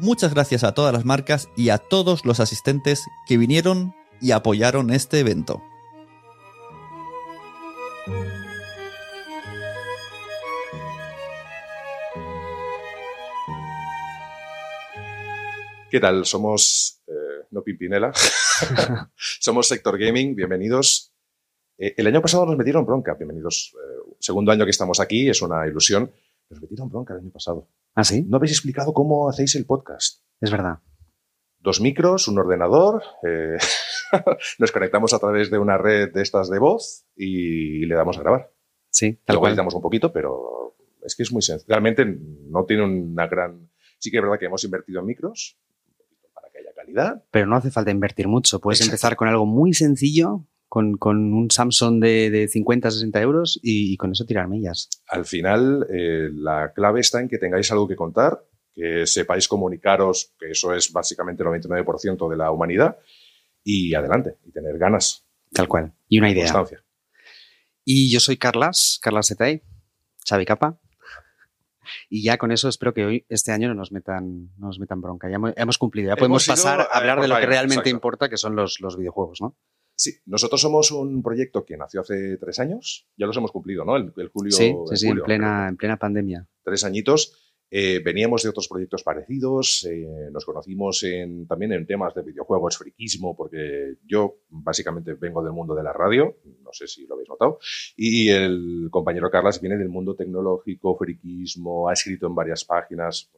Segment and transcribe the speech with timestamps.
[0.00, 4.92] Muchas gracias a todas las marcas y a todos los asistentes que vinieron y apoyaron
[4.92, 5.60] este evento.
[15.90, 16.24] ¿Qué tal?
[16.24, 18.12] Somos eh, no Pimpinela,
[19.16, 21.12] somos Sector Gaming, bienvenidos.
[21.76, 23.74] Eh, el año pasado nos metieron bronca, bienvenidos.
[23.74, 26.12] Eh, segundo año que estamos aquí, es una ilusión.
[26.50, 27.66] Nos metieron bronca el año pasado.
[27.98, 28.22] ¿Ah, sí?
[28.28, 30.22] No habéis explicado cómo hacéis el podcast.
[30.40, 30.78] Es verdad.
[31.58, 33.58] Dos micros, un ordenador, eh,
[34.60, 38.20] nos conectamos a través de una red de estas de voz y le damos a
[38.20, 38.52] grabar.
[38.88, 39.52] Sí, tal Luego cual.
[39.54, 41.66] editamos un poquito, pero es que es muy sencillo.
[41.68, 43.68] Realmente no tiene una gran...
[43.98, 47.24] Sí que es verdad que hemos invertido en micros un poquito para que haya calidad.
[47.32, 48.60] Pero no hace falta invertir mucho.
[48.60, 48.94] Puedes Exacto.
[48.94, 53.92] empezar con algo muy sencillo, con, con un Samsung de, de 50, 60 euros y,
[53.92, 54.88] y con eso tirar millas.
[55.08, 60.34] Al final, eh, la clave está en que tengáis algo que contar, que sepáis comunicaros,
[60.38, 62.98] que eso es básicamente el 99% de la humanidad,
[63.64, 65.92] y adelante, y tener ganas, Tal cual.
[66.08, 66.44] Y una idea.
[66.44, 66.84] constancia.
[67.84, 69.62] Y yo soy Carlas, Carlas Setay,
[70.28, 70.78] Xavi Capa.
[72.10, 75.00] Y ya con eso espero que hoy, este año, no nos metan, no nos metan
[75.00, 75.28] bronca.
[75.28, 76.08] Ya hemos, hemos cumplido.
[76.08, 77.88] Ya podemos Hemos pasar a hablar de lo que realmente exacto.
[77.88, 79.56] importa, que son los, los videojuegos, ¿no?
[79.98, 83.96] Sí, nosotros somos un proyecto que nació hace tres años, ya los hemos cumplido, ¿no?
[83.96, 84.52] El, el julio.
[84.52, 86.46] sí, sí, en plena, en plena pandemia.
[86.62, 87.32] tres añitos.
[87.70, 92.78] Eh, veníamos de otros proyectos parecidos, eh, nos conocimos en, también en temas de videojuegos,
[92.78, 97.28] friquismo, porque yo básicamente vengo del mundo de la radio, no sé si lo habéis
[97.28, 97.58] notado,
[97.94, 103.30] y el compañero Carlas viene del mundo tecnológico, friquismo, ha escrito en varias páginas.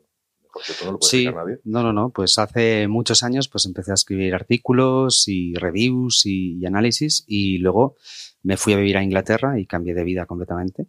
[0.53, 1.59] Bueno, mejor que tú no lo puede Sí, nadie.
[1.65, 2.11] no, no, no.
[2.11, 7.59] Pues hace muchos años pues empecé a escribir artículos y reviews y, y análisis y
[7.59, 7.97] luego
[8.43, 10.87] me fui a vivir a Inglaterra y cambié de vida completamente.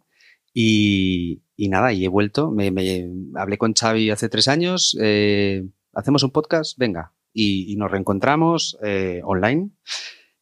[0.54, 2.50] Y, y nada, y he vuelto.
[2.50, 4.96] Me, me- hablé con Xavi hace tres años.
[5.00, 7.12] eh, Hacemos un podcast, venga.
[7.34, 9.70] Y, y nos reencontramos eh, online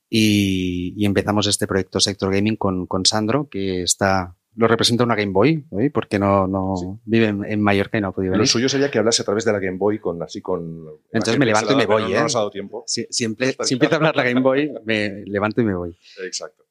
[0.08, 4.36] y, y empezamos este proyecto Sector Gaming con, con Sandro, que está...
[4.56, 5.90] Lo representa una Game Boy, ¿eh?
[5.94, 6.86] porque no, no Sí.
[7.04, 8.42] vive en, en Mallorca y no ha podido venir.
[8.42, 10.86] Lo suyo sería que hablase a través de la Game Boy con así con.
[11.12, 12.22] Entonces me levanto y me voy, No ¿eh?
[12.22, 12.82] nos ha dado tiempo.
[12.86, 13.76] Si, si emple- Está si claro.
[13.76, 15.96] empieza a hablar la Game Boy, me levanto y me voy.
[16.24, 16.64] Exacto.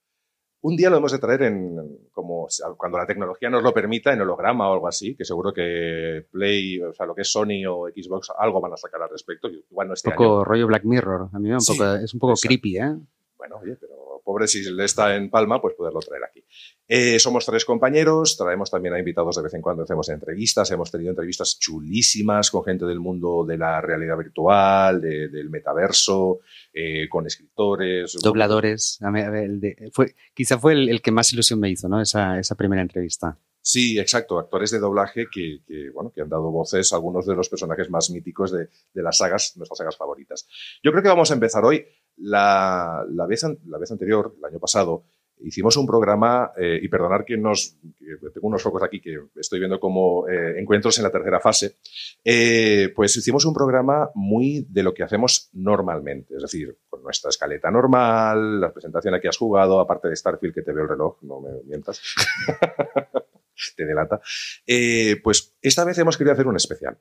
[0.62, 1.78] Un día lo hemos de traer en,
[2.12, 2.46] como
[2.76, 6.82] cuando la tecnología nos lo permita, en holograma o algo así, que seguro que Play,
[6.82, 9.48] o sea, lo que es Sony o Xbox, algo van a sacar al respecto.
[9.48, 10.44] Igual no este Un poco año.
[10.44, 11.30] rollo Black Mirror.
[11.32, 12.48] A mí me un Sí, poco, es un poco exacto.
[12.50, 12.94] creepy, ¿eh?
[13.38, 16.44] Bueno, oye, pero pobre si le está en Palma, pues poderlo traer aquí.
[16.92, 20.90] Eh, somos tres compañeros, traemos también a invitados de vez en cuando, hacemos entrevistas, hemos
[20.90, 26.40] tenido entrevistas chulísimas con gente del mundo de la realidad virtual, de- del metaverso,
[26.74, 28.18] eh, con escritores.
[28.24, 28.98] Dobladores.
[29.16, 32.02] El de- fue, quizá fue el, el que más ilusión me hizo, ¿no?
[32.02, 33.38] Esa, esa primera entrevista.
[33.62, 37.36] Sí, exacto, actores de doblaje que, que, bueno, que han dado voces a algunos de
[37.36, 40.48] los personajes más míticos de, de las sagas, nuestras sagas favoritas.
[40.82, 41.86] Yo creo que vamos a empezar hoy.
[42.18, 45.04] La, la vez, la vez anterior, el año pasado,
[45.42, 49.60] hicimos un programa, eh, y perdonar que nos, que tengo unos focos aquí que estoy
[49.60, 51.78] viendo como eh, encuentros en la tercera fase,
[52.24, 57.30] eh, pues hicimos un programa muy de lo que hacemos normalmente, es decir, con nuestra
[57.30, 60.90] escaleta normal, la presentación a que has jugado, aparte de Starfield, que te veo el
[60.90, 62.02] reloj, no me mientas,
[63.76, 64.22] te delata,
[64.66, 66.98] eh, pues esta vez hemos querido hacer un especial.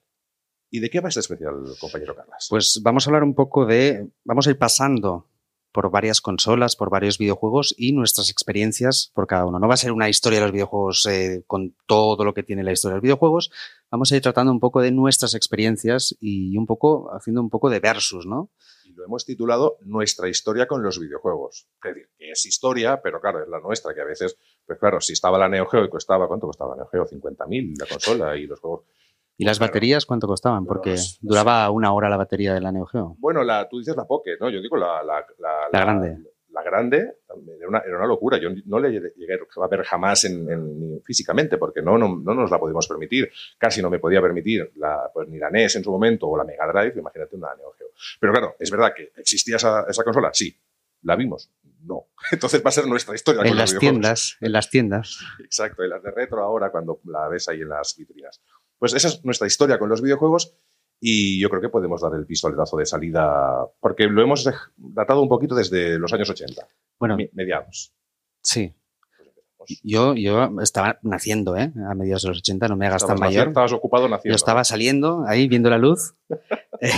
[0.70, 2.46] ¿Y de qué va este especial, compañero Carlas?
[2.50, 4.06] Pues vamos a hablar un poco de.
[4.24, 5.27] Vamos a ir pasando
[5.78, 9.60] por varias consolas, por varios videojuegos y nuestras experiencias por cada uno.
[9.60, 12.64] No va a ser una historia de los videojuegos eh, con todo lo que tiene
[12.64, 13.52] la historia de los videojuegos.
[13.88, 17.70] Vamos a ir tratando un poco de nuestras experiencias y un poco haciendo un poco
[17.70, 18.50] de versus, ¿no?
[18.88, 21.68] y lo hemos titulado Nuestra historia con los videojuegos.
[21.76, 24.36] Es decir, que es historia, pero claro, es la nuestra, que a veces,
[24.66, 27.06] pues claro, si estaba la Neo Geo y costaba, ¿cuánto costaba la Neo Geo?
[27.06, 28.84] 50.000 la consola y los juegos.
[29.38, 29.70] ¿Y las Claro.
[29.70, 30.66] baterías cuánto costaban?
[30.66, 31.16] Porque sé.
[31.22, 33.16] duraba una hora la batería de la Neo Geo.
[33.18, 34.50] Bueno, la, tú dices la Pocket, ¿no?
[34.50, 35.02] Yo digo la...
[35.04, 35.24] La,
[35.72, 36.18] La grande.
[36.50, 36.96] La grande,
[37.58, 38.36] era una, era una locura.
[38.40, 42.50] Yo no le llegué a ver jamás en, en- físicamente, porque no, no, no nos
[42.50, 43.30] la podemos permitir.
[43.58, 46.42] Casi no me podía permitir la, pues, ni la NES en su momento o la
[46.44, 47.88] Mega Drive, imagínate una Neo Geo.
[48.18, 50.52] Pero claro, es verdad que existía esa, esa consola, sí.
[51.02, 51.48] ¿La vimos?
[51.84, 52.06] No.
[52.32, 53.42] Entonces va a ser nuestra historia.
[53.42, 55.20] En con las tiendas, en las tiendas.
[55.38, 58.40] Exacto, y las de retro ahora cuando la ves ahí en las vitrinas.
[58.78, 60.54] Pues esa es nuestra historia con los videojuegos
[61.00, 65.28] y yo creo que podemos dar el pistoletazo de salida porque lo hemos datado un
[65.28, 66.66] poquito desde los años 80,
[66.98, 67.92] Bueno, mediados.
[68.42, 68.74] sí.
[69.56, 69.80] Pues.
[69.82, 71.72] Yo, yo estaba naciendo, ¿eh?
[71.90, 73.48] A mediados de los 80, no me hagas tan mayor.
[73.48, 74.32] estabas ocupado naciendo.
[74.32, 76.14] Yo estaba saliendo ahí viendo la luz.
[76.80, 76.90] Eh,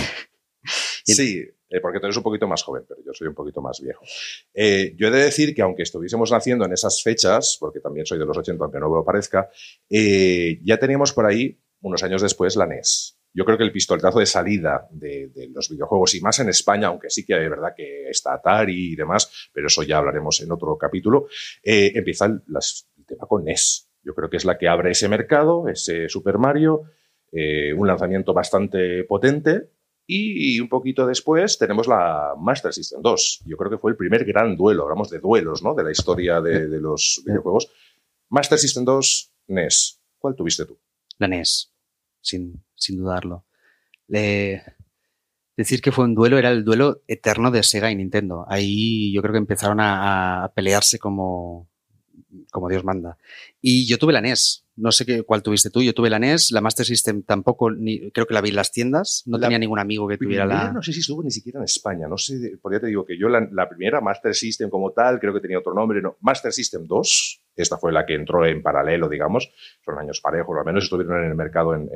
[1.03, 1.39] Sí,
[1.69, 4.03] eh, porque tú eres un poquito más joven, pero yo soy un poquito más viejo.
[4.53, 8.19] Eh, yo he de decir que aunque estuviésemos naciendo en esas fechas, porque también soy
[8.19, 9.49] de los 80, aunque no me lo parezca,
[9.89, 13.17] eh, ya teníamos por ahí, unos años después, la NES.
[13.33, 16.87] Yo creo que el pistoletazo de salida de, de los videojuegos, y más en España,
[16.87, 20.51] aunque sí que es verdad que está Atari y demás, pero eso ya hablaremos en
[20.51, 21.27] otro capítulo,
[21.63, 23.87] eh, empieza el, las- el tema con NES.
[24.03, 26.83] Yo creo que es la que abre ese mercado, ese Super Mario,
[27.31, 29.69] eh, un lanzamiento bastante potente,
[30.13, 33.43] y un poquito después tenemos la Master System 2.
[33.45, 35.73] Yo creo que fue el primer gran duelo, hablamos de duelos, ¿no?
[35.73, 37.71] De la historia de, de los videojuegos.
[38.27, 40.01] Master System 2, NES.
[40.17, 40.77] ¿Cuál tuviste tú?
[41.21, 41.71] La NES,
[42.19, 43.45] sin, sin dudarlo.
[45.55, 48.45] Decir que fue un duelo era el duelo eterno de Sega y Nintendo.
[48.49, 51.69] Ahí yo creo que empezaron a, a pelearse como,
[52.49, 53.17] como Dios manda.
[53.61, 54.65] Y yo tuve la NES.
[54.75, 55.83] No sé qué, cuál tuviste tú.
[55.83, 56.51] Yo tuve la NES.
[56.51, 59.21] La Master System tampoco, ni, creo que la vi en las tiendas.
[59.27, 60.71] No La tenía ningún amigo que tuviera la.
[60.71, 62.07] No sé si estuvo ni siquiera en España.
[62.07, 65.19] No sé, por ya te digo que yo la, la primera Master System como tal,
[65.19, 66.01] creo que tenía otro nombre.
[66.01, 67.40] No, Master System 2.
[67.55, 69.51] Esta fue la que entró en paralelo, digamos.
[69.83, 71.89] Son años parejos, al menos estuvieron en el mercado en,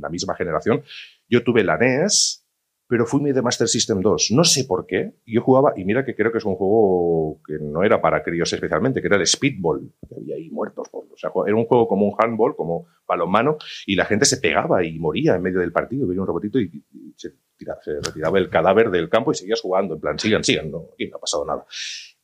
[0.00, 0.82] la misma generación.
[1.28, 2.40] Yo tuve la NES,
[2.86, 4.30] pero fui muy de Master System 2.
[4.32, 5.14] No sé por qué.
[5.26, 8.52] Yo jugaba, y mira que creo que es un juego que no era para críos
[8.52, 9.90] especialmente, que era el Speedball.
[10.08, 10.88] Que había ahí muertos.
[10.90, 14.38] por- o sea, era un juego como un handball, como balonmano, y la gente se
[14.38, 16.06] pegaba y moría en medio del partido.
[16.08, 16.70] Veía un robotito y,
[17.16, 19.94] se, tira- se retiraba el cadáver del campo y seguías jugando.
[19.94, 21.64] En plan, sigan, sigan, no, no ha pasado nada.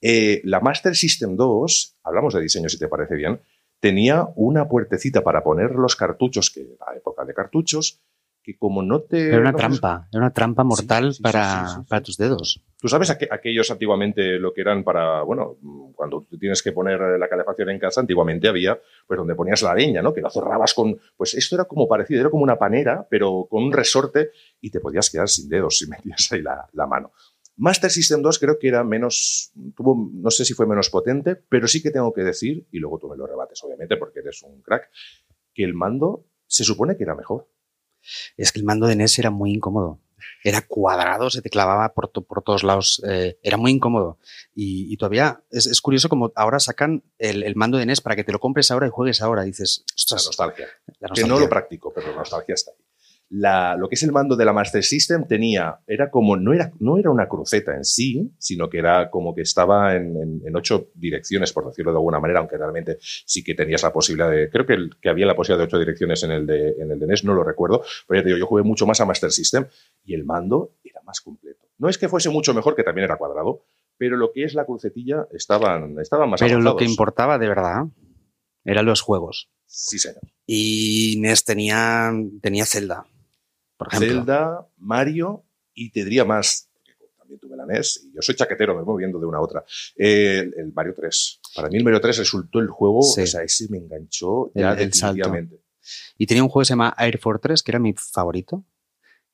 [0.01, 3.41] Eh, la Master System 2, hablamos de diseño si te parece bien,
[3.81, 8.01] tenía una puertecita para poner los cartuchos, que era la época de cartuchos,
[8.43, 9.29] que como no te...
[9.29, 10.09] Era una no trampa.
[10.11, 12.63] Era una trampa mortal sí, sí, para, sí, para tus dedos.
[12.79, 15.59] Tú sabes aqu- aquellos antiguamente lo que eran para, bueno,
[15.95, 19.75] cuando tú tienes que poner la calefacción en casa, antiguamente había, pues donde ponías la
[19.75, 20.15] leña, ¿no?
[20.15, 23.63] Que la cerrabas con, pues esto era como parecido, era como una panera, pero con
[23.65, 24.31] un resorte
[24.63, 27.13] y te podías quedar sin dedos si metías ahí la, la mano.
[27.61, 31.69] Master System 2 creo que era menos, tuvo, no sé si fue menos potente, pero
[31.69, 34.63] sí que tengo que decir, y luego tú me lo rebates obviamente porque eres un
[34.63, 34.89] crack,
[35.53, 37.49] que el mando se supone que era mejor.
[38.37, 40.01] Es que el mando de NES era muy incómodo.
[40.43, 43.03] Era cuadrado, se te clavaba por, to- por todos lados.
[43.07, 44.19] eh, era muy incómodo.
[44.55, 48.17] Y, y todavía es, es curioso como ahora sacan el, el mando de NES para
[48.17, 49.45] que te lo compres ahora y juegues ahora.
[49.45, 50.69] Y dices, La nostalgia.
[50.99, 52.77] la que no lo practico, pero la nostalgia está ahí.
[53.33, 56.73] La- lo que es el mando de la Master System tenía, era como, no era,
[56.81, 60.57] no era una cruceta en sí, sino que era como que estaba en, en- en
[60.57, 64.51] ocho direcciones, por decirlo de alguna manera, aunque realmente sí que tenías la posibilidad de,
[64.51, 66.99] creo que, el- que había la posibilidad de ocho direcciones en el de, en el
[66.99, 69.31] de NES, no lo recuerdo, pero ya te digo, yo jugué mucho más a Master
[69.31, 69.65] System
[70.05, 71.69] y el mando era más completo.
[71.79, 73.63] No es que fuese mucho mejor, que también era cuadrado,
[73.97, 77.85] pero lo que es la crucetilla estaban, estaban más Pero lo que importaba de verdad
[78.65, 79.49] eran los juegos.
[79.67, 80.21] Sí, señor.
[80.47, 82.13] Y NES tenía,
[82.43, 83.07] tenía Zelda,
[83.81, 84.19] por ejemplo.
[84.19, 85.45] Zelda, Mario
[85.75, 86.69] y te diría más,
[86.99, 89.41] porque también tuve la NES y yo soy chaquetero, me voy moviendo de una a
[89.41, 89.65] otra.
[89.97, 91.41] El, el Mario 3.
[91.57, 93.23] Para mí el Mario 3 resultó el juego, Sí.
[93.23, 95.61] o sea, ese me enganchó ya El- definitivamente.
[96.19, 98.65] Y tenía un juego que se llama Air Fortress, que era mi favorito,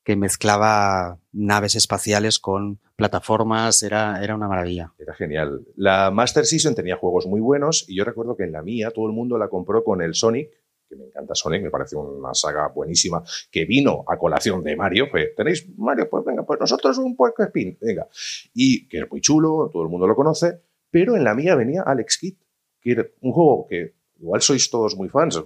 [0.03, 4.93] que mezclaba naves espaciales con plataformas, era, era una maravilla.
[4.97, 5.65] Era genial.
[5.75, 9.07] La Master System tenía juegos muy buenos y yo recuerdo que en la mía todo
[9.07, 10.49] el mundo la compró con el Sonic,
[10.87, 15.07] que me encanta Sonic, me parece una saga buenísima, que vino a colación de Mario.
[15.09, 16.09] Fue, ¿tenéis Mario?
[16.09, 18.07] Pues venga, pues nosotros un puerco spin, venga.
[18.53, 21.83] Y que es muy chulo, todo el mundo lo conoce, pero en la mía venía
[21.83, 22.35] Alex Kidd,
[22.79, 25.43] que era un juego que igual sois todos muy fans,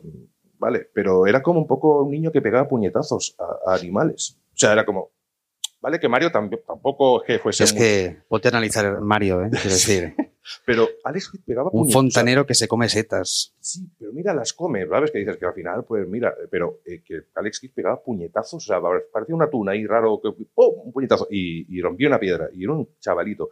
[0.58, 0.90] ¿vale?
[0.94, 4.38] Pero era como un poco un niño que pegaba puñetazos a, a animales.
[4.54, 5.12] O sea, era como...
[5.82, 9.50] Vale, que Mario tamp- tampoco que fuese es muy- que ponte a analizar Mario, ¿eh?
[9.52, 10.16] quiero decir,
[10.66, 13.54] Pero Alex Kidd pegaba un fontanero que se come setas.
[13.60, 15.12] Sí, pero mira, las come, ¿sabes?
[15.12, 18.66] Que dices que al final, pues mira, pero eh, que Alex Kidd pegaba puñetazos, o
[18.68, 18.80] sea,
[19.14, 20.74] parecía una tuna ahí raro, que, ¡pum!
[20.86, 23.50] un puñetazo, y, y rompía una piedra, y era un chavalito.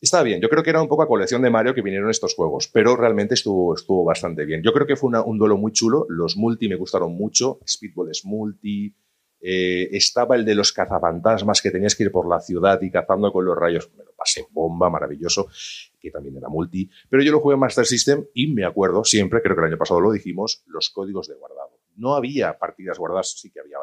[0.00, 2.34] Está bien, yo creo que era un poco a colección de Mario que vinieron estos
[2.34, 4.62] juegos, pero realmente estuvo, estuvo bastante bien.
[4.62, 8.10] Yo creo que fue una- un duelo muy chulo, los multi me gustaron mucho, Speedball
[8.10, 8.94] es multi,
[9.40, 13.32] Eh, estaba el de los cazafantasmas que tenías que ir por la ciudad y cazando
[13.32, 13.90] con los rayos.
[13.96, 15.48] Me lo pasé bomba, maravilloso,
[16.00, 16.90] que también era multi.
[17.08, 19.78] Pero yo lo jugué en Master System y me acuerdo siempre, creo que el año
[19.78, 21.78] pasado lo dijimos, los códigos de guardado.
[21.96, 23.78] No había partidas guardadas, sí que había.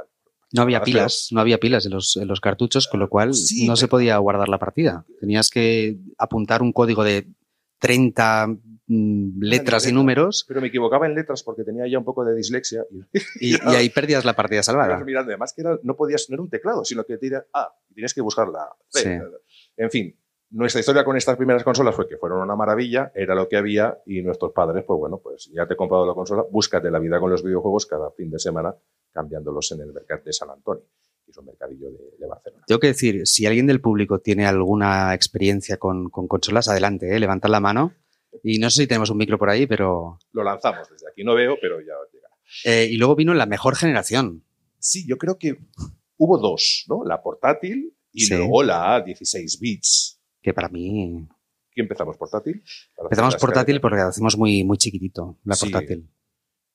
[0.52, 3.68] No había pilas, no había pilas en los, en los cartuchos, con lo cual Sí,
[3.68, 5.06] no se podía guardar la partida.
[5.20, 7.28] Tenías que apuntar un código de
[7.80, 12.24] 30 mm, letras y números Pero me equivocaba en letras porque tenía ya un poco
[12.24, 12.86] de dislexia.
[12.92, 13.04] Y,
[13.40, 15.04] y, y ahí perdías la partida salvada.
[15.04, 17.94] Mirando, además que era- no podías, no era un teclado, sino que tira A, y
[17.96, 19.02] tienes que buscar la C.
[19.02, 19.10] Sí.
[19.78, 20.16] En fin,
[20.52, 23.98] nuestra historia con estas primeras consolas fue que fueron una maravilla, era lo que había,
[24.06, 27.20] y nuestros padres, pues bueno, pues ya te he comprado la consola, búscate la vida
[27.20, 28.74] con los videojuegos cada fin de semana,
[29.12, 30.84] cambiándolos en el mercado de San Antonio,
[31.26, 32.64] que es un mercadillo de, de Barcelona.
[32.68, 37.20] Tengo que decir, si alguien del público tiene alguna experiencia con, con consolas, adelante, ¿eh?
[37.20, 37.94] levantad la mano.
[38.44, 40.20] Y no sé si tenemos un micro por ahí, pero...
[40.32, 42.36] Lo lanzamos desde aquí, no veo, pero ya llegará.
[42.66, 44.44] eh, y luego vino la mejor generación.
[44.80, 45.58] Sí, yo creo que
[46.18, 47.04] hubo dos, ¿no?
[47.06, 48.36] La portátil y Sí.
[48.36, 50.22] luego la 16 bits.
[50.42, 51.28] Que para mí...
[51.72, 52.16] ¿Qué empezamos?
[52.18, 52.64] ¿Portátil?
[52.98, 55.70] Empezamos portátil porque lo hacemos muy, muy chiquitito, la Sí.
[55.70, 56.10] portátil.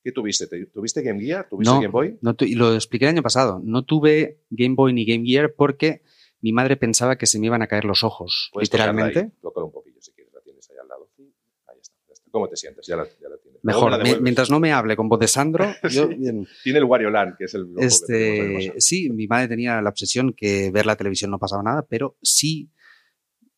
[0.02, 0.47] ¿Qué tuviste?
[0.47, 1.49] ¿Te- ¿Tuviste Game Gear?
[1.49, 2.19] ¿Tuviste No, Game Boy?
[2.23, 3.61] no y lo expliqué el año pasado.
[3.62, 6.02] No tuve Game Boy ni Game Gear porque
[6.40, 9.35] mi madre pensaba que se me iban a caer los ojos, Puedes tocarla literalmente.
[9.47, 11.09] ahí, un poquillo si quieres, la tienes ahí al lado.
[11.17, 11.23] Sí,
[11.69, 12.19] Ahí está, ya está.
[12.30, 12.87] ¿Cómo te sientes?
[12.87, 13.60] Ya la, ya la tienes.
[13.62, 16.14] Mejor, la mientras no me hable con voz de Sandro, yo Sí.
[16.14, 16.46] bien.
[16.62, 18.84] Tiene el Wario Land, que es el que Este, más.
[18.84, 22.70] sí, mi madre tenía la obsesión que ver la televisión no pasaba nada, pero si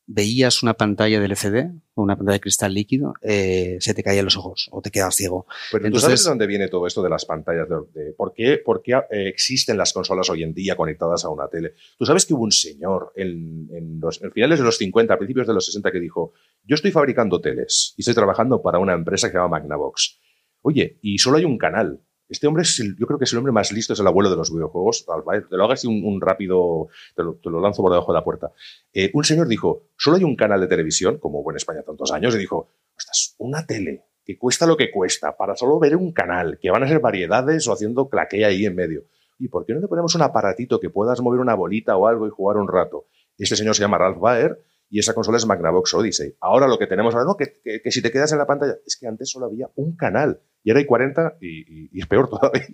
[0.07, 4.25] veías una pantalla de LCD o una pantalla de cristal líquido, eh, se te caían
[4.25, 5.47] los ojos o te quedabas ciego.
[5.71, 8.59] Pero tú sabes de dónde viene todo esto de las pantallas, de, de- por qué,
[8.59, 11.75] por qué, eh, existen las consolas hoy en día conectadas a una tele.
[11.99, 15.19] Tú sabes que hubo un señor en, en los en finales de los 50, a
[15.19, 16.33] principios de los 60, que dijo,
[16.65, 20.19] yo estoy fabricando teles y estoy trabajando para una empresa que se llama Magnavox.
[20.63, 22.01] Oye, y solo hay un canal.
[22.33, 24.31] Este hombre, es el- yo creo que es el hombre más listo, es el abuelo
[24.31, 25.05] de los videojuegos.
[25.05, 28.53] Te lo hagas un, rápido, te lo, te lanzo por debajo de la puerta.
[28.95, 32.35] Eh, un señor dijo, solo hay un canal de televisión, como en España tantos años,
[32.35, 36.59] y dijo, ostras, una tele que cuesta lo que cuesta para solo ver un canal,
[36.59, 39.03] que van a ser variedades o haciendo claquea ahí en medio.
[39.39, 42.27] ¿Y por qué no le ponemos un aparatito que puedas mover una bolita o algo
[42.27, 43.09] y jugar un rato?
[43.37, 44.59] Este señor se llama Ralph Baer
[44.93, 46.37] y esa consola es Magnavox Odyssey.
[46.41, 48.97] Ahora lo que tenemos ahora, no, que, que- si te quedas en la pantalla, es
[48.97, 52.67] que antes solo había un canal y ahora hay 40 y, y- es peor todavía.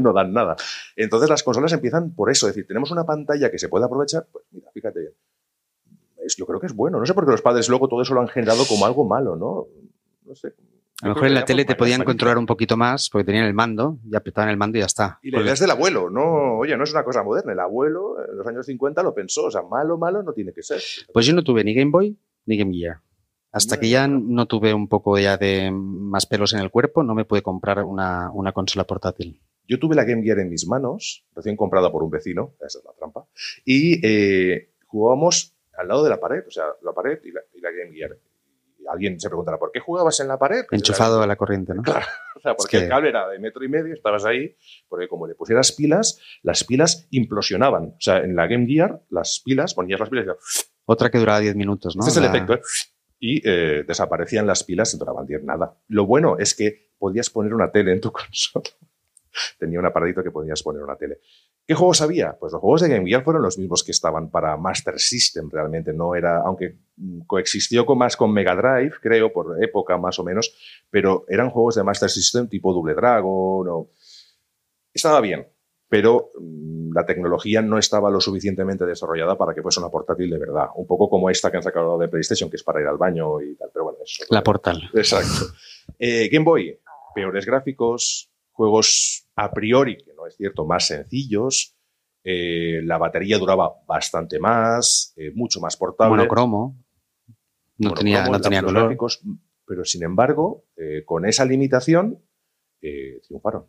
[0.00, 0.56] no, dan nada.
[0.96, 4.26] Entonces las consolas empiezan por eso, es decir, tenemos una pantalla que se puede aprovechar,
[4.32, 5.12] pues mira, fíjate bien.
[6.36, 6.98] Yo creo que es bueno.
[6.98, 9.36] No sé por qué los padres luego todo eso lo han generado como algo malo,
[9.36, 9.66] ¿no?
[10.24, 10.54] No sé.
[11.02, 13.54] A lo mejor en la tele te podían controlar un poquito más porque tenían el
[13.54, 15.18] mando y apretaban el mando y ya está.
[15.20, 17.52] Y la idea es del abuelo, no, oye, no es una cosa moderna.
[17.52, 20.62] El abuelo en los años 50 lo pensó, o sea, malo, malo no tiene que
[20.62, 20.80] ser.
[21.12, 22.16] Pues yo no tuve ni Game Boy
[22.46, 23.00] ni Game Gear.
[23.50, 24.20] Hasta No, que ya no.
[24.20, 27.82] no tuve un poco ya de más pelos en el cuerpo, no me pude comprar
[27.82, 29.42] una, una consola portátil.
[29.66, 32.84] Yo tuve la Game Gear en mis manos, recién comprada por un vecino, esa es
[32.84, 33.26] la trampa,
[33.64, 37.60] y eh, jugábamos al lado de la pared, o sea, la pared y la, y
[37.60, 38.16] la Game Gear.
[38.90, 40.64] Alguien se preguntará, ¿por qué jugabas en la pared?
[40.68, 41.82] Pues Enchufado a la corriente, ¿no?
[41.82, 44.56] Claro, o sea, porque Es que- el cable era de metro y medio, estabas ahí,
[44.88, 47.84] porque como le pusieras pilas, las pilas implosionaban.
[47.84, 50.30] O sea, en la Game Gear, las pilas, ponías las pilas y
[50.84, 52.00] Otra que duraba 10 minutos, ¿no?
[52.06, 52.60] Este es el efecto, ¿eh?
[53.20, 55.76] Y eh, desaparecían las pilas y duraban 10 nada.
[55.88, 58.64] Lo bueno es que podías poner una tele en tu consola.
[59.58, 61.20] Tenía un aparatito que podías poner una tele.
[61.66, 62.36] ¿Qué juegos había?
[62.38, 65.92] Pues los juegos de Game Gear fueron los mismos que estaban para Master System realmente.
[65.92, 70.24] No era, aunque mm, coexistió con más con Mega Drive, creo, por época más o
[70.24, 70.54] menos,
[70.90, 73.90] pero eran juegos de Master System tipo Double Dragon o...
[74.92, 75.46] Estaba bien,
[75.88, 80.38] pero mm, la tecnología no estaba lo suficientemente desarrollada para que fuese una portátil de
[80.38, 80.66] verdad.
[80.74, 83.40] Un poco como esta que han sacado de PlayStation, que es para ir al baño
[83.40, 83.70] y tal.
[83.72, 84.90] Pero bueno, eso es La portal.
[84.94, 85.54] Exacto.
[85.98, 86.78] Eh, Game Boy,
[87.14, 91.76] peores gráficos, juegos a priori, que no es cierto, más sencillos.
[92.24, 96.18] eh, la batería duraba bastante más, eh, mucho más portable.
[96.18, 96.76] Monocromo.
[97.78, 98.84] No Monocromo, tenía, no tenía color.
[98.84, 99.22] gráficos,
[99.66, 102.22] pero sin embargo, eh, con esa limitación,
[102.80, 103.66] triunfaron.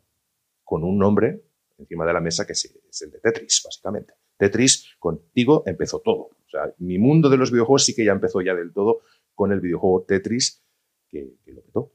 [0.64, 1.44] Con un nombre
[1.78, 4.14] encima de la mesa que es, es el de Tetris, básicamente.
[4.38, 6.30] Tetris, contigo empezó todo.
[6.46, 9.02] O sea, mi mundo de los videojuegos sí que ya empezó ya del todo
[9.36, 10.64] con el videojuego Tetris,
[11.10, 11.92] que, que lo petó.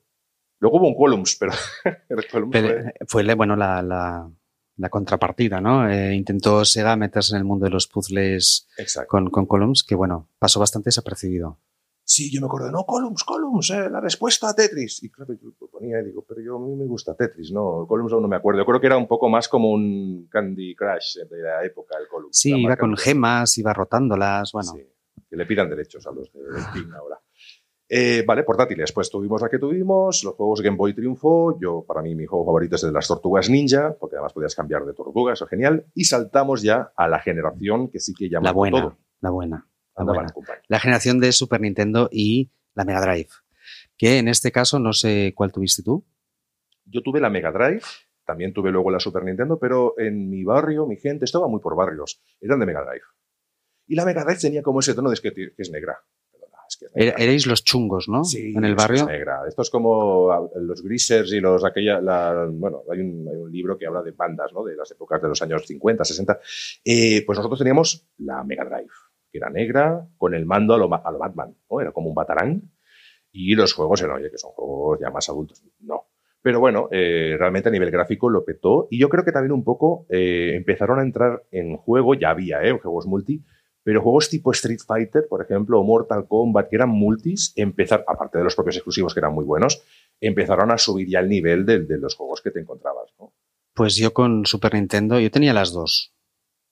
[0.61, 1.53] Luego hubo un Columns, pero
[2.09, 4.31] el Columns Pero, fue- bueno, la, la-
[4.77, 5.88] la contrapartida, ¿no?
[5.91, 8.69] Eh, intentó Sega meterse en el mundo de los puzzles
[9.09, 11.59] con, con Columns, que bueno, pasó bastante desapercibido.
[12.05, 15.03] Sí, yo me acuerdo, no, Columns, Columns, eh, la respuesta a Tetris.
[15.03, 18.12] Y claro, yo ponía y digo, pero yo a mí me gusta Tetris, no, Columns
[18.15, 18.61] aún no me acuerdo.
[18.62, 22.09] Yo creo que era un poco más como un Candy Crush de la época, el
[22.09, 22.38] Columns.
[22.38, 24.73] Sí, iba con gemas, iba rotándolas, bueno.
[24.73, 24.87] Sí,
[25.29, 27.21] que le pidan derechos a los de Steam ahora.
[27.88, 28.92] Eh, vale, portátiles.
[28.92, 31.59] Pues tuvimos la que tuvimos, los juegos Game Boy triunfó.
[31.59, 34.54] Yo, para mí, mi juego favorito es el de las tortugas ninja, porque además podías
[34.54, 35.87] cambiar de tortuga, eso es genial.
[35.95, 38.99] Y saltamos ya a la generación que sí que llama La buena, todo.
[39.21, 39.66] la buena.
[39.97, 40.35] La, buena.
[40.68, 43.30] La generación de Super Nintendo y la Mega Drive.
[43.97, 46.04] Que en este caso no sé cuál tuviste tú.
[46.85, 47.83] Yo tuve la Mega Drive,
[48.25, 51.75] también tuve luego la Super Nintendo, pero en mi barrio, mi gente, estaba muy por
[51.75, 53.04] barrios, eran de Mega Drive.
[53.88, 55.99] Y la Mega Drive tenía como ese tono de que es negra.
[56.94, 58.25] Era- erais los chungos, ¿no?
[58.25, 59.06] Sí, en el barrio.
[59.06, 59.40] negra.
[59.49, 62.00] Esto es como ah, los grisers y los aquella.
[62.00, 64.64] la- bueno, hay un, hay un libro que habla de bandas, ¿no?
[64.64, 66.38] De las épocas de los años 50, 60.
[66.85, 68.88] Eh, pues nosotros teníamos la Mega Drive,
[69.30, 71.80] que era negra, con el mando a lo, ma- a lo Batman, ¿no?
[71.80, 72.62] Era como un batarán.
[73.32, 75.62] Y los juegos eran, oye, que son juegos ya más adultos.
[75.80, 76.04] No.
[76.40, 78.87] Pero bueno, eh, realmente a nivel gráfico lo petó.
[78.90, 82.62] Y yo creo que también un poco eh, empezaron a entrar en juego, ya había,
[82.62, 82.73] ¿eh?
[82.78, 83.42] Juegos multi,
[83.88, 88.37] pero juegos tipo Street Fighter, por ejemplo, o Mortal Kombat, que eran multis, empezar, aparte
[88.37, 89.80] de los propios exclusivos que eran muy buenos,
[90.21, 93.14] empezaron a subir ya el nivel de, de los juegos que te encontrabas.
[93.18, 93.33] ¿no?
[93.73, 96.12] Pues yo con Super Nintendo, yo tenía las dos.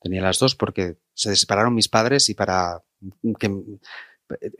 [0.02, 2.82] Tenía las dos porque se separaron mis padres y para
[3.40, 3.62] que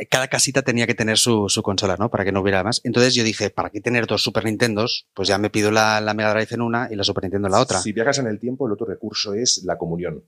[0.09, 2.09] cada casita tenía que tener su, su consola, ¿no?
[2.09, 2.81] Para que no hubiera más.
[2.85, 5.07] Entonces yo dije, ¿para qué tener dos Super Nintendos?
[5.13, 7.53] Pues ya me pido la, la Mega Drive en una y la Super Nintendo en
[7.53, 7.81] la otra.
[7.81, 10.25] Si viajas en el tiempo, el otro recurso es la comunión.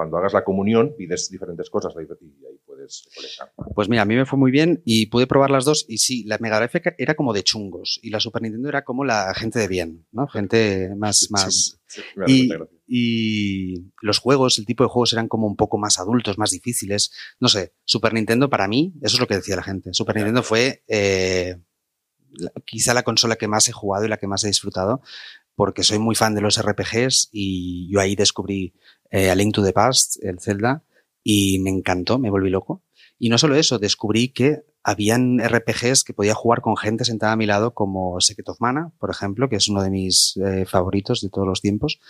[0.00, 2.06] Cuando hagas la comunión, pides diferentes cosas y ahí
[2.64, 3.52] puedes colectar.
[3.74, 6.24] Pues mira, a mí me fue muy bien y pude probar las dos y sí,
[6.24, 9.58] la Mega Drive era como de chungos y la Super Nintendo era como la gente
[9.58, 10.26] de bien, ¿no?
[10.26, 12.50] Gente más, más, Sí, hace y,
[12.86, 17.12] y los juegos, el tipo de juegos eran como un poco más adultos, más difíciles.
[17.38, 19.90] No sé, Super Nintendo para mí, eso es lo que decía la gente.
[19.92, 21.58] Super Nintendo fue eh,
[22.64, 25.02] quizá la consola que más he jugado y la que más he disfrutado,
[25.54, 28.72] porque soy muy fan de los RPGs y yo ahí descubrí
[29.10, 30.82] eh, A Link to the Past, el Zelda,
[31.22, 32.82] y me encantó, me volví loco.
[33.18, 37.36] Y no solo eso, descubrí que habían RPGs que podía jugar con gente sentada a
[37.36, 41.20] mi lado, como Secret of Mana, por ejemplo, que es uno de mis eh, favoritos
[41.20, 42.00] de todos los tiempos.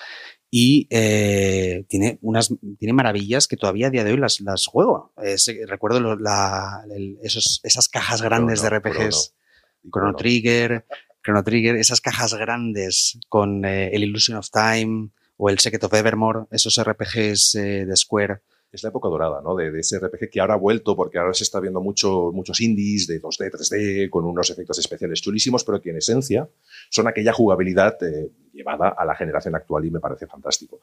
[0.53, 5.13] Y eh, tiene unas tiene maravillas que todavía a día de hoy las, las juego.
[5.21, 9.35] Eh, recuerdo lo- la- el- esos, esas cajas grandes de RPGs.
[9.83, 10.17] Y Chrono Chrono.
[10.17, 10.87] Trigger,
[11.25, 15.11] Chrono Trigger, esas cajas grandes con eh, el Illusion of Time
[15.43, 18.41] o el Secret of Evermore, esos RPGs eh, de Square.
[18.71, 19.57] Es la época dorada, ¿no?
[19.57, 22.61] De, de ese RPG que ahora ha vuelto, porque ahora se está viendo mucho, muchos
[22.61, 26.47] indies de 2D, 3D, con unos efectos especiales chulísimos, pero que en esencia
[26.91, 30.83] son aquella jugabilidad eh, llevada a la generación actual y me parece fantástico.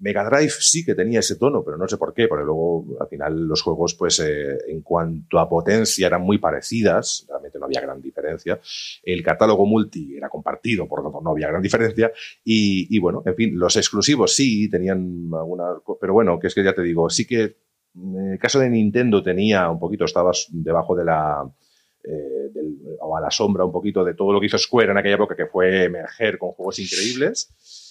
[0.00, 3.08] Mega Drive sí que tenía ese tono, pero no sé por qué, porque luego al
[3.08, 7.80] final los juegos, pues eh, en cuanto a potencia eran muy parecidas, realmente no había
[7.80, 8.60] gran diferencia.
[9.02, 12.12] El catálogo multi era compartido, por lo tanto no había gran diferencia.
[12.44, 16.62] Y, bueno, en fin, los exclusivos sí tenían algunas, co- pero bueno, que es que
[16.64, 17.56] ya te digo, sí que
[17.96, 21.42] en el caso de Nintendo tenía un poquito, estabas debajo de la,
[22.04, 22.50] eh,
[23.00, 25.34] o a la sombra un poquito de todo lo que hizo Square en aquella época,
[25.36, 27.87] que fue emerger con juegos increíbles.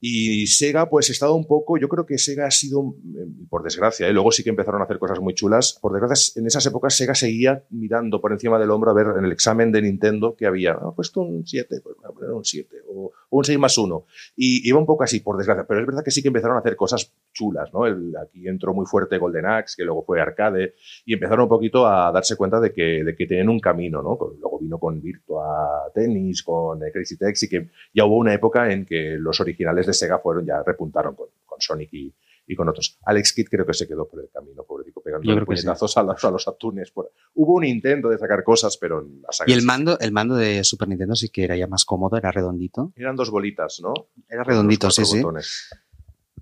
[0.00, 4.08] Y Sega, pues estaba un poco, yo creo que Sega ha sido, eh, por desgracia,
[4.08, 4.12] ¿eh?
[4.14, 5.78] luego sí que empezaron a hacer cosas muy chulas.
[5.80, 9.26] Por desgracia, en esas épocas Sega seguía mirando por encima del hombro a ver en
[9.26, 10.72] el examen de Nintendo que había.
[10.72, 11.96] Ha puesto un 7, pues
[12.34, 14.06] un 7, o, un 6 más 1.
[14.36, 15.64] Y iba un poco así, por desgracia.
[15.66, 17.86] Pero es verdad que sí que empezaron a hacer cosas chulas, ¿no?
[17.86, 21.86] El- aquí entró muy fuerte Golden Axe, que luego fue arcade, y empezaron un poquito
[21.86, 24.18] a darse cuenta de que, de que tenían un camino, ¿no?
[24.40, 28.84] Luego vino con Virtua Tennis, con eh, Crazy Taxi, que ya hubo una época en
[28.84, 32.12] que los originales de Sega fueron, ya repuntaron con, con Sonic y,
[32.50, 32.98] y con otros.
[33.04, 34.64] Alex Kidd creo que se quedó por el camino,
[35.04, 35.62] pegando creo que sí.
[35.62, 36.90] puñetazos a, los, a los atunes.
[36.90, 37.12] Por...
[37.34, 40.34] Hubo un intento de sacar cosas, pero en la saga Y el mando, el mando
[40.34, 42.92] de Super Nintendo sí que era ya más cómodo, era redondito.
[42.96, 43.94] Eran dos bolitas, ¿no?
[44.28, 45.22] Era redondito, sí, sí.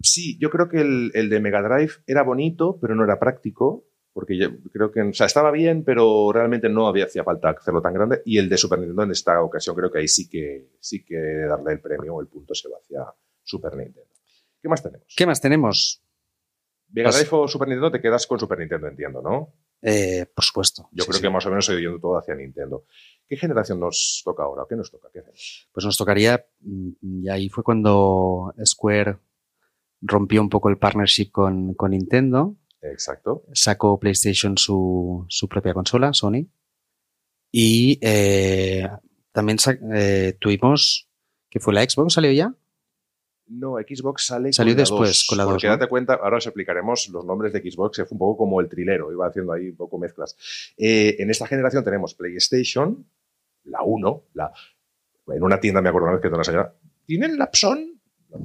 [0.01, 3.85] Sí, yo creo que el, el de Mega Drive era bonito, pero no era práctico,
[4.15, 7.83] porque yo creo que, o sea, estaba bien, pero realmente no había hacía falta hacerlo
[7.83, 8.23] tan grande.
[8.25, 11.17] Y el de Super Nintendo en esta ocasión creo que ahí sí que sí que
[11.49, 13.05] darle el premio o el punto se va hacia
[13.43, 14.08] Super Nintendo.
[14.61, 15.15] ¿Qué más tenemos?
[15.17, 16.03] ¿Qué más tenemos?
[16.91, 19.55] Mega Drive o Super Nintendo te quedas con Super Nintendo, entiendo, ¿no?
[19.83, 20.89] Eh, por supuesto.
[20.93, 21.23] Yo sí, creo sí.
[21.23, 22.85] que más o menos estoy yendo todo hacia Nintendo.
[23.27, 24.65] ¿Qué generación nos toca ahora?
[24.69, 25.09] ¿Qué nos toca?
[25.73, 29.19] Pues nos tocaría, mm, y ahí fue cuando Square
[30.01, 33.45] rompió un poco el partnership con, con Nintendo, Exacto.
[33.53, 36.47] sacó PlayStation su, su propia consola, Sony,
[37.51, 38.89] y eh,
[39.33, 39.59] también
[39.95, 41.09] eh, tuvimos,
[41.51, 42.55] que fue la Xbox, ¿salió ya?
[43.49, 45.79] No, Xbox sale Salió con la después, 2, con la Porque 2, ¿no?
[45.79, 48.69] date cuenta, ahora os explicaremos los nombres de Xbox, que fue un poco como el
[48.69, 50.37] trilero, iba haciendo ahí un poco mezclas.
[50.77, 53.07] Eh, en esta generación tenemos PlayStation,
[53.65, 54.53] la 1, la,
[55.29, 56.75] en una tienda me acuerdo una vez que una señora,
[57.07, 58.01] ¿tienen la PSON?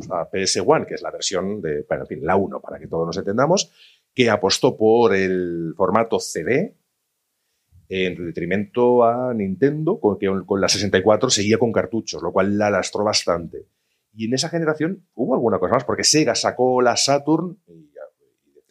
[0.07, 3.05] La PS1, que es la versión de, bueno, en fin, la 1, para que todos
[3.05, 3.71] nos entendamos,
[4.13, 6.77] que apostó por el formato CD,
[7.89, 12.69] en detrimento a Nintendo, con que con la 64 seguía con cartuchos, lo cual la
[12.69, 13.65] lastró bastante.
[14.15, 17.93] Y en esa generación hubo alguna cosa más, porque Sega sacó la Saturn y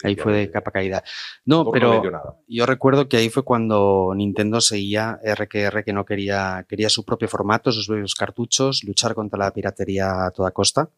[0.03, 1.03] Ahí fue de capa caída.
[1.45, 2.03] No, pero
[2.49, 7.29] yo recuerdo que ahí fue cuando Nintendo seguía RQR que no quería, quería su propio
[7.29, 10.91] formato, sus propios cartuchos, luchar contra la piratería a toda costa.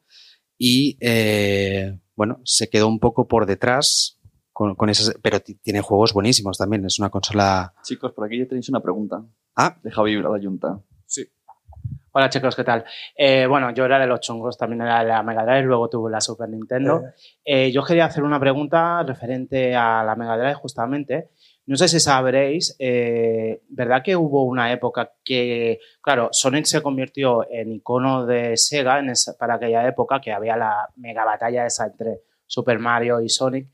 [0.57, 4.19] Y eh, bueno, se quedó un poco por detrás
[4.53, 6.85] con, con esas, pero tiene juegos buenísimos también.
[6.87, 7.75] Es una consola.
[7.83, 9.23] Chicos, por aquí ya tenéis una pregunta.
[9.57, 10.81] Ah, de Javi la Junta.
[11.07, 11.29] Sí.
[12.17, 12.85] Hola chicos, ¿qué tal?
[13.17, 16.13] Eh, bueno, yo era de los chungos, también era de la Mega Drive, luego tuve
[16.13, 17.03] la Super Nintendo.
[17.45, 21.31] Eh, yo quería hacer una pregunta referente a la Mega Drive justamente.
[21.67, 27.51] No sé si sabréis, eh, ¿verdad que hubo una época que, claro, Sonic se convirtió
[27.51, 32.21] en icono de Sega en para aquella época, que había la mega batalla esa entre
[32.47, 33.67] Super Mario y Sonic,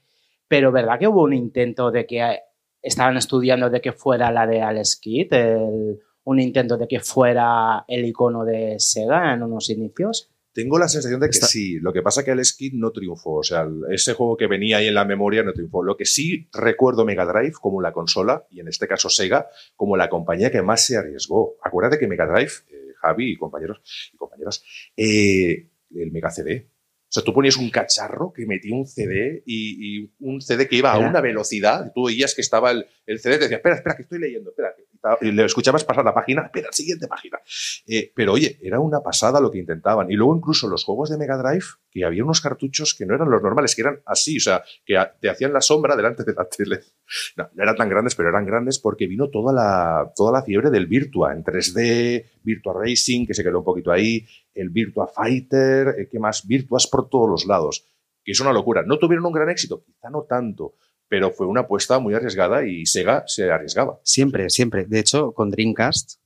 [0.49, 2.41] pero ¿verdad que hubo un intento de que
[2.81, 7.85] estaban estudiando de que fuera la de Alex Kidd, el un intento de que fuera
[7.89, 10.31] el icono de Sega en unos inicios?
[10.53, 11.79] Tengo la sensación de que sí.
[11.79, 13.35] Lo que pasa es que el Skid no triunfó.
[13.35, 15.83] O sea, ese juego que venía ahí en la memoria no triunfó.
[15.85, 19.97] Lo que sí recuerdo Mega Drive como la consola, y en este caso Sega, como
[19.97, 21.57] la compañía que más se arriesgó.
[21.63, 23.81] Acuérdate que Mega Drive, eh, Javi y compañeros
[24.13, 24.65] y compañeras,
[24.97, 26.69] eh, el Mega CD.
[27.11, 30.93] O sea, tú ponías un cacharro que metía un CD y, un CD que iba
[30.93, 31.87] a una velocidad.
[31.87, 34.51] Y tú veías que estaba el, el CD, te decía, espera, espera, que estoy leyendo,
[34.51, 34.75] espera,
[35.21, 37.39] y le escuchabas pasar la página, espera, siguiente página.
[37.87, 40.11] Eh, pero oye, era una pasada lo que intentaban.
[40.11, 43.31] Y luego incluso los juegos de Mega Drive, que había unos cartuchos que no eran
[43.31, 46.49] los normales, que eran así, o sea, que te hacían la sombra delante de la
[46.49, 46.81] tele.
[47.37, 50.71] No, no eran tan grandes, pero eran grandes porque vino toda la, toda la fiebre
[50.71, 55.97] del Virtua, en 3D, Virtua Racing, que se quedó un poquito ahí, el Virtua Fighter,
[55.99, 56.47] eh, ¿qué más?
[56.47, 57.85] Virtuas por todos los lados.
[58.23, 58.85] Que es una locura.
[58.87, 60.75] No tuvieron un gran éxito, quizá no tanto,
[61.11, 63.99] pero fue una apuesta muy arriesgada y Sega se arriesgaba.
[64.05, 64.87] Siempre, siempre.
[64.87, 66.21] De hecho, con Dreamcast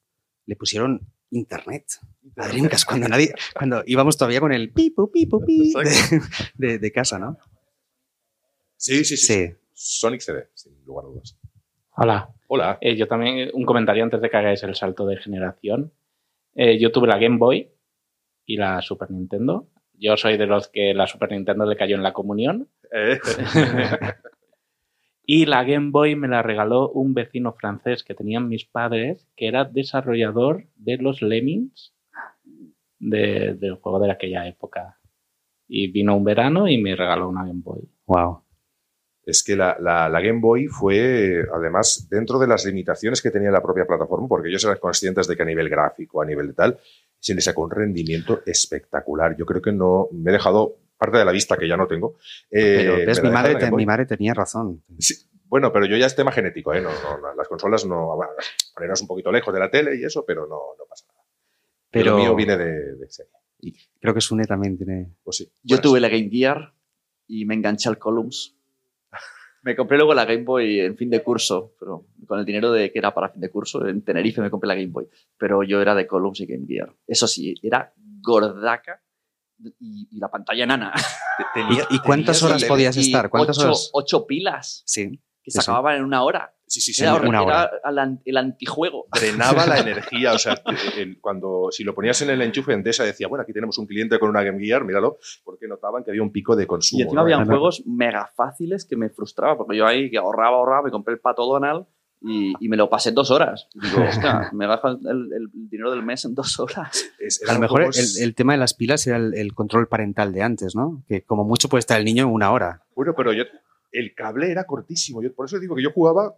[0.44, 1.86] le pusieron internet
[2.36, 5.72] a Dreamcast cuando nadie, cuando íbamos todavía con el pipo, pipo, pi
[6.54, 7.38] de, de, casa, ¿no?
[8.76, 11.38] Sí, sí, sí, Sonic CD, sin lugar a dudas.
[11.96, 12.28] Hola.
[12.48, 12.76] Hola.
[12.82, 15.94] Eh, yo también, un comentario antes de que hagáis el salto de generación.
[16.54, 17.70] Eh, yo tuve la Game Boy
[18.44, 19.70] y la Super Nintendo.
[19.94, 22.68] Yo soy de los que la Super Nintendo le cayó en la comunión.
[22.92, 23.18] Eh.
[25.26, 29.48] Y la Game Boy me la regaló un vecino francés que tenían mis padres, que
[29.48, 31.94] era desarrollador de los Lemmings
[32.98, 34.98] del juego de aquella época.
[35.66, 37.88] Y vino un verano y me regaló una Game Boy.
[38.06, 38.42] Wow.
[39.24, 43.86] Es que la, Game Boy fue, además, dentro de las limitaciones que tenía la propia
[43.86, 46.78] plataforma, porque ellos eran conscientes de que a nivel gráfico, a nivel de tal,
[47.18, 49.34] se les sacó un rendimiento espectacular.
[49.38, 52.16] Yo creo que no me he dejado parte de la vista que ya no tengo.
[52.50, 54.82] Eh, mi, madre, mi madre tenía razón.
[55.46, 56.80] bueno, pero yo ya es tema genético, ¿eh?
[56.80, 56.90] No,
[57.36, 58.16] las consolas no.
[58.16, 58.32] Bueno,
[58.74, 61.20] ponerlas un poquito lejos de la tele y eso, pero no, pasa nada.
[61.90, 63.32] Pero lo mío viene de, serie.
[63.60, 65.10] Y creo que Sune también tiene.
[65.22, 65.52] Pues sí.
[65.62, 66.72] Yo tuve la Game Gear
[67.26, 68.56] y me enganché al Columns.
[69.62, 72.92] Me compré luego la Game Boy en fin de curso, pero con el dinero de
[72.92, 75.08] que era para fin de curso, en Tenerife me compré la Game Boy.
[75.38, 76.94] Pero yo era de Columns y Game Gear.
[77.06, 79.03] Eso sí, era gordaca
[79.58, 80.92] y, la pantalla nana.
[81.90, 83.30] ¿Y, cuántas horas podías estar?
[83.30, 83.90] ¿Cuántas ocho, horas?
[83.92, 84.82] Ocho pilas.
[84.86, 85.20] Sí.
[85.42, 86.54] Que se acababan en una hora.
[86.66, 87.02] Sí, sí, sí.
[87.02, 87.70] Era, una hora.
[88.24, 89.06] el antijuego.
[89.12, 90.32] Drenaba la energía.
[90.32, 90.60] O sea,
[91.20, 94.30] cuando si lo ponías en el enchufe Endesa decía, bueno, aquí tenemos un cliente con
[94.30, 97.00] una Game Gear, míralo, porque notaban que había un pico de consumo.
[97.00, 100.84] Y encima había juegos mega fáciles que me frustraba, porque yo ahí que ahorraba, ahorraba,
[100.84, 101.86] me compré el pato Donald
[102.26, 103.68] y, me lo pasé dos horas.
[103.74, 107.04] digo, hostia, me gasto el, dinero del mes en dos horas.
[107.46, 111.02] a lo mejor el, tema de las pilas era el, control parental de antes, ¿no?
[111.06, 112.82] Que como mucho puede estar el niño en una hora.
[112.94, 113.44] Bueno, pero yo,
[113.92, 115.22] el cable era cortísimo.
[115.22, 116.34] Yo, por eso digo que yo jugaba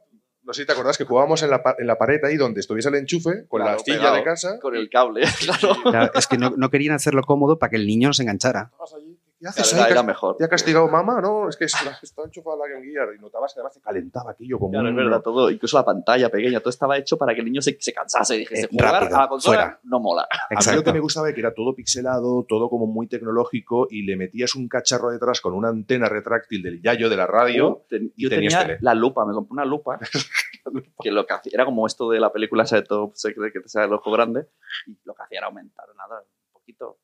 [0.47, 2.89] no sé si te acordás que jugábamos en la, en la pared ahí donde estuviese
[2.89, 4.61] el enchufe, con la astilla de casa.
[4.61, 6.13] Con el cable, claro.
[6.15, 8.71] es que no, no, querían hacerlo cómodo para que el niño no se enganchara.
[8.71, 9.06] ¿Qué
[9.45, 9.93] haces ahí?
[9.93, 10.37] Era mejor.
[10.37, 11.21] ¿Te ha castigado mamá?
[11.21, 14.59] No, es que está enchufada la Game Gear y notabas que además se calentaba aquello
[14.59, 17.47] como claro, es verdad, todo, incluso la pantalla pequeña, todo estaba hecho para que el
[17.47, 19.81] niño se, se cansase y dijese, eh, jugar a la consola fuera.
[19.85, 20.27] no mola.
[20.51, 23.87] A mí lo que me gustaba es que era todo pixelado, todo como muy tecnológico
[23.91, 27.85] y le metías un cacharro detrás con una antena retráctil del yayo de la radio
[27.91, 29.99] uh, y yo tenía la lupa, me compré una lupa
[31.03, 33.61] que lo que hacía era como esto de la película esa de Top Secret que
[33.61, 34.49] te sale el ojo grande
[34.87, 36.99] y lo que hacía era aumentar nada, un poquito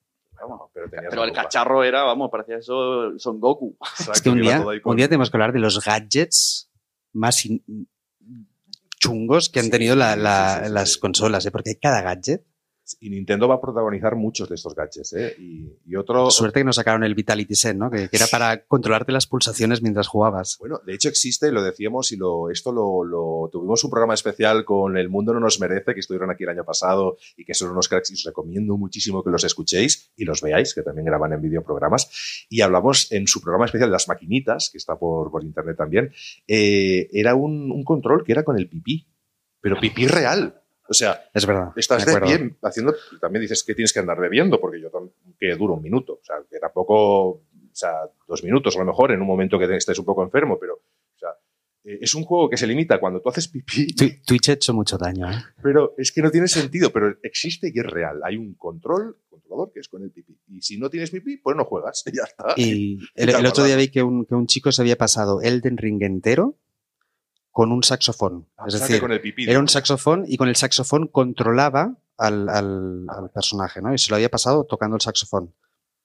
[1.10, 3.76] pero, el cacharro era, vamos, parecía eso Son Goku.
[4.12, 6.70] es que un día, un día tenemos que hablar de los gadgets
[7.12, 7.46] más
[8.98, 11.50] chungos que han tenido las consolas, ¿eh?
[11.50, 12.44] porque cada gadget
[13.00, 15.34] Y Nintendo va a protagonizar muchos de estos gadgets, ¿eh?
[15.38, 16.30] Y, y otro...
[16.30, 17.90] Suerte que nos sacaron el Vitality Set, ¿no?
[17.90, 20.56] Que, que era para controlarte las pulsaciones mientras jugabas.
[20.58, 24.64] Bueno, de hecho existe, lo decíamos y lo, esto lo, lo- tuvimos un programa especial
[24.64, 27.70] con El Mundo No Nos Merece, que estuvieron aquí el año pasado y que son
[27.70, 31.32] unos cracks y os recomiendo muchísimo que los escuchéis y los veáis, que también graban
[31.32, 32.46] en videoprogramas.
[32.50, 36.12] Y hablamos en su programa especial de las maquinitas, que está por, por internet también,
[36.48, 39.06] eh, era un, un control que era con el pipí,
[39.60, 40.61] pero pipí real.
[40.88, 41.72] O sea, Es verdad.
[41.76, 44.90] estás de pie haciendo, también dices que tienes que andar bebiendo, porque yo
[45.38, 47.40] que duro un minuto, o sea, que tampoco, o
[47.72, 47.92] sea,
[48.26, 51.18] dos minutos a lo mejor en un momento que estés un poco enfermo, pero, o
[51.18, 51.30] sea,
[51.84, 54.74] eh, es un juego que se limita cuando tú haces pipí, Twi- Twitch ha hecho
[54.74, 55.36] mucho daño, ¿eh?
[55.62, 58.20] pero es que no tiene sentido, pero existe y es real.
[58.24, 60.36] Hay un control, controlador que es con el pipí.
[60.48, 62.54] Y si no tienes pipí, pues no juegas, y ya está.
[62.56, 65.40] Y el, está el otro día vi que un, que un chico se había pasado
[65.40, 66.58] Elden Ring entero
[67.52, 68.46] con un saxofón.
[68.56, 72.48] Ah, es decir, con el pipí, era un saxofón y con el saxofón controlaba al,
[72.48, 73.92] al- al personaje, ¿no?
[73.94, 75.52] Y se lo había pasado tocando el saxofón.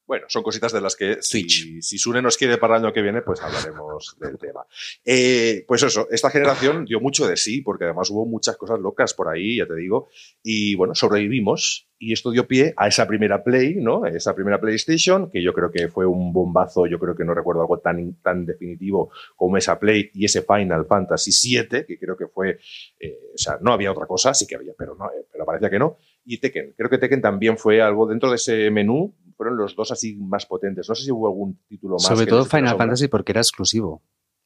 [0.07, 1.81] Bueno, son cositas de las que si, Switch.
[1.81, 4.65] si Sune nos quiere para el año que viene, pues hablaremos del tema.
[5.03, 9.13] Eh, pues eso, esta generación dio mucho de sí, porque además hubo muchas cosas locas
[9.13, 10.07] por ahí, ya te digo,
[10.41, 14.05] y bueno, sobrevivimos y esto dio pie a esa primera Play, ¿no?
[14.05, 17.61] Esa primera PlayStation, que yo creo que fue un bombazo, yo creo que no recuerdo
[17.61, 22.27] algo tan, tan definitivo como esa Play y ese Final Fantasy VII, que creo que
[22.27, 22.59] fue,
[22.99, 25.69] eh, o sea, no había otra cosa, sí que había, pero, no, eh, pero parecía
[25.69, 25.97] que no.
[26.23, 29.91] Y Tekken, creo que Tekken también fue algo dentro de ese menú, fueron los dos
[29.91, 30.89] así más potentes.
[30.89, 32.03] No sé si hubo algún título más.
[32.03, 32.75] Sobre todo Final.
[32.75, 34.01] Fantasy porque era exclusivo.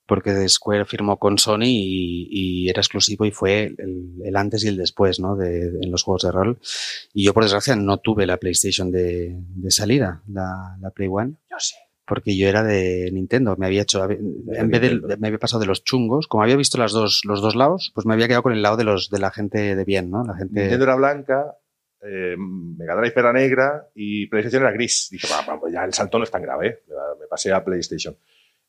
[0.05, 4.67] Porque Square firmó con Sony y, y era exclusivo y fue el, el antes y
[4.67, 5.37] el después, ¿no?
[5.37, 6.59] De, en los juegos de rol.
[7.13, 11.35] Y yo, por desgracia, no tuve la PlayStation de, de salida, la, la Play One.
[11.49, 11.75] Yo sí.
[12.05, 13.55] porque yo era de Nintendo.
[13.57, 16.77] Me había hecho, en vez de, me había pasado de los chungos, como había visto
[16.77, 19.19] las dos, los dos lados, pues me había quedado con el lado de los de
[19.19, 20.25] la gente de bien, ¿no?
[20.25, 20.59] La gente.
[20.59, 21.55] Nintendo era blanca,
[22.03, 25.07] eh, Mega Drive era negra y PlayStation era gris.
[25.11, 26.67] Dije, va, pues ya el salto no es tan grave.
[26.67, 26.79] ¿eh?
[27.19, 28.15] Me pasé a PlayStation.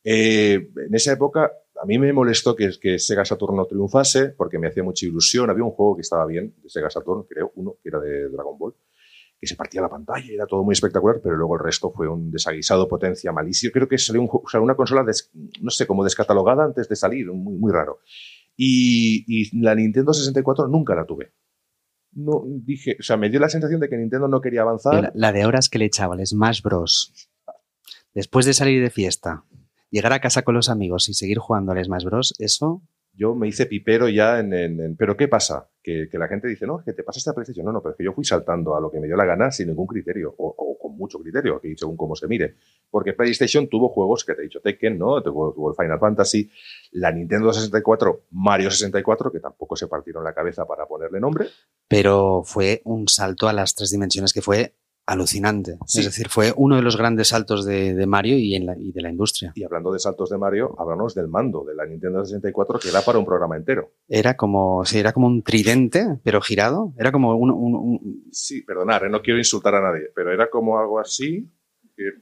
[0.05, 4.59] Eh, en esa época, a mí me molestó que, que Sega Saturn no triunfase porque
[4.59, 5.49] me hacía mucha ilusión.
[5.51, 8.59] Había un juego que estaba bien de Sega Saturn, creo, uno que era de Dragon
[8.59, 8.75] Ball,
[9.41, 12.09] que se partía la pantalla y era todo muy espectacular, pero luego el resto fue
[12.09, 13.73] un desaguisado, potencia, malísimo.
[13.73, 14.31] Creo que salió un,
[14.63, 18.01] una consola, des- no sé, como descatalogada antes de salir, muy, muy raro.
[18.57, 21.33] Y la Nintendo 64 nunca la tuve.
[22.15, 25.03] No, dije, o sea, me dio la sensación de que Nintendo no quería avanzar.
[25.03, 27.13] La, la de horas que le echaba el Smash Bros.
[28.15, 29.45] Después de salir de fiesta,
[29.91, 32.35] llegar a casa con los amigos y seguir jugando al Smash Bros.
[32.39, 32.83] Eso,
[33.15, 35.69] Yo me hice pipero ya en, en- en- Pero ¿qué pasa?
[35.83, 37.67] Que, la gente dice, no, que te pasaste a PlayStation.
[37.67, 39.51] No, no, pero es que yo fui saltando a lo que me dio la gana
[39.51, 42.55] sin ningún criterio, o, o con mucho criterio, aquí según cómo se mire.
[42.91, 45.23] Porque PlayStation tuvo juegos que te he dicho Tekken, ¿no?
[45.23, 46.51] Tuvo, tuvo el Final Fantasy,
[46.93, 51.47] la Nintendo 64, Mario 64, que tampoco se partieron la cabeza para ponerle nombre.
[51.89, 54.75] pero fue un salto a las tres dimensiones que fue
[55.13, 55.79] alucinante.
[55.87, 56.01] Sí.
[56.01, 58.93] Es decir, fue uno de los grandes saltos de, de Mario y, en la- y
[58.93, 59.53] de la industria.
[59.55, 63.03] Y hablando de saltos de Mario, hablamos del mando de la Nintendo 64, que da
[63.03, 63.93] para un programa entero.
[64.09, 66.93] Era como, sí, era como un tridente, pero girado.
[66.99, 69.11] Era como un, un- un- Sí, perdonar, ¿eh?
[69.11, 71.49] no quiero insultar a nadie, pero era como algo así.
[71.97, 72.13] que-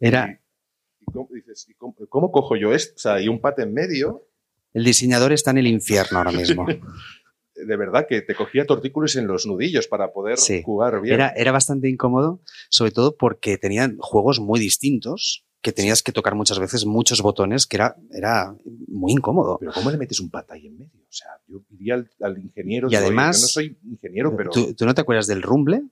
[0.00, 2.94] Era- y- y cómo, dices, ¿y cómo, cómo cojo yo esto?
[2.96, 4.26] O sea, y un pate en medio,
[4.74, 6.66] el diseñador está en el infierno ahora mismo.
[7.54, 10.62] de verdad que te cogía tortícolis en los nudillos para poder Sí.
[10.64, 11.14] jugar bien.
[11.14, 16.34] Era, era bastante incómodo, sobre todo porque tenían juegos muy distintos, que tenías que tocar
[16.34, 18.56] muchas veces muchos botones, que era, era
[18.88, 19.58] muy incómodo.
[19.60, 21.00] Pero ¿cómo le metes un pata ahí en medio?
[21.02, 22.88] O sea, yo iría al, al ingeniero.
[22.88, 24.50] Y digo, "Oye, además- yo no soy ingeniero, pero.
[24.50, 25.82] ¿Tú, tú no te acuerdas del rumble?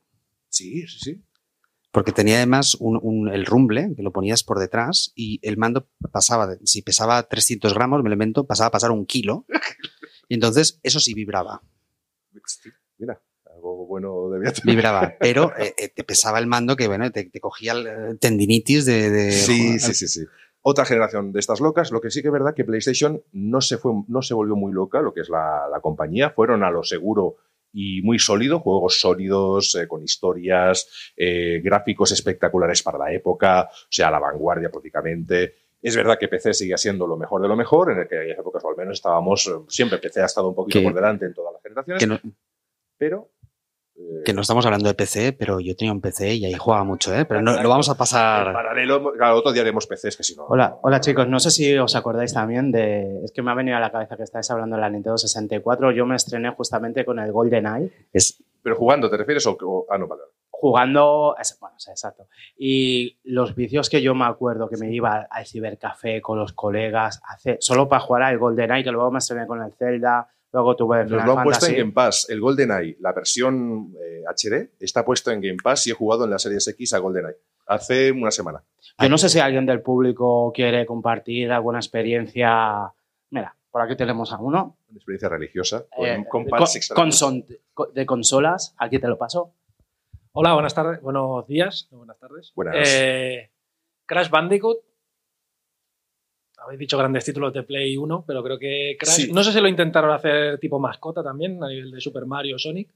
[0.49, 1.23] Sí, sí, sí.
[1.93, 5.89] Porque tenía además un, un- el rumble, que lo ponías por detrás, y el mando
[6.13, 9.45] pasaba, de- si pesaba 300 gramos, me lo invento, pasaba a pasar un kilo.
[10.31, 11.61] Y entonces eso sí vibraba,
[12.99, 13.21] Mira,
[13.53, 14.77] algo bueno debía tener.
[14.77, 18.15] vibraba, pero eh, eh, te pesaba el mando que, bueno, te, te cogía el, eh,
[18.21, 19.11] tendinitis de...
[19.11, 20.21] de- Sí, sí, sí, sí.
[20.63, 21.91] Otra generación de estas locas.
[21.91, 24.73] Lo que sí que es verdad que PlayStation no se, fue, no se volvió muy
[24.73, 26.31] loca, lo que es la, la compañía.
[26.31, 27.37] Fueron a lo seguro
[27.73, 33.87] y muy sólido, juegos sólidos, eh, con historias, eh, gráficos espectaculares para la época, o
[33.89, 35.55] sea, a la vanguardia prácticamente.
[35.83, 38.21] Es verdad que PC sigue siendo lo mejor de lo mejor, en el que en
[38.23, 40.95] aquellas épocas o al menos estábamos, eh, siempre PC ha estado un poquito Que- por
[40.95, 42.19] delante en todas las generaciones, que no,
[42.99, 43.31] pero...
[43.97, 46.85] eh, que no estamos hablando de PC, pero yo tenía un PC y ahí jugaba
[46.85, 47.25] mucho, ¿eh?
[47.25, 48.53] Pero no, lo vamos a en pasar...
[48.53, 50.45] paralelo, claro, otro día haremos PCs que si no...
[50.47, 53.25] Hola, hola chicos, no sé si os acordáis también de...
[53.25, 55.93] Es que me ha venido a la cabeza que estáis hablando de la Nintendo 64.
[55.93, 59.47] Yo me estrené justamente con el GoldenEye, Es, Pero jugando, ¿te refieres?
[59.47, 60.23] O, o- ah, no, vale.
[60.61, 61.35] Jugando...
[61.61, 62.29] Bueno, sí, exacto.
[62.59, 67.21] Y los vicios que yo me acuerdo que me iba al cibercafé con los colegas,
[67.27, 71.05] hace, solo para jugar al GoldenEye, que luego me estrené con el Zelda, Luego tuve
[71.05, 71.81] Nos Final lo han puesto en Fantasy.
[71.81, 72.27] Game Pass.
[72.29, 76.31] El GoldenEye, la versión eh, HD, está puesto en Game Pass y he jugado en
[76.31, 77.37] la Series X a GoldenEye.
[77.69, 78.61] Hace una semana.
[78.99, 82.93] Yo no sé si alguien del público quiere compartir alguna experiencia.
[83.31, 84.77] Mira, por aquí tenemos a uno.
[84.89, 85.85] Una experiencia religiosa.
[85.97, 86.25] Con, Eh,
[86.95, 88.75] con son- con- de consolas.
[88.77, 89.53] Aquí te lo paso.
[90.33, 91.01] Hola, buenas tardes.
[91.03, 91.89] Buenos días.
[91.91, 92.53] Buenas tardes.
[92.55, 92.77] Buenas.
[92.89, 93.51] Eh,
[94.07, 94.79] Crash Bandicoot.
[96.59, 99.15] Habéis dicho grandes títulos de Play 1, pero creo que Crash.
[99.15, 99.33] Sí.
[99.33, 102.91] No sé si lo intentaron hacer tipo mascota también, a nivel de Super Mario Sonic.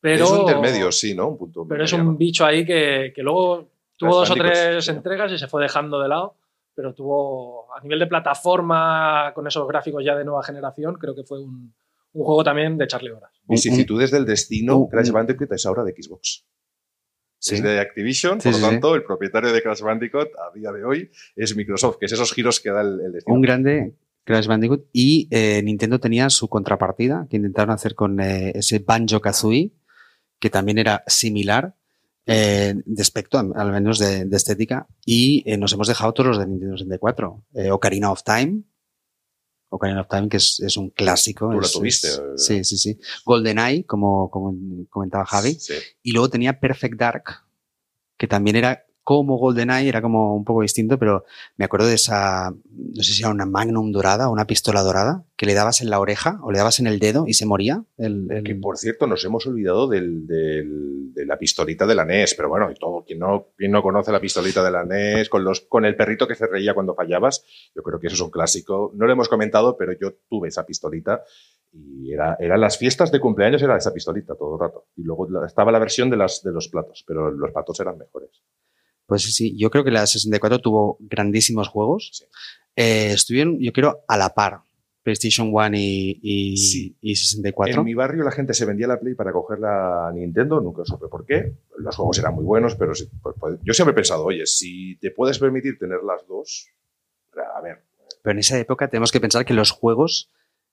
[0.00, 1.28] Pero, Es un intermedio, sí, ¿no?
[1.28, 4.84] Un punto Pero es un bicho ahí que, que luego tuvo Crash dos o tres
[4.84, 4.90] sí.
[4.92, 6.36] entregas y se fue dejando de lado.
[6.74, 11.24] Pero tuvo, a nivel de plataforma, con esos gráficos ya de nueva generación, creo que
[11.24, 11.74] fue un,
[12.14, 13.30] un juego también de echarle horas.
[13.46, 16.44] Vicisitudes del destino, un- Crash un- Bandicoot es ahora de Xbox.
[17.38, 17.56] Sí.
[17.56, 20.72] Es de Activision, Sí, por lo sí, tanto, el propietario de Crash Bandicoot a día
[20.72, 23.34] de hoy es Microsoft, que es esos giros que da el, el destino.
[23.36, 23.92] Un grande
[24.24, 24.86] Crash Bandicoot.
[24.94, 29.72] Y eh, Nintendo tenía su contrapartida, que intentaron hacer con eh, ese Banjo Kazooie,
[30.38, 31.74] que también era similar
[32.26, 34.86] eh, de aspecto, al al menos de, de estética.
[35.04, 37.44] Y eh, nos hemos dejado todos los de Nintendo 64.
[37.54, 38.62] Eh, Ocarina of Time.
[39.74, 41.48] Ocarina of Time, que es, es un clásico.
[41.50, 42.98] Tú tuviste, es- sí, sí, sí.
[43.24, 44.54] GoldenEye, como, como
[44.88, 45.54] comentaba Javi.
[45.54, 45.74] Sí.
[46.02, 47.24] Y luego tenía Perfect Dark,
[48.16, 51.24] que también era como GoldenEye, era como un poco distinto, pero
[51.56, 55.24] me acuerdo de esa, no sé si era una Magnum dorada o una pistola dorada,
[55.36, 57.84] que le dabas en la oreja o le dabas en el dedo y se moría.
[57.98, 62.48] El, Que por cierto, nos hemos olvidado del- de la pistolita de la NES, pero
[62.48, 65.60] bueno, y todo, quien no, quien no conoce la pistolita de la NES, con, los,
[65.60, 68.90] con el perrito que se reía cuando fallabas, yo creo que eso es un clásico.
[68.94, 71.22] No lo hemos comentado, pero yo tuve esa pistolita
[71.72, 74.86] y era, eran las fiestas de cumpleaños, era esa pistolita todo el rato.
[74.96, 78.30] Y luego estaba la versión de, las, de los platos, pero los platos eran mejores.
[79.06, 82.10] Pues sí, sí, yo creo que la 64 tuvo grandísimos juegos.
[82.12, 82.24] Sí.
[82.76, 84.60] Eh, estuvieron, yo creo, a la par.
[85.02, 86.96] PlayStation 1 y, y, Sí.
[87.02, 87.80] y 64.
[87.80, 91.08] En mi barrio la gente se vendía la Play para coger la Nintendo, nunca supe
[91.08, 91.52] por qué.
[91.76, 94.96] Los juegos eran muy buenos, pero sí, pues, pues, yo siempre he pensado, oye, si
[94.96, 96.68] te puedes permitir tener las dos,
[97.54, 97.84] a ver,
[98.22, 100.30] Pero en esa época tenemos que pensar que los juegos,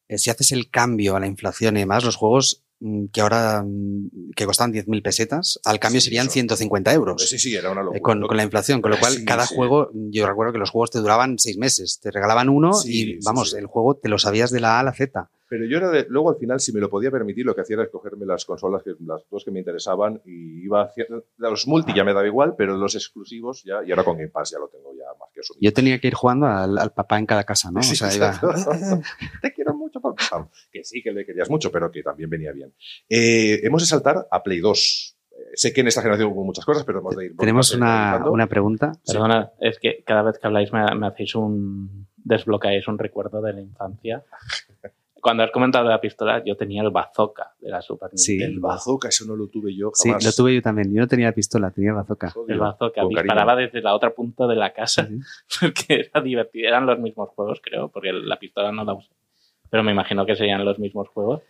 [0.08, 2.64] eh, si haces el cambio a la inflación y demás, los juegos
[3.12, 6.34] que ahora mm, que costaban 10.000 pesetas, al cambio Sí, serían eso.
[6.34, 7.28] 150 euros.
[7.30, 7.98] sí, sí, era una locura.
[8.00, 9.54] eh, con, Lo- con la inflación, con lo cual Sí, cada sí.
[9.56, 13.54] juego, yo recuerdo que los juegos te duraban seis meses, te regalaban uno y vamos,
[13.54, 15.30] el juego te lo sabías de la A a la Z.
[15.52, 17.74] Pero yo era de, luego al final, si me lo podía permitir, lo que hacía
[17.74, 21.94] era escogerme las consolas, que, las dos que me interesaban, y iba haciendo, los multi
[21.94, 24.70] ya me daba igual, pero los exclusivos ya, y ahora con Game Pass ya lo
[24.70, 25.60] tengo ya más que asumido.
[25.62, 27.84] Yo tenía que ir jugando al, al papá en cada casa, ¿no?
[27.84, 28.40] Sí, o sea, iba-.
[29.42, 30.50] Te quiero mucho, papá.
[30.72, 32.74] Que sí, que le querías mucho, pero que también venía bien.
[33.10, 35.18] Eh, hemos de saltar a Play 2.
[35.32, 37.36] Eh, sé que en esta generación hubo muchas cosas, pero hemos de ir.
[37.36, 38.94] Tenemos una, una pregunta.
[39.06, 42.08] Perdona, es que cada vez que habláis me, me hacéis un.
[42.16, 44.24] desbloqueáis un recuerdo de la infancia.
[45.22, 48.56] Cuando has comentado de la pistola, yo tenía el bazooka de la Super Sí, Nintendo.
[48.56, 50.26] El bazooka, eso no lo tuve yo Sí, jamás.
[50.26, 50.94] lo tuve yo también.
[50.94, 52.32] Yo no tenía pistola, tenía bazooka.
[52.32, 53.68] Joder, El bazooka disparaba cariño.
[53.68, 55.20] desde la otra punta de la casa Sí.
[55.62, 56.68] porque era divertido.
[56.68, 59.10] Eran los mismos juegos, creo, porque la pistola no la usé.
[59.70, 61.42] Pero me imagino que serían los mismos juegos.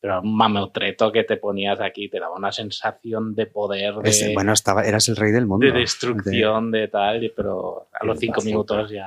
[0.00, 4.34] Pero un mamotreto que te ponías aquí te daba una sensación de poder, de, Ese-
[4.34, 5.64] bueno, estaba, eras el rey del mundo.
[5.64, 8.46] de destrucción, de tal, y- pero a El los cinco bazooka.
[8.50, 9.06] minutos ya...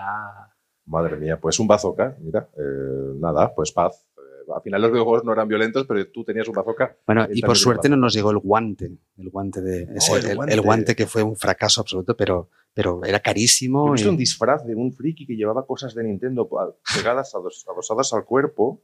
[0.88, 4.06] Madre mía, pues un bazooka, mira, eh, nada, pues paz.
[4.18, 4.22] Eh,
[4.56, 6.96] al final los videojuegos no eran violentos, pero tú tenías un bazooka.
[7.08, 8.92] Bueno, y por suerte no nos llegó el guante.
[9.18, 9.88] El guante de.
[9.96, 10.96] ese- el el, el guante.
[10.96, 13.92] que fue un fracaso absoluto, pero, pero era carísimo.
[13.94, 16.48] visto y- un disfraz de un friki que llevaba cosas de Nintendo
[16.96, 18.84] pegadas, ados- adosadas al cuerpo.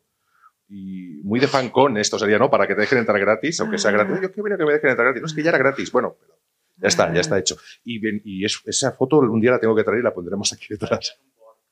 [0.67, 2.49] Y muy de fancón esto sería, ¿no?
[2.49, 4.17] Para que te dejen entrar gratis, aunque sea gratis.
[4.21, 5.21] Yo qué bueno que me dejen entrar gratis.
[5.21, 5.91] No, es que ya era gratis.
[5.91, 6.33] Bueno, pero
[6.77, 7.57] ya está, ya está hecho.
[7.83, 10.51] Y, bien- y es- esa foto un día la tengo que traer y la pondremos
[10.53, 11.19] aquí detrás.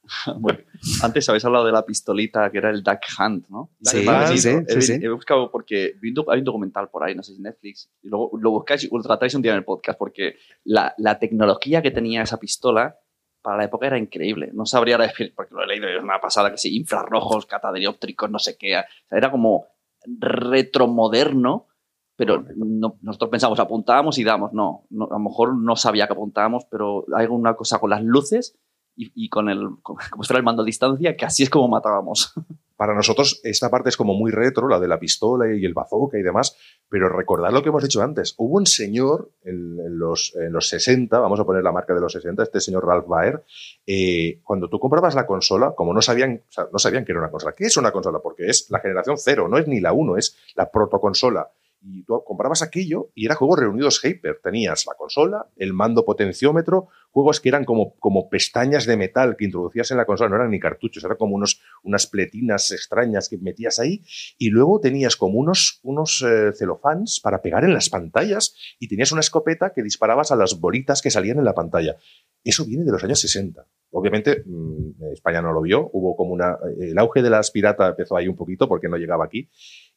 [0.39, 0.59] Bueno,
[1.03, 3.69] antes habéis hablado de la pistolita que era el Duck Hunt, ¿no?
[3.91, 5.95] Sí, sí, sí, he, sí, he buscado porque
[6.29, 9.01] hay un documental por ahí, no sé si Netflix, y luego lo buscáis y lo
[9.03, 12.97] tratáis un día en el podcast porque la, la tecnología que tenía esa pistola
[13.41, 14.49] para la época era increíble.
[14.53, 18.29] No sabría ahora decir, porque lo he leído es una pasada, que sí, infrarrojos, catadióptricos,
[18.29, 18.77] no sé qué.
[18.77, 19.65] O sea, era como
[20.05, 21.67] retromoderno,
[22.15, 24.51] pero no- nosotros pensamos, apuntábamos y damos.
[24.53, 28.03] No, no, a lo mejor no sabía que apuntábamos, pero hay alguna cosa con las
[28.03, 28.57] luces
[28.95, 29.99] y, con el, como
[30.29, 32.33] el mando a distancia, que así es como matábamos.
[32.79, 36.17] Para nosotros esta parte es como muy retro, la de la pistola y el bazooka
[36.17, 36.55] y demás,
[36.87, 38.35] pero recordad lo que hemos dicho antes.
[38.37, 42.13] Hubo un señor en, los, en los 60, vamos a poner la marca de los
[42.13, 43.43] 60, este señor Ralph Baer,
[43.85, 47.53] eh, cuando tú comprabas la consola, como no sabían, no sabían que era una consola.
[47.53, 48.19] ¿Qué es una consola?
[48.19, 51.51] Porque es la generación cero, no es ni la 1, es la protoconsola.
[51.81, 54.39] Y tú comprabas aquello y era juegos reunidos Hyper.
[54.43, 59.45] Tenías la consola, el mando potenciómetro, juegos que eran como, como pestañas de metal que
[59.45, 63.37] introducías en la consola, no eran ni cartuchos, eran como unos, unas pletinas extrañas que
[63.37, 64.03] metías ahí
[64.37, 69.11] y luego tenías como unos, unos eh, celofans para pegar en las pantallas y tenías
[69.11, 71.95] una escopeta que disparabas a las bolitas que salían en la pantalla.
[72.43, 73.65] Eso viene de los años 60.
[73.91, 76.57] Obviamente, mmm, España no lo vio, hubo como una...
[76.79, 79.49] El auge de las piratas empezó ahí un poquito porque no llegaba aquí.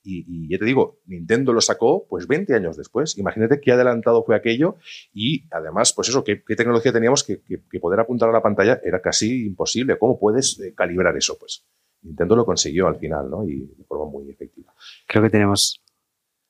[0.05, 3.16] Y, y, ya te digo, Nintendo lo sacó pues 20 años después.
[3.18, 4.76] Imagínate qué adelantado fue aquello
[5.12, 8.42] y además, pues eso, qué, qué tecnología teníamos que, que, que, poder apuntar a la
[8.42, 9.98] pantalla era casi imposible.
[9.98, 11.36] ¿Cómo puedes eh, calibrar eso?
[11.38, 11.64] Pues
[12.03, 13.44] Nintendo lo consiguió al final, ¿no?
[13.44, 14.74] Y de forma muy efectiva.
[15.07, 15.80] Creo que tenemos...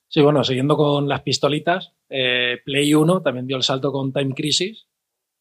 [0.07, 4.35] Sí, bueno, siguiendo con las pistolitas, eh, Play 1 también dio el salto con Time
[4.35, 4.87] Crisis,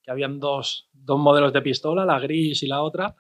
[0.03, 3.15] que habían dos, dos modelos de pistola, la gris y la otra,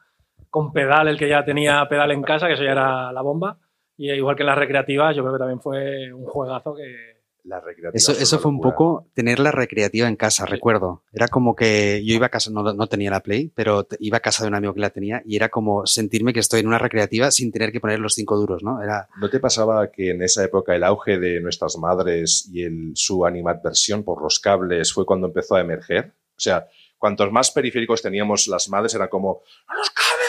[0.48, 3.58] con pedal, el que ya tenía pedal en casa, que eso ya era la bomba.
[3.96, 7.22] Y igual que en las recreativas, yo creo que también fue un juegazo que.
[7.92, 11.02] Eso, eso fue un poco tener la recreativa en casa, recuerdo.
[11.12, 14.20] Era como que yo iba a casa, no, no tenía la Play, pero iba a
[14.20, 16.78] casa de un amigo que la tenía y era como sentirme que estoy en una
[16.78, 18.80] recreativa sin tener que poner los cinco duros, ¿no?
[18.80, 19.08] Era...
[19.20, 23.26] ¿No te pasaba que en esa época el auge de nuestras madres y el, su
[23.26, 26.12] animadversión por los cables fue cuando empezó a emerger?
[26.36, 30.21] O sea, cuantos más periféricos teníamos las madres, era como, ¡los cables!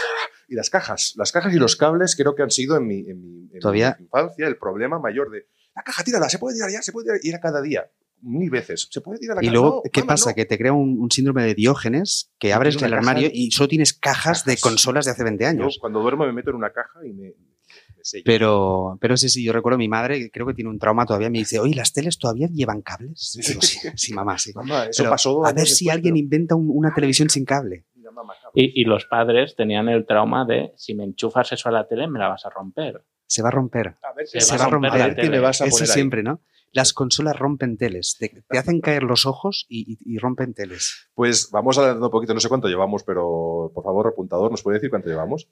[0.54, 3.20] Y las cajas, las cajas y los cables creo que han sido en mi, en
[3.22, 3.96] mi, en ¿Todavía?
[4.00, 7.06] mi infancia el problema mayor de, la caja, tírala, se puede tirar ya, se puede
[7.06, 7.90] tirar, y era cada día,
[8.22, 9.54] mil veces, se puede tirar la y caja.
[9.54, 10.30] luego, no, ¿qué pasa?
[10.30, 10.36] no.
[10.36, 13.68] Que te crea un, un, síndrome de Diógenes que abres el armario de- y solo
[13.68, 15.78] tienes cajas de consolas de hace 20 Yo años.
[15.82, 18.24] cuando duermo me meto en una caja y me, me sello.
[18.28, 21.32] Pero, pero sí, sí, yo recuerdo a mi madre, creo que tiene un trauma todavía,
[21.32, 23.38] me dice, oye, ¿las teles todavía llevan cables?
[23.48, 24.52] Digo, sí, sí, mamá, sí.
[24.54, 27.46] Mamá, eso Pero pasó a ver si después, alguien pero- inventa un- una televisión sin
[27.46, 27.86] cable.
[28.22, 28.52] Cabrón.
[28.54, 32.08] Y, y los padres tenían el trauma de si me enchufas eso a la tele
[32.08, 33.04] me la vas a romper.
[33.26, 33.96] Se va a romper.
[34.04, 34.92] A ver, Se Se va a romper.
[34.92, 35.88] a ver qué me vas a Eso ahí.
[35.88, 36.42] siempre, ¿no?
[36.72, 41.10] Las consolas rompen teles, te, te hacen caer los ojos y, y- y rompen teles.
[41.14, 44.78] Pues vamos adelantando un poquito, no sé cuánto llevamos, pero por favor, apuntador, ¿nos puede
[44.78, 45.48] decir cuánto llevamos?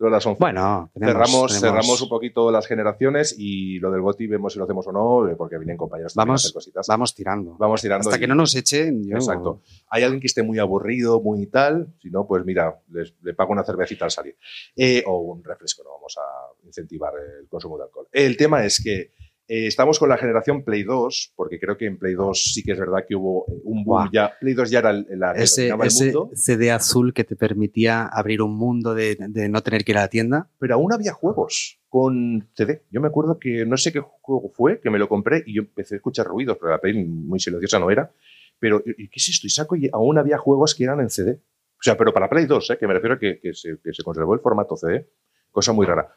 [0.00, 0.38] Son las 11.
[0.40, 4.58] Bueno, tenemos, cerramos, tenemos- cerramos un poquito las generaciones y lo del GOTI vemos si
[4.58, 6.86] lo hacemos o no, eh, porque vienen compañeros también a Vamos, hacer cositas.
[6.88, 7.54] vamos tirando.
[7.58, 8.08] Vamos tirando.
[8.08, 9.60] Hasta y- que no nos echen, yo- Exacto.
[9.90, 13.52] Hay alguien que esté muy aburrido, muy tal, si no, pues mira, les- le pago
[13.52, 14.38] una cervecita al salir.
[14.74, 18.08] Eh, o un refresco, no vamos a incentivar el consumo de alcohol.
[18.10, 19.12] El tema es que
[19.50, 22.70] eh, estamos con la generación Play 2, porque creo que en Play 2 sí que
[22.70, 24.10] es verdad que hubo un boom Buah.
[24.12, 24.32] ya.
[24.38, 27.24] Play 2 ya era el, la que Ese, dominaba el ese mundo, CD azul que
[27.24, 30.48] te permitía abrir un mundo de, de no tener que ir a la tienda.
[30.60, 32.84] pero aún había juegos con CD.
[32.92, 35.62] Yo me acuerdo que no sé qué juego fue, que me lo compré y yo
[35.62, 38.12] empecé a escuchar ruidos, pero la Play muy silenciosa no era.
[38.60, 39.48] Pero, ¿y qué es esto?
[39.48, 41.40] Y saco y aún había juegos que eran en CD.
[41.80, 42.78] O sea, pero para Play 2, ¿eh?
[42.78, 45.08] que me refiero a que, que, se, que se conservó el formato CD.
[45.50, 46.14] Cosa muy rara.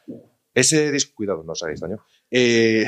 [0.53, 1.97] Ese disco, cuidado, no os hagáis daño.
[2.29, 2.85] Eh,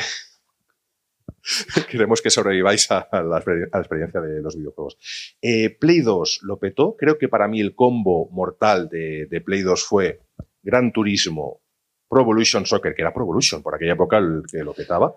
[1.90, 4.98] queremos que sobreviváis a la, exper- a la experiencia de los videojuegos.
[5.42, 6.96] Eh, Play 2 lo petó.
[6.98, 10.22] Creo que para mí el combo mortal de, de Play 2 fue
[10.64, 11.62] Gran Turismo,
[12.10, 15.16] Pro Evolution Soccer, que era Pro Evolution por aquella época el que lo petaba,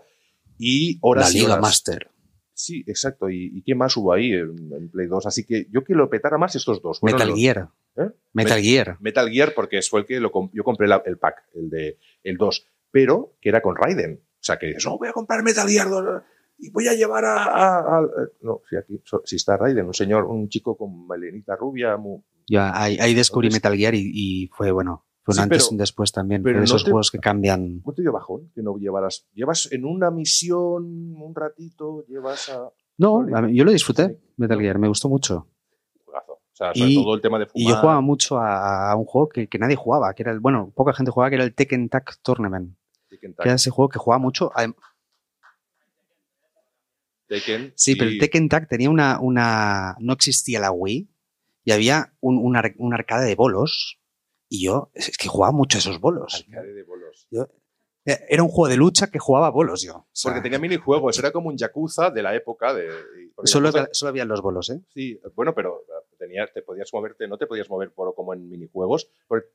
[0.58, 1.62] y horas la y Liga horas.
[1.62, 2.10] Master.
[2.52, 3.30] Sí, exacto.
[3.30, 5.26] ¿Y, y qué más hubo ahí en, en Play 2?
[5.26, 7.00] Así que yo que lo petara más estos dos.
[7.04, 7.68] Metal los- Gear.
[7.96, 8.10] ¿Eh?
[8.32, 8.96] Metal Gear.
[9.00, 12.36] Metal Gear porque fue el que lo yo compré la- el pack, el de el
[12.36, 14.20] 2, pero que era con Raiden.
[14.40, 16.22] O sea, que dices, no, voy a comprar Metal Gear 2
[16.58, 17.42] y voy a llevar a...
[17.44, 18.08] a- a-".
[18.42, 21.96] No, sí, aquí sí está Raiden, un señor, un chico con melenita rubia.
[21.96, 25.04] muy- Yo ahí, ahí descubrí Metal Gear y, y fue bueno.
[25.22, 26.42] Fue un Sí, antes pero- y un después también.
[26.42, 27.80] pero no esos te- juegos que cambian.
[27.80, 29.26] ¿Cuánto dio bajón que no llevaras?
[29.34, 30.84] Llevas en una misión
[31.20, 32.70] un ratito, llevas a...
[32.96, 34.18] No, mí- yo lo disfruté.
[34.38, 35.48] Metal Gear, me gustó mucho.
[36.06, 37.62] O sea, sobre Y- todo el tema de fumar.
[37.62, 40.40] Y yo jugaba mucho a, a un juego que, que nadie jugaba, que era el,
[40.40, 42.74] bueno, poca gente jugaba, que era el Tekken Tag Tournament.
[43.44, 44.50] Que era ese juego que jugaba mucho.
[47.28, 49.96] Tekken, Sí, pero el Tekken Tag tenía una, una.
[50.00, 51.08] No existía la Wii
[51.64, 53.98] y había un, un, ar- un arcade de bolos.
[54.48, 56.46] Y yo, es que jugaba mucho a esos bolos.
[56.48, 57.28] Arcade de bolos.
[58.06, 59.96] Eh, Era un juego de lucha que jugaba bolos yo.
[59.96, 62.88] O sea, Porque tenía minijuegos, era como un Yakuza de la época de...
[63.44, 64.80] solo, Yakuza- había- solo había los bolos, ¿eh?
[64.94, 65.82] Sí, bueno, pero
[66.18, 69.10] tenías, te podías moverte, no te podías mover por, como en minijuegos.
[69.26, 69.48] porque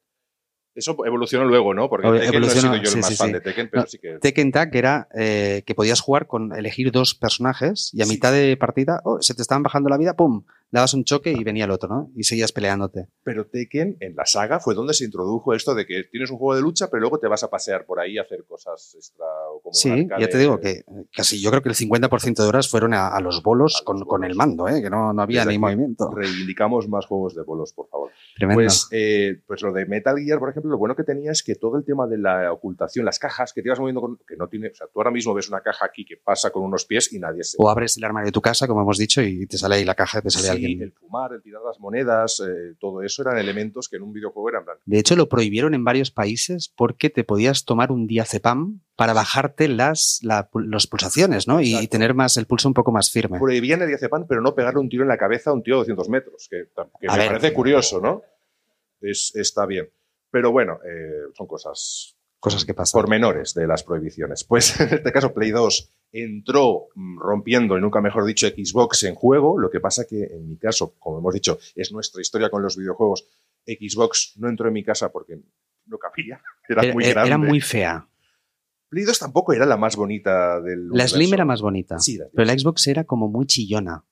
[0.76, 1.90] eso evolucionó luego, ¿no?
[1.90, 3.34] Porque Tekken no he sido yo el sí, más sí, fan sí.
[3.34, 4.18] de Tekken, pero No, sí que...
[4.20, 8.58] Tekken Tag era eh, que podías jugar con elegir dos personajes y a mitad de
[8.58, 10.44] partida oh, se te estaban bajando la vida, ¡pum!
[10.74, 12.10] Dabas un choque y venía el otro, ¿no?
[12.16, 13.08] Y seguías peleándote.
[13.24, 16.56] Pero Tekken, en la saga, fue donde se introdujo esto de que tienes un juego
[16.56, 19.62] de lucha, pero luego te vas a pasear por ahí a hacer cosas extra o
[19.62, 20.22] como Sí, arcade.
[20.22, 23.10] ya te digo que eh, casi yo creo que el 50% de horas fueron a,
[23.10, 24.82] a los bolos A los con, con el mando, ¿eh?
[24.82, 26.10] que no, no había Desde ni movimiento.
[26.12, 28.10] Reivindicamos más juegos de bolos, por favor.
[28.36, 28.64] Tremendo.
[28.64, 31.54] Pues, eh, pues lo de Metal Gear, por ejemplo, lo bueno que tenía es que
[31.54, 34.48] todo el tema de la ocultación, las cajas que te ibas moviendo con, que no
[34.48, 37.14] tiene, o sea, tú ahora mismo ves una caja aquí que pasa con unos pies
[37.14, 39.58] y nadie se o abres el armario de tu casa, como hemos dicho, y te
[39.60, 40.63] sale ahí la caja, te sale Sí, alguien.
[40.66, 44.50] El fumar, el tirar las monedas, eh, todo eso eran elementos que en un videojuego
[44.50, 48.82] eran plan, De hecho, lo prohibieron en varios países porque te podías tomar un diazepam
[48.96, 51.60] para bajarte las, la- las pulsaciones, ¿no?
[51.62, 53.40] Y tener más el pulso un poco más firme.
[53.40, 55.80] prohibían el diazepam, pero no pegarle un tiro en la cabeza a un tío de
[55.80, 56.68] 200 metros, que,
[57.02, 57.28] me ver.
[57.28, 58.22] parece curioso, ¿no?
[59.02, 59.90] Es, está bien.
[60.32, 63.00] Pero bueno, eh, son cosas Cosas que pasan.
[63.00, 64.44] pormenores de las prohibiciones.
[64.44, 69.16] Pues en este caso Play 2 entró mm, rompiendo, y nunca mejor dicho, Xbox en
[69.16, 69.60] juego.
[69.60, 72.78] Lo que pasa que en mi caso, como hemos dicho, es nuestra historia con los
[72.78, 73.28] videojuegos.
[73.66, 75.40] Xbox no entró en mi casa porque
[75.88, 76.42] no cabía.
[76.70, 77.28] Era, Era, muy era- grande.
[77.30, 78.08] era muy fea.
[78.90, 81.98] Play 2 tampoco era la más bonita del La Slim era más bonita.
[81.98, 82.26] Sí, la.
[82.32, 84.06] Pero la Xbox era como muy chillona.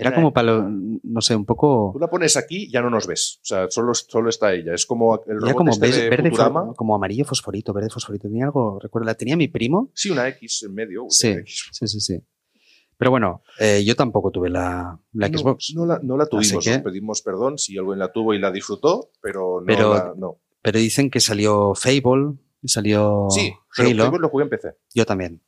[0.00, 0.68] Era como para, lo-
[1.02, 1.90] no sé, un poco...
[1.92, 3.40] Tú la pones aquí ya no nos ves.
[3.42, 4.72] O sea, solo, solo está ella.
[4.74, 8.28] Es como el robot como este verde, de verde fo- como amarillo fosforito, verde fosforito.
[8.28, 9.90] Tenía algo, recuerdo, la tenía mi primo.
[9.94, 11.06] Sí, una X en medio.
[11.08, 11.68] Sí, X.
[11.72, 12.20] sí, sí, sí.
[12.96, 15.72] Pero bueno, eh, yo tampoco tuve la, la No, Xbox.
[15.74, 16.64] No, la, no la tuvimos.
[16.64, 19.66] que- Os pedimos perdón si alguien la tuvo y la disfrutó, pero no.
[19.66, 20.38] Pero- la- no.
[20.62, 22.34] Pero dicen que salió Fable,
[22.64, 24.04] salió Sí, pero Halo.
[24.06, 24.68] Fable lo jugué en PC.
[24.94, 25.40] Yo también.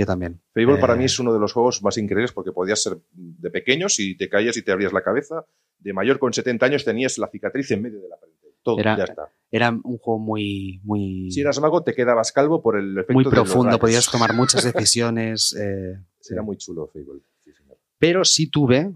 [0.00, 0.40] Yo también.
[0.54, 3.50] Fable Eh, para mí es uno de los juegos más increíbles porque podías ser de
[3.50, 5.44] pequeño, si te caías y te abrías la cabeza.
[5.78, 8.38] De mayor, con 70 años, tenías la cicatriz en medio de la frente.
[8.62, 9.28] Todo, Era- ya está.
[9.50, 13.24] Era un juego muy, muy, Si eras mago, te quedabas calvo por el efecto muy
[13.24, 13.78] de los profundo.
[13.78, 15.54] Podías tomar muchas decisiones.
[15.60, 16.32] eh, sí.
[16.34, 17.20] Era muy chulo Fable.
[17.44, 17.76] sí, señor.
[17.98, 18.92] Pero sí tuve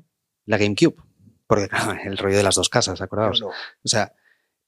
[0.47, 0.97] la GameCube.
[1.47, 3.41] Porque claro, el rollo de las dos casas, acordaos.
[3.43, 3.49] No.
[3.49, 3.53] O
[3.89, 4.15] sea,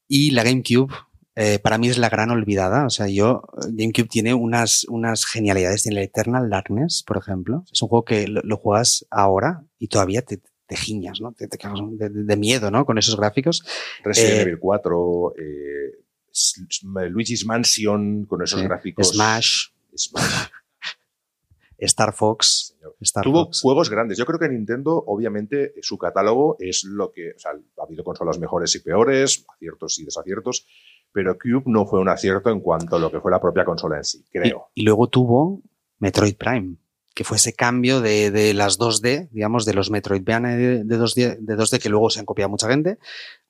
[0.07, 0.93] y la GameCube
[1.39, 2.85] eh, para mí es la gran olvidada.
[2.85, 5.83] O sea, yo, GameCube tiene unas, unas genialidades.
[5.83, 7.63] Tiene el Eternal Darkness, por ejemplo.
[7.71, 11.33] Es un juego que lo, lo juegas ahora y todavía te, te giñas, ¿no?
[11.33, 12.85] Te, te cagas de, de miedo, ¿no?
[12.85, 13.63] Con esos gráficos.
[14.03, 19.09] Resident Eh, Evil 4, eh, S- S- Luigi's Mansion con esos gráficos.
[19.13, 20.47] Smash, Smash,
[21.79, 22.75] Star Fox.
[23.01, 23.61] Star Tuvo Fox.
[23.61, 24.17] juegos grandes.
[24.17, 27.31] Yo creo que Nintendo, obviamente, su catálogo es lo que.
[27.35, 30.65] O sea, ha habido consolas mejores y peores, aciertos y desaciertos,
[31.11, 33.97] pero Cube no fue un acierto en cuanto a lo que fue la propia consola
[33.97, 34.69] en sí, creo.
[34.75, 35.61] Y, y luego tuvo
[35.99, 36.75] Metroid Prime,
[37.13, 41.37] que fue ese cambio de, de las 2D, digamos, de los Metroidvania de, de 2D,
[41.39, 42.99] de 2D que luego se han copiado mucha gente,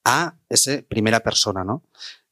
[0.06, 1.84] a ese primera persona, ¿no?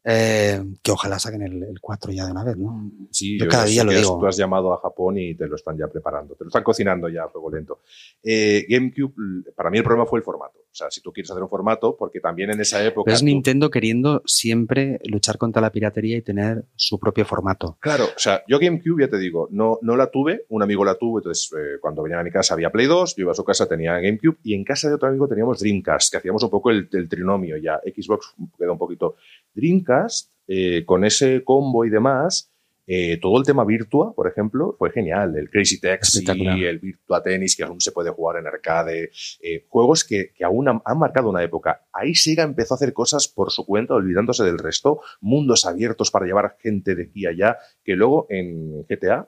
[0.08, 2.91] Eh, que ojalá saquen el, el 4 ya de una vez, ¿no?
[3.10, 4.20] Sí, Yo cada día lo digo.
[4.20, 6.36] Tú has llamado a Japón y te lo están ya preparando.
[6.36, 7.80] Te lo están cocinando ya a fuego lento.
[8.24, 9.14] Eh, GameCube,
[9.56, 10.60] para mí el problema fue el formato.
[10.60, 13.06] O sea, si tú quieres hacer un formato, porque también en esa época.
[13.06, 17.78] Pero es tú- Nintendo queriendo siempre luchar contra la piratería y tener su propio formato.
[17.80, 20.95] Claro, o sea, yo GameCube, ya te digo, no, no la tuve, un amigo la
[20.95, 23.43] tuvo, entonces eh, cuando venían a mi casa había Play 2, yo iba a su
[23.45, 26.70] casa, tenía GameCube, y en casa de otro amigo teníamos Dreamcast, que hacíamos un poco
[26.70, 27.80] el, el trinomio ya.
[27.86, 29.16] Xbox queda un poquito.
[29.56, 32.51] Dreamcast, eh, con ese combo y demás,
[32.88, 35.36] eh, todo el tema Virtua, por ejemplo, fue genial.
[35.36, 36.20] El Crazy Taxi,
[36.66, 39.10] el Virtua Tennis, que aún se puede jugar en arcade,
[39.41, 41.88] eh, juegos que, que aún han, han marcado una época.
[41.91, 46.28] Ahí Sega empezó a hacer cosas por su cuenta, olvidándose del resto, mundos abiertos para
[46.28, 49.28] llevar gente de aquí a allá, que luego en GTA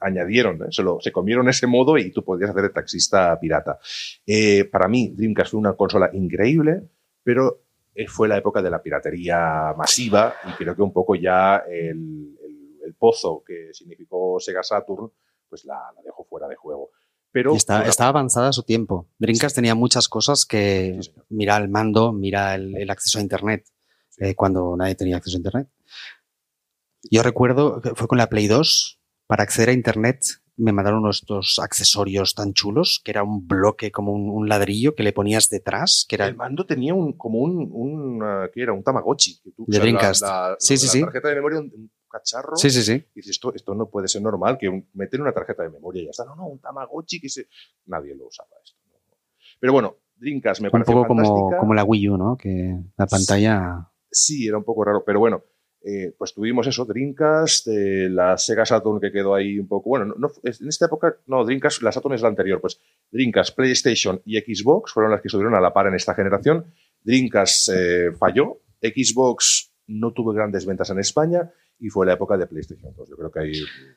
[0.00, 0.66] añadieron, ¿eh?
[0.70, 3.78] se, lo- se comieron ese modo y tú podías hacer de taxista pirata.
[4.70, 6.82] Para mí, Dreamcast fue una consola increíble,
[7.22, 7.62] pero
[8.08, 12.78] fue la época de la piratería masiva y creo que un poco ya el, el-
[12.84, 15.10] el pozo que significó Sega Saturn,
[15.48, 16.90] pues la, la dejó fuera de juego.
[17.30, 19.08] Pero está, bueno, avanzada a su tiempo.
[19.18, 23.68] Dreamcast tenía muchas cosas que Sí, mira el mando, mira el, el acceso a Internet,
[24.18, 25.68] eh, cuando nadie tenía acceso a Internet.
[27.10, 30.24] Yo recuerdo que fue con la Play 2, para acceder a Internet
[30.56, 34.94] me mandaron unos estos accesorios tan chulos, que era un bloque como un, un ladrillo
[34.94, 38.62] que le ponías detrás, que era el mando tenía un, como un, un, ah, ¿qué
[38.62, 38.72] era?
[38.72, 39.40] Un Tamagotchi.
[39.42, 40.22] que tú- De Dreamcast.
[40.22, 41.00] La, Sí, la- sí, la sí.
[41.00, 42.56] tarjeta de memoria, un, un cacharro.
[42.56, 42.92] Sí, sí, sí.
[42.92, 46.02] Y dices, esto, esto no puede ser normal, que un- meter una tarjeta de memoria
[46.02, 46.24] y ya está.
[46.26, 47.48] No, no, un Tamagotchi que se...
[47.86, 48.78] Nadie lo usaba esto.
[48.90, 48.98] ¿no?
[49.58, 51.58] Pero bueno, Dreamcast me Un parece poco como, fantástica.
[51.60, 52.36] como la Wii U, ¿no?
[52.36, 53.88] Que la pantalla...
[54.10, 55.42] Sí, era un poco raro, pero bueno,
[55.84, 60.04] eh, pues tuvimos eso, Dreamcast, eh, la Sega Saturn que quedó ahí un poco, bueno,
[60.06, 62.78] no, no- en esta época, no, Dreamcast, la Saturn es la anterior, pues
[63.10, 66.66] Dreamcast, PlayStation y Xbox fueron las que estuvieron a la par en esta generación.
[67.02, 72.46] Dreamcast eh, falló, Xbox no tuvo grandes ventas en España y fue la época de
[72.46, 73.52] PlayStation 2, yo creo que ahí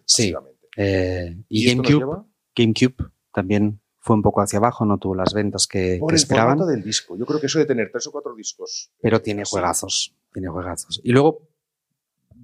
[0.05, 0.33] Sí.
[0.77, 2.23] eh, y GameCube?
[2.55, 2.95] GameCube
[3.33, 6.59] también fue un poco hacia abajo, no tuvo las ventas que, Por que el esperaban.
[6.67, 8.91] del disco, yo creo que eso de tener tres o cuatro discos.
[9.01, 11.01] pero tiene juegazos, tiene juegazos.
[11.03, 11.47] Y luego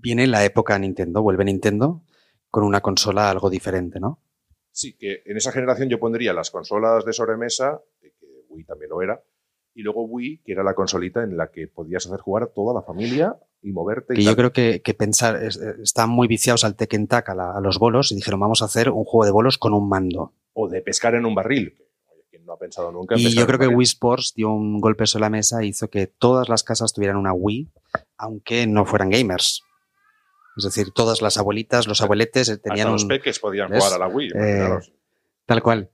[0.02, 2.02] viene la época Nintendo, vuelve Nintendo
[2.50, 4.20] con una consola algo diferente, ¿no?
[4.72, 8.14] Sí, que en esa generación yo pondría las consolas de sobremesa, que
[8.50, 9.22] Wii también lo era,
[9.74, 12.74] y luego Wii, que era la consolita en la que podías hacer jugar a toda
[12.74, 14.14] la familia y moverte.
[14.14, 14.36] y Que yo tal.
[14.38, 17.62] creo que, que pensar, es- eh, están muy viciados al Tekken Tag, a, la- a
[17.62, 20.34] los bolos, y dijeron, vamos a hacer un juego de bolos con un mando.
[20.54, 21.78] O de pescar en un barril.
[22.30, 23.78] ¿quién no ha pensado nunca en Y yo creo que barril?
[23.78, 27.18] Wii Sports dio un golpe sobre la mesa e hizo que todas las casas tuvieran
[27.18, 27.70] una Wii,
[28.18, 29.64] aunque no fueran gamers.
[30.58, 33.84] Es decir, todas las abuelitas, los abueletes eh, tenían Hasta los peques podían ¿ves?
[33.84, 34.32] jugar a la Wii.
[34.36, 34.80] Eh.
[35.46, 35.90] Tal cual.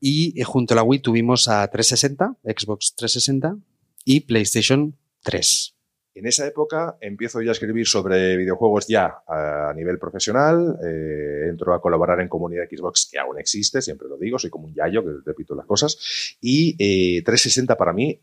[0.00, 3.56] Y eh, junto a la Wii tuvimos a 360, Xbox 360
[4.04, 5.76] y PlayStation 3.
[6.16, 11.74] En esa época empiezo ya a escribir sobre videojuegos ya a nivel profesional, eh, entro
[11.74, 15.04] a colaborar en comunidad Xbox, que aún existe, siempre lo digo, soy como un yayo
[15.04, 18.18] que repito las cosas, y eh, 360 para mí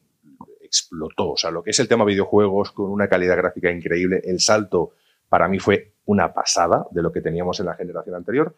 [0.59, 4.39] explotó, o sea, lo que es el tema videojuegos con una calidad gráfica increíble, el
[4.39, 4.93] salto
[5.30, 8.55] para mí fue una pasada de lo que teníamos en la generación anterior.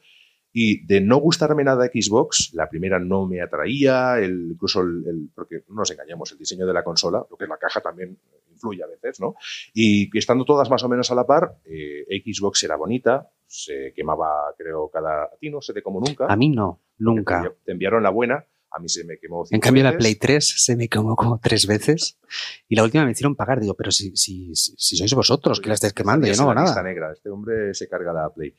[0.58, 5.30] Y de no gustarme nada Xbox, la primera no me atraía, el, incluso el, el-
[5.36, 8.18] porque no nos engañamos, el diseño de la consola, lo que es la caja también
[8.54, 9.36] influye a veces, ¿no?
[9.74, 14.54] Y estando todas más o menos a la par, eh, Xbox era bonita, se quemaba,
[14.58, 15.26] creo, cada...
[15.26, 16.28] A ti no se te como nunca.
[16.30, 17.42] A mí no, nunca.
[17.44, 18.46] Te, te enviaron la buena,
[18.76, 20.00] a mí se me quemó cinco En cambio, la veces.
[20.00, 22.20] Play 3 se me quemó como tres veces
[22.68, 23.60] y la última me hicieron pagar.
[23.60, 26.64] Digo, pero si, si, si, sois vosotros que la estáis quemando, yo no hago la
[26.64, 26.84] nada.
[26.84, 27.12] negra.
[27.14, 28.54] Este hombre se carga la Play.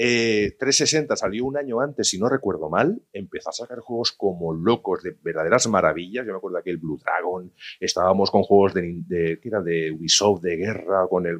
[0.00, 3.02] Eh, 360 salió un año antes, si no recuerdo mal.
[3.12, 6.24] Empezó a sacar juegos como locos, de verdaderas maravillas.
[6.24, 7.52] Yo me acuerdo de aquel Blue Dragon.
[7.80, 9.60] Estábamos con juegos de, de, ¿qué era?
[9.60, 11.38] de Ubisoft, de guerra, con el.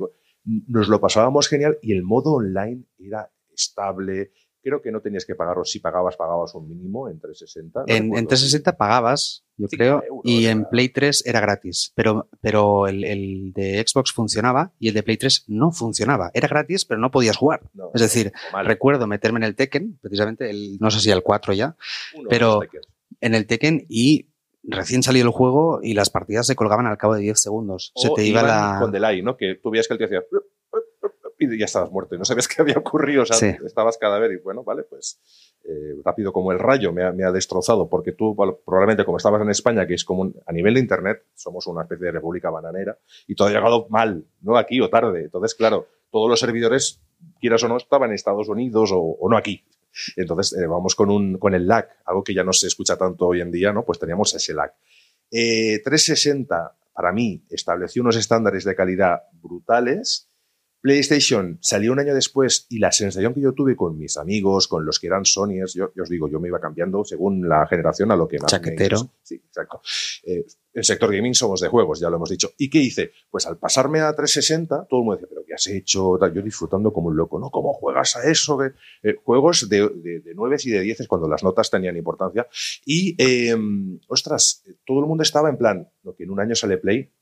[0.67, 4.33] Nos lo pasábamos genial y el modo online era estable.
[4.63, 7.81] Creo que no tenías que pagar, o si pagabas, pagabas un mínimo en 360.
[7.81, 8.29] no En, en recuerdo.
[8.29, 10.71] 360 pagabas, yo creo, euros, y en era.
[10.71, 11.93] Play 3 era gratis.
[11.95, 16.31] Pero, pero el, el de Xbox funcionaba y el de Play 3 no funcionaba.
[16.35, 17.63] Era gratis, pero no podías jugar.
[17.73, 18.67] No, Es decir, mal.
[18.67, 21.77] recuerdo meterme en el Tekken, precisamente, el, no sé si el 4 ya,
[22.17, 22.61] Uno, pero-
[23.21, 24.29] en el Tekken y
[24.65, 27.93] recién salió el juego y las partidas se colgaban al cabo de 10 segundos.
[27.97, 28.79] Se te iba la...
[28.81, 29.37] con delay, ¿no?
[29.37, 30.23] Que tú veías que el tío hacía
[31.39, 33.55] y ya estabas muerto y no sabías qué había ocurrido, o sea, Sí.
[33.65, 35.21] estabas cadáver y bueno, vale, pues
[35.65, 39.17] eh, rápido como el rayo me ha, me ha destrozado porque tú bueno, probablemente como
[39.19, 42.13] estabas en España, que es como un- a nivel de internet, somos una especie de
[42.13, 46.41] república bananera y todo ha llegado mal, no aquí o tarde, entonces claro, todos los
[46.41, 47.01] servidores,
[47.41, 49.65] quieras o no, estaban en Estados Unidos o, o no aquí.
[50.17, 53.27] Entonces eh, vamos con, un, con el lag, algo que ya no se escucha tanto
[53.27, 53.85] hoy en día, ¿no?
[53.85, 54.73] Pues teníamos ese lag.
[55.31, 60.28] Eh, 360 para mí estableció unos estándares de calidad brutales.
[60.81, 64.87] PlayStation salió un año después y la sensación que yo tuve con mis amigos, con
[64.87, 68.11] los que eran Sonyers, yo, yo os digo, yo me iba cambiando según la generación
[68.13, 68.99] a lo que más me Chaquetero.
[68.99, 69.19] interesa.
[69.23, 69.81] Sí, exacto.
[70.25, 72.53] Eh, el sector gaming somos de juegos, ya lo hemos dicho.
[72.57, 73.11] ¿Y qué hice?
[73.31, 76.19] Pues al pasarme a 360, todo el mundo decía, pero ¿qué has hecho?
[76.33, 77.51] Yo disfrutando como un loco, ¿no?
[77.51, 78.63] ¿Cómo juegas a eso?
[78.63, 82.47] Eh, juegos de, de, de 9 y de 10 cuando las notas tenían importancia.
[82.85, 83.57] Y, eh,
[84.07, 87.13] ostras, todo el mundo estaba en plan, lo que en un año sale Play,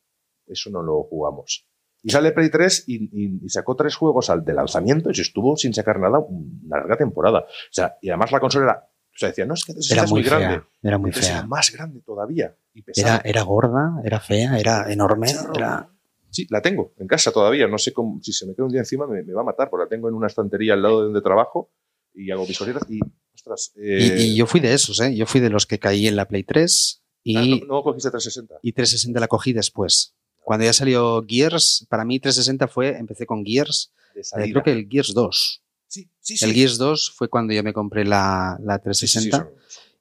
[0.47, 1.67] eso no lo jugamos.
[2.07, 5.23] Y sale Play 3 y, y- y sacó tres juegos al de lanzamiento y se
[5.23, 7.41] estuvo sin sacar nada una larga temporada.
[7.41, 10.11] O sea, y además la consola era, o sea, decía, no, es que Era muy
[10.13, 10.39] muy fea.
[10.39, 10.65] grande.
[10.83, 11.47] Era muy Entonces era fea.
[11.49, 12.55] más grande todavía.
[12.75, 13.17] Y pesada.
[13.17, 15.29] Era, era gorda, era fea, era enorme.
[15.55, 15.89] Era...
[16.31, 17.67] Sí, la tengo en casa todavía.
[17.67, 19.71] No sé cómo, si se me queda un día encima me, me va a matar,
[19.71, 21.71] porque la tengo en una estantería al lado de donde trabajo
[22.15, 23.01] y hago mis cositas y,
[23.35, 23.73] ostras.
[23.77, 23.81] Y,
[24.11, 25.15] eh, y yo fui de esos, ¿eh?
[25.17, 28.11] Yo fui de los que caí en la Play 3 y, ah, no, no cogiste
[28.11, 28.57] 360.
[28.63, 30.16] y 360 la cogí después.
[30.47, 34.23] Cuando ya salió Gears, para mí 360 fue, empecé con Gears, eh,
[34.53, 35.61] creo que el Gears 2.
[35.89, 36.45] Sí, sí, sí.
[36.45, 39.47] El Gears 2 fue cuando yo me compré la, la Sí, sí, sí, 360 son-
[39.49, 39.57] son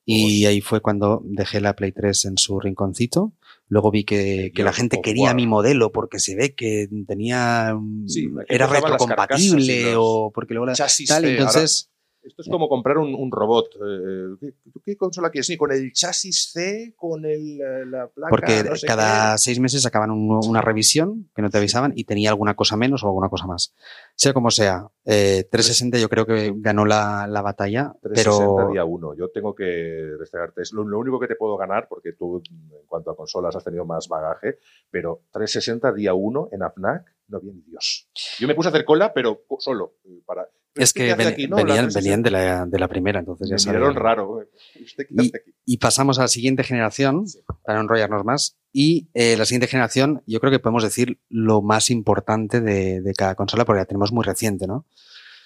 [0.05, 3.33] y ahí fue cuando dejé la Play 3 en su rinconcito.
[3.69, 8.07] Luego vi que, que la gente quería mi modelo porque se ve que tenía mm,
[8.07, 11.89] Sí, que era retrocompatible o porque luego la, tal, entonces
[12.26, 13.67] Esto es como comprar un, un robot.
[13.76, 14.53] eh, ¿qué,
[14.84, 15.45] qué consola quieres?
[15.45, 18.30] Sí, con el chasis C, con el, eh, la placa.
[18.30, 22.05] porque no sé cada seis meses sacaban un- una revisión que no te avisaban y
[22.05, 23.76] tenía alguna cosa menos o alguna cosa más.
[24.15, 28.09] Sea como sea, eh, 360 yo creo que ganó la, la batalla, qué.
[28.09, 29.13] 360 pero día 1.
[29.15, 30.63] Yo tengo que restregarte.
[30.63, 33.63] Es lo, lo único que te puedo ganar, porque tú, en cuanto a consolas, has
[33.63, 34.57] tenido más bagaje.
[34.89, 38.09] Pero 360 día 1 en AFNAC, no ni Dios.
[38.39, 39.93] Yo me puse a hacer cola, pero solo.
[40.05, 41.47] eh, Para, es ¿qué que hace ven- aquí?
[41.47, 41.99] No, la venían, 360.
[41.99, 43.93] venían de la, de la primera, entonces ya sabían.
[43.95, 44.41] raro.
[44.41, 44.47] eh.
[44.84, 45.53] ¿Usted hace aquí?
[45.65, 47.39] Y pasamos a la siguiente generación, Sí.
[47.63, 48.57] para no enrollarnos más.
[48.71, 53.13] Y eh, la siguiente generación, yo creo que podemos decir lo más importante de, de
[53.13, 54.86] cada consola, porque la tenemos muy reciente, ¿no?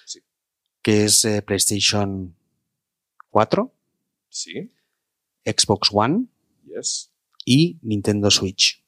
[0.04, 0.20] Sí.
[0.82, 2.34] Que es eh, PlayStation
[3.30, 3.72] 4,
[4.28, 4.72] Sí,
[5.44, 6.26] Xbox One
[6.66, 7.10] yes.
[7.44, 8.84] y Nintendo Switch.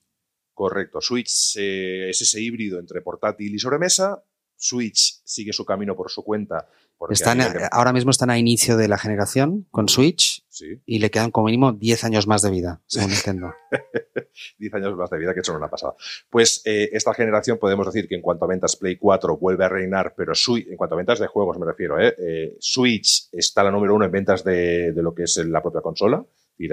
[0.54, 1.00] Correcto.
[1.00, 4.22] Switch eh, es ese híbrido entre portátil y sobremesa.
[4.62, 6.68] Switch sigue su camino por su cuenta
[7.10, 11.10] Están, a ahora mismo están a inicio de la generación con Switch Sí, y le
[11.10, 13.54] quedan como mínimo 10 años más de vida, según Nintendo.
[14.58, 15.94] 10 años más de vida, que son una pasada.
[16.28, 19.70] Pues eh, esta generación podemos decir que en cuanto a ventas Play 4 vuelve a
[19.70, 22.14] reinar, pero Switch, en cuanto a ventas de juegos me refiero, ¿eh?
[22.18, 25.80] Eh, Switch está la número uno en ventas de, de lo que es la propia
[25.80, 26.22] consola.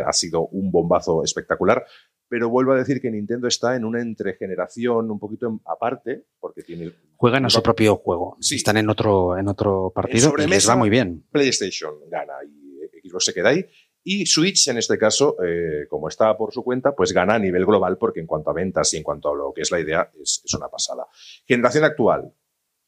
[0.05, 1.85] Ha sido un bombazo espectacular.
[2.29, 6.61] Pero vuelvo a decir que Nintendo está en una entregeneración un poquito en- aparte, porque
[6.63, 8.37] tiene Juegan a su propio juego.
[8.39, 8.55] Sí.
[8.55, 11.25] Están en otro, en otro partido y les va muy bien.
[11.31, 13.65] PlayStation gana y Xbox se queda ahí.
[14.03, 17.65] Y Switch, en este caso, eh, como está por su cuenta, pues gana a nivel
[17.65, 20.09] global porque en cuanto a ventas y en cuanto a lo que es la idea,
[20.21, 21.05] es, es una pasada.
[21.45, 22.33] Generación actual,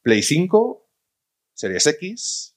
[0.02, 0.88] Play 5,
[1.54, 2.51] Series X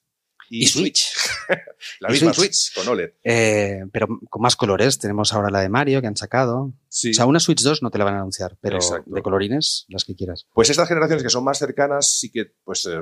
[0.51, 1.15] y, Y Switch.
[2.01, 2.53] La Y misma Switch.
[2.53, 2.75] Switch.
[2.75, 3.13] con OLED.
[3.23, 4.99] Eh, pero con más colores.
[4.99, 6.73] Tenemos ahora la de Mario que han sacado.
[6.89, 7.11] Sí.
[7.11, 9.11] O sea, una Switch 2 no te la van a anunciar, pero Exacto.
[9.11, 10.47] de colorines, las que quieras.
[10.55, 13.01] Pues estas generaciones que son más cercanas, sí que, pues, eh,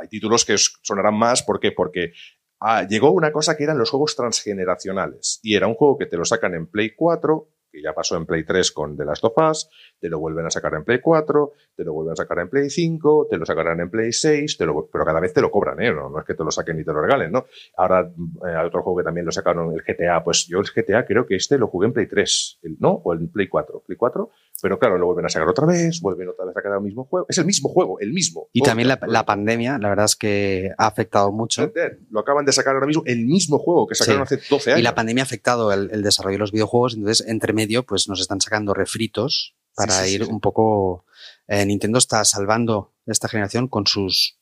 [0.00, 1.42] hay títulos que sonarán más.
[1.42, 1.72] ¿Por qué?
[1.72, 2.12] Porque
[2.60, 5.40] ah, llegó una cosa que eran los juegos transgeneracionales.
[5.42, 8.26] Y era un juego que te lo sacan en Play 4, que ya pasó en
[8.26, 9.68] Play 3 con The Last of Us,
[10.00, 12.70] te lo vuelven a sacar en Play 4, te lo vuelven a sacar en Play
[12.70, 15.80] 5, te lo sacarán en Play 6, te lo- pero cada vez te lo cobran,
[15.82, 15.92] ¿eh?
[15.92, 17.46] No, no es que te lo saquen y te lo regalen, ¿no?
[17.76, 18.00] Ahora
[18.46, 20.22] eh, otro juego que también lo sacaron, el GTA.
[20.24, 22.90] Pues yo el GTA creo que este lo jugué en Play 3, el- ¿no?
[23.04, 23.82] O en Play 4.
[23.86, 24.30] Play 4,
[24.60, 27.04] pero claro, lo vuelven a sacar otra vez, vuelven otra vez a sacar el mismo
[27.04, 27.26] juego.
[27.28, 28.48] Es el mismo juego, el mismo.
[28.52, 31.72] Y también la, la pandemia, la verdad es que ha afectado mucho.
[32.10, 34.34] Lo acaban de sacar ahora mismo, el mismo juego que sacaron Sí.
[34.34, 34.80] hace 12 años.
[34.80, 38.08] Y la pandemia ha afectado el, el desarrollo de los videojuegos, entonces entre medio pues
[38.08, 41.04] nos están sacando refritos para Sí, sí, ir un poco...
[41.46, 44.38] eh, Nintendo está salvando esta generación con sus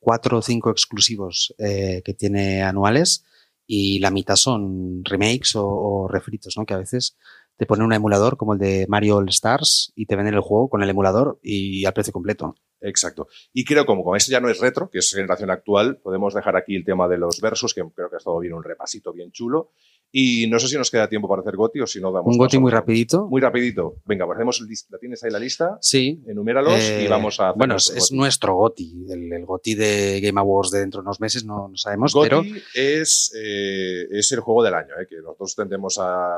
[0.00, 3.24] cuatro o cinco exclusivos eh, que tiene anuales
[3.64, 6.66] y la mitad son remakes o, o refritos, ¿no?
[6.66, 7.16] Que a veces
[7.62, 10.68] te ponen un emulador como el de Mario All Stars y te venden el juego
[10.68, 12.56] con el emulador y al precio completo.
[12.80, 13.28] Exacto.
[13.52, 16.56] Y creo como como este ya no es retro, que es generación actual, podemos dejar
[16.56, 19.30] aquí el tema de los versos, que creo que ha estado bien un repasito bien
[19.30, 19.70] chulo.
[20.14, 22.36] Y no sé si nos queda tiempo para hacer Goti o si no damos Un
[22.38, 23.26] Goti muy rapidito.
[23.28, 23.96] Muy rapidito.
[24.04, 24.60] Venga, pues hacemos,
[24.90, 25.78] ¿la tienes ahí la lista?
[25.80, 28.16] Sí, Enuméralos y Eh, vamos a Bueno, es, nuestro es Goti.
[28.18, 29.06] nuestro GOTI.
[29.08, 32.28] El, el GOTI de Game Awards de dentro de unos meses no, no sabemos, Goti
[32.28, 32.42] pero
[32.74, 36.28] es, eh, es el juego del año, eh, que nosotros tendemos a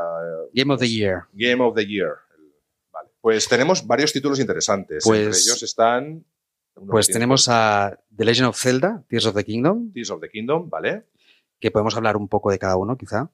[0.53, 1.23] Game of the Year.
[1.33, 2.13] Game of the Year.
[2.93, 3.09] Vale.
[3.21, 5.03] Pues tenemos varios títulos interesantes.
[5.05, 6.25] Pues- Entre ellos están.
[6.89, 10.71] Pues tenemos a The Legend of Zelda, Tears of the Kingdom, Tears of the Kingdom,
[10.71, 11.07] ¿vale?
[11.61, 13.31] que podemos hablar un poco de cada uno, quizá.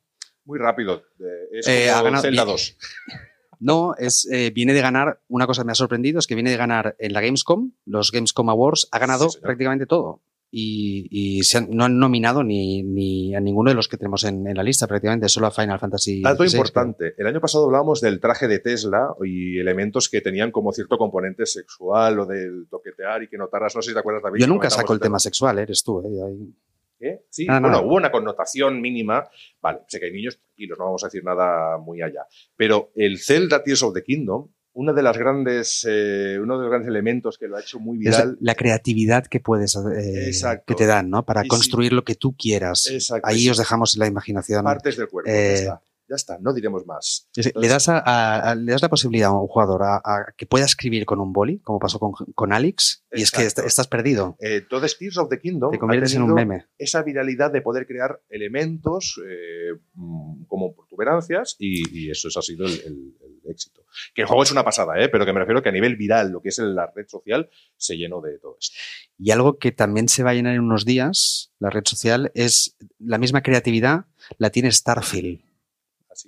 [0.50, 1.04] Muy rápido.
[1.20, 2.54] eh, es Eh, como ha ganado- Zelda bien.
[2.54, 2.76] 2.
[3.62, 6.50] No, es, eh, viene de ganar, una cosa que me ha sorprendido es que viene
[6.50, 10.22] de ganar en la Gamescom, los Gamescom Awards, ha ganado Sí, prácticamente todo.
[10.50, 14.24] Y, y se han- no han nominado ni, ni a ninguno de los que tenemos
[14.24, 16.22] en, en la lista, prácticamente, solo a Final Fantasy.
[16.22, 17.14] Dato importante.
[17.18, 21.44] El año pasado hablábamos del traje de Tesla y elementos que tenían como cierto componente
[21.44, 23.76] sexual o del toquetear y que notaras.
[23.76, 24.40] No sé si te acuerdas, David.
[24.40, 26.00] Yo nunca saco el tema sexual, eres tú.
[26.00, 26.54] eh, ahí.
[27.00, 27.22] ¿Eh?
[27.30, 27.80] Sí, bueno, nada.
[27.82, 29.28] hubo una connotación mínima.
[29.60, 32.26] Vale, sé que hay niños tranquilos, no vamos a decir nada muy allá.
[32.56, 36.70] Pero el Zelda Tears of the Kingdom, una de las grandes, eh, uno de los
[36.70, 38.38] grandes elementos que lo ha hecho muy Es la, viral.
[38.40, 40.30] la creatividad que puedes eh,
[40.66, 41.24] que te dan, ¿no?
[41.24, 41.48] Para Y sí.
[41.48, 42.88] construir lo que tú quieras.
[42.90, 43.26] Exacto.
[43.28, 44.62] Ahí os dejamos la imaginación.
[44.62, 45.30] partes del cuerpo.
[45.30, 45.68] Eh,
[46.10, 46.38] ya está.
[46.40, 47.28] No diremos más.
[47.54, 50.02] Le, das a- a- a- le das la posibilidad a un jugador a,
[50.36, 53.86] que pueda escribir con un boli, como pasó con, con Alex, y es que estás
[53.86, 54.36] perdido.
[54.40, 56.66] Eh, entonces, Tears of the Kingdom Te conviertes en un meme.
[56.76, 62.66] esa viralidad de poder crear elementos eh, mm, como protuberancias y, y eso ha sido
[62.66, 63.82] el, el- el éxito.
[64.14, 65.08] Que el juego es una pasada, ¿eh?
[65.08, 67.96] pero que me refiero que a nivel viral, lo que es la red social, se
[67.96, 68.74] llenó de todo esto.
[69.18, 72.76] Y algo que también se va a llenar en unos días, la red social, es
[72.98, 74.06] la misma creatividad,
[74.38, 75.40] la tiene Starfield.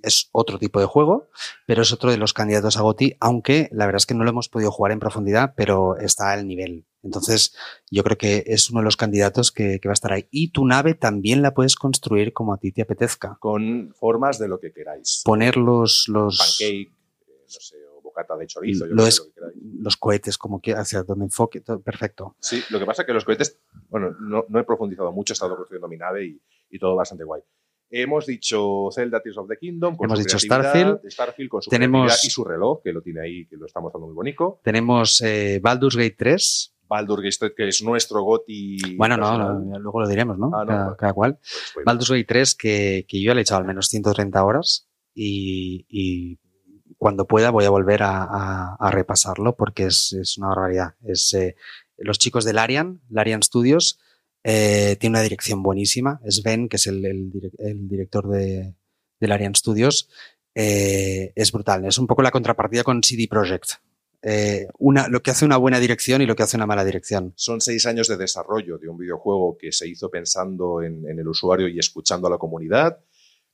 [0.02, 1.28] Es otro tipo de juego,
[1.66, 4.30] pero es otro de los candidatos a GOTI, aunque la verdad es que no lo
[4.30, 6.86] hemos podido jugar en profundidad, pero está al nivel.
[7.02, 7.54] Entonces,
[7.90, 10.28] yo creo que es uno de los candidatos que, que va a estar ahí.
[10.30, 13.36] Y tu nave también la puedes construir como a ti te apetezca.
[13.40, 15.22] Con formas de lo que queráis.
[15.24, 16.92] Poner los, los, Pancake, eh,
[17.26, 19.56] no sé, o bocata de chorizo, yo lo qué es- sé, lo que queráis.
[19.80, 21.60] los cohetes como que hacia donde enfoque.
[21.60, 22.36] todo perfecto.
[22.38, 23.58] Sí, lo que pasa es que los cohetes,
[23.88, 27.24] bueno, no, no he profundizado mucho, he estado construyendo mi nave y, y todo bastante
[27.24, 27.42] guay.
[27.94, 31.00] Hemos dicho Zelda Tears of the Kingdom, con Hemos su dicho Starfield.
[31.10, 34.06] Starfield con su Tenemos- y su reloj, que lo tiene ahí, que lo está mostrando
[34.06, 34.60] muy bonito.
[34.64, 36.74] Tenemos eh, Baldur's Gate 3.
[36.88, 38.96] Baldur Gate, que es nuestro GOTI.
[38.96, 40.50] Bueno, no, luego lo diremos, ¿no?
[40.54, 41.38] Ah, no, cada, cada cual.
[41.40, 44.88] Pues, pues, Baldur's Gate 3, que, que yo le he echado al menos 130 horas
[45.14, 46.38] y, y
[46.98, 50.94] cuando pueda voy a volver a, a- a repasarlo porque es, es una barbaridad.
[51.04, 51.56] Es, eh,
[51.96, 53.98] los chicos de Larian, Larian Studios,
[54.44, 56.20] eh, tiene una dirección buenísima.
[56.24, 58.74] Es Ben, que es el, el el director de,
[59.20, 60.08] de Larian Studios.
[60.54, 61.84] Eh, es brutal.
[61.86, 63.70] Es un poco la contrapartida con CD Projekt.
[64.22, 67.32] eh, una, lo que hace una buena dirección y lo que hace una mala dirección.
[67.36, 71.26] Son seis años de desarrollo de un videojuego que se hizo pensando en, en el
[71.28, 72.98] usuario y escuchando a la comunidad.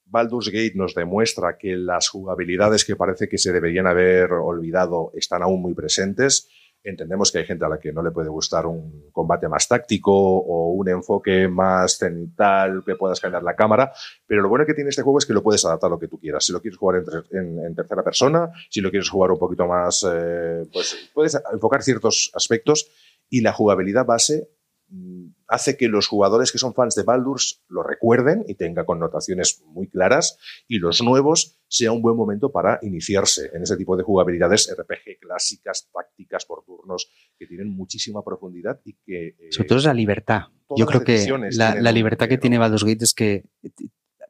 [0.04, 5.42] Baldur's Gate nos demuestra que las jugabilidades que parece que se deberían haber olvidado están
[5.42, 6.48] aún muy presentes.
[6.88, 10.12] Entendemos que hay gente a la que no le puede gustar un combate más táctico
[10.12, 13.92] o un enfoque más cenital que pueda escanear la cámara,
[14.26, 16.08] pero lo bueno que tiene este juego es que lo puedes adaptar a lo que
[16.08, 16.44] tú quieras.
[16.44, 19.38] Si lo quieres jugar en, ter- en- en tercera persona, si lo quieres jugar un
[19.38, 22.90] poquito más, eh, pues puedes enfocar ciertos aspectos
[23.28, 24.48] y la jugabilidad base
[24.88, 29.62] mm, hace que los jugadores que son fans de Baldur's lo recuerden y tenga connotaciones
[29.66, 30.38] muy claras
[30.68, 35.20] y los nuevos sea un buen momento para iniciarse en ese tipo de jugabilidades RPG
[35.20, 39.28] clásicas, tácticas por turnos, que tienen muchísima profundidad y que...
[39.28, 40.42] eh, Sobre todo es la libertad.
[40.76, 43.44] Yo creo que la, la libertad que tiene Baldur's Gate es que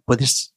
[0.05, 0.55] puedes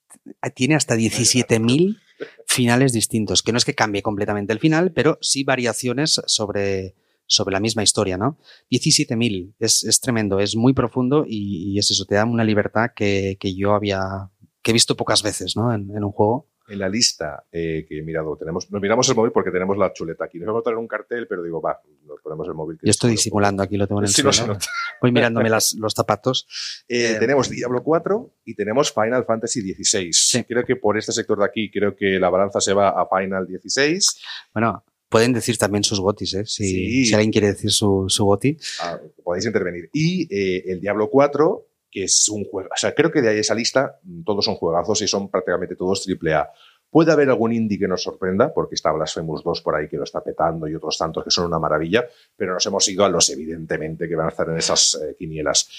[0.54, 2.00] tiene hasta 17.000
[2.46, 6.96] finales distintos, que no es que cambie completamente el final, pero sí variaciones sobre,
[7.32, 8.38] sobre la misma historia, ¿no?
[8.70, 12.92] 17.000, es, es tremendo, es muy profundo y, y es eso, te da una libertad
[12.96, 14.30] que, que yo había,
[14.62, 15.74] que he visto pocas veces, ¿no?
[15.74, 16.48] En, en un juego.
[16.70, 19.92] En la lista eh, que he mirado, tenemos, nos miramos el móvil porque tenemos la
[19.92, 20.38] chuleta aquí.
[20.40, 22.78] Nos vamos a traer un cartel, pero digo, va, nos ponemos el móvil.
[22.80, 24.58] que Yo estoy es- disimulando aquí, lo tengo en el Sí, no.
[25.02, 26.48] Voy mirándome las, los zapatos.
[26.88, 30.46] Eh, Eh, tenemos Diablo 4 y tenemos Final Fantasy 16.
[30.48, 33.48] Creo que por este sector de aquí, creo que la balanza se va a Final
[33.48, 34.22] 16.
[34.54, 36.46] Bueno, pueden decir también sus gotis, ¿eh?
[36.46, 37.06] Si, Sí.
[37.06, 38.58] si alguien quiere decir su, su goti.
[38.82, 39.90] Ah, podéis intervenir.
[39.92, 42.70] Y eh, el Diablo 4, que es un juego.
[42.74, 45.76] O sea, creo que de ahí esa lista mm, todos son juegazos y son prácticamente
[45.76, 46.50] todos AAA.
[46.90, 50.04] Puede haber algún indie que nos sorprenda, porque está Blasphemous 2 por ahí que lo
[50.04, 52.06] está petando y otros tantos que son una maravilla,
[52.38, 55.70] pero nos hemos ido a los evidentemente que van a estar en esas eh, quinielas.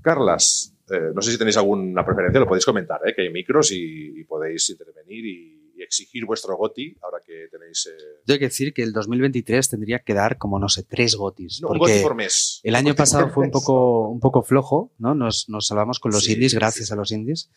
[0.00, 3.12] Carlas, eh, no sé si tenéis alguna preferencia, lo podéis comentar, ¿eh?
[3.14, 7.86] que hay micros y, y podéis intervenir y, y exigir vuestro goti ahora que tenéis.
[7.86, 11.60] eh, Tengo que decir que el 2023 tendría que dar como, no sé, tres gotis.
[11.60, 12.60] no, un porque goti por mes.
[12.62, 15.14] el Un año goti pasado fue un poco, un poco flojo, ¿no?
[15.14, 16.92] Nos, nos salvamos con los Sí, indies, gracias sí.
[16.92, 17.50] a los indies.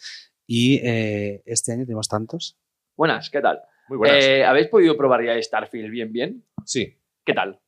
[0.45, 2.57] Y eh, este año tenemos tantos.
[2.97, 3.61] Buenas, ¿qué tal?
[3.87, 4.23] Muy buenas.
[4.23, 6.45] Eh, ¿Habéis podido probar ya Starfield bien, bien?
[6.65, 6.95] sí.
[7.25, 7.59] ¿Qué tal?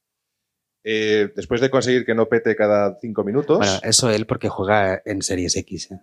[0.83, 3.59] Eh, después de conseguir que no pete cada cinco minutos.
[3.59, 5.91] Bueno, eso él porque juega en Series X.
[5.91, 5.99] ¿eh?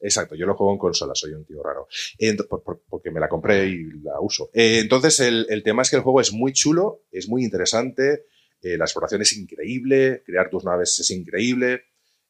[0.00, 1.86] Exacto, yo lo juego en consola, soy un tío raro.
[2.18, 4.50] Ent- por- por- porque me la compré y la uso.
[4.54, 8.24] Eh, entonces, el, el tema es que el juego es muy chulo, es muy interesante,
[8.62, 11.82] eh, la exploración es increíble, crear tus naves es increíble.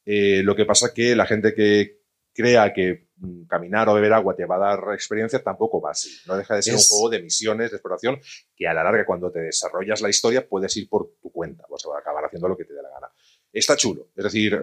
[0.04, 2.00] Eh, lo que pasa que la gente que
[2.32, 6.10] crea que mm, caminar o beber agua te va a dar experiencia tampoco va así.
[6.26, 8.18] No deja de ser Es- un juego de misiones, de exploración,
[8.56, 11.84] que a la larga, cuando te desarrollas la historia, puedes ir por tu cuenta, vas
[11.86, 13.08] a acabar haciendo lo que te dé la gana.
[13.52, 14.54] Está chulo, es decir,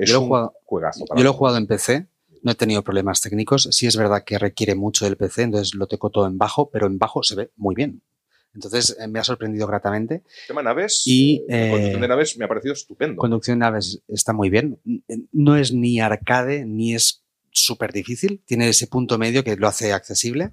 [0.00, 0.28] es Yo un
[0.64, 1.06] juegazo.
[1.06, 2.06] para Yo lo he jugado en PC,
[2.46, 3.68] no he tenido problemas técnicos.
[3.72, 6.86] Sí es verdad que requiere mucho del PC, entonces lo tengo todo en bajo, pero
[6.86, 8.02] en bajo se ve muy bien.
[8.54, 10.22] Entonces eh, me ha sorprendido gratamente.
[10.46, 13.16] tema naves Y, eh, eh, conducción de naves me ha parecido estupendo.
[13.16, 14.80] Conducción de naves está muy bien.
[15.32, 18.44] No es ni arcade ni es súper difícil.
[18.46, 20.52] Tiene ese punto medio que lo hace accesible.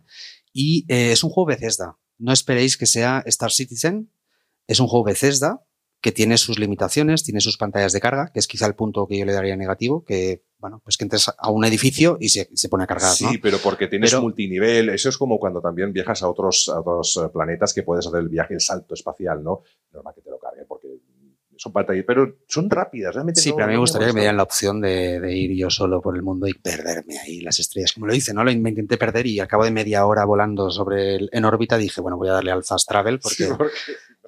[0.52, 2.00] Y eh, es un juego Bethesda.
[2.18, 4.10] No esperéis que sea Star Citizen.
[4.66, 5.62] Es un juego Bethesda
[6.02, 9.20] que tiene sus limitaciones, tiene sus pantallas de carga, que es quizá el punto que
[9.20, 12.70] yo le daría negativo, que, bueno, pues que entres a un edificio y se, se
[12.70, 13.32] pone a cargar, sí, ¿no?
[13.42, 14.88] pero porque tienes Pero- multinivel.
[14.90, 18.22] Eso es como cuando también viajas a otros, a otros eh, planetas que puedes hacer
[18.22, 19.64] el viaje, el salto espacial, ¿no?
[19.92, 20.88] Normal que te lo cargue porque
[21.58, 23.42] son pantallas, pero son rápidas, realmente.
[23.42, 25.52] Sí, no- pero a mí me gustaría que me dieran la opción de, de ir
[25.58, 27.92] yo solo por el mundo y perderme ahí las estrellas.
[27.92, 28.44] Como lo hice, ¿no?
[28.46, 32.00] Me intenté perder y al cabo de media hora volando sobre el- en órbita dije,
[32.00, 33.74] bueno, voy a darle al fast travel porque Sí, porque-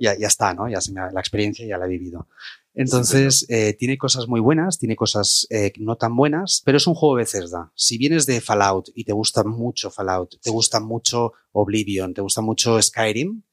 [0.01, 0.67] ya, ya está, ¿no?
[0.67, 2.27] Ya se me la experiencia ya la he vivido.
[2.76, 6.93] Entonces, eh, tiene cosas muy buenas, tiene cosas eh, no tan buenas, pero es un
[6.93, 7.71] juego Bethesda.
[7.73, 12.41] Si vienes de Fallout y te gusta mucho Fallout, te gusta mucho Oblivion, te gusta
[12.41, 13.43] mucho Skyrim,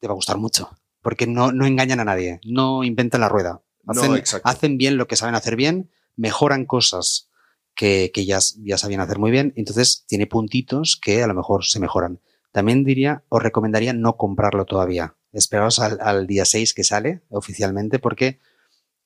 [0.00, 0.70] te va a gustar mucho.
[1.02, 3.62] Porque no, no engañan a nadie, no inventan la rueda.
[3.86, 7.28] Hacen, hacen bien lo que saben hacer bien, mejoran cosas
[7.74, 11.64] que, que ya, ya sabían hacer muy bien, entonces tiene puntitos que a lo mejor
[11.66, 12.20] se mejoran.
[12.52, 15.14] También diría, os recomendaría no comprarlo todavía.
[15.36, 18.40] Esperaos al, al día 6 que sale oficialmente, porque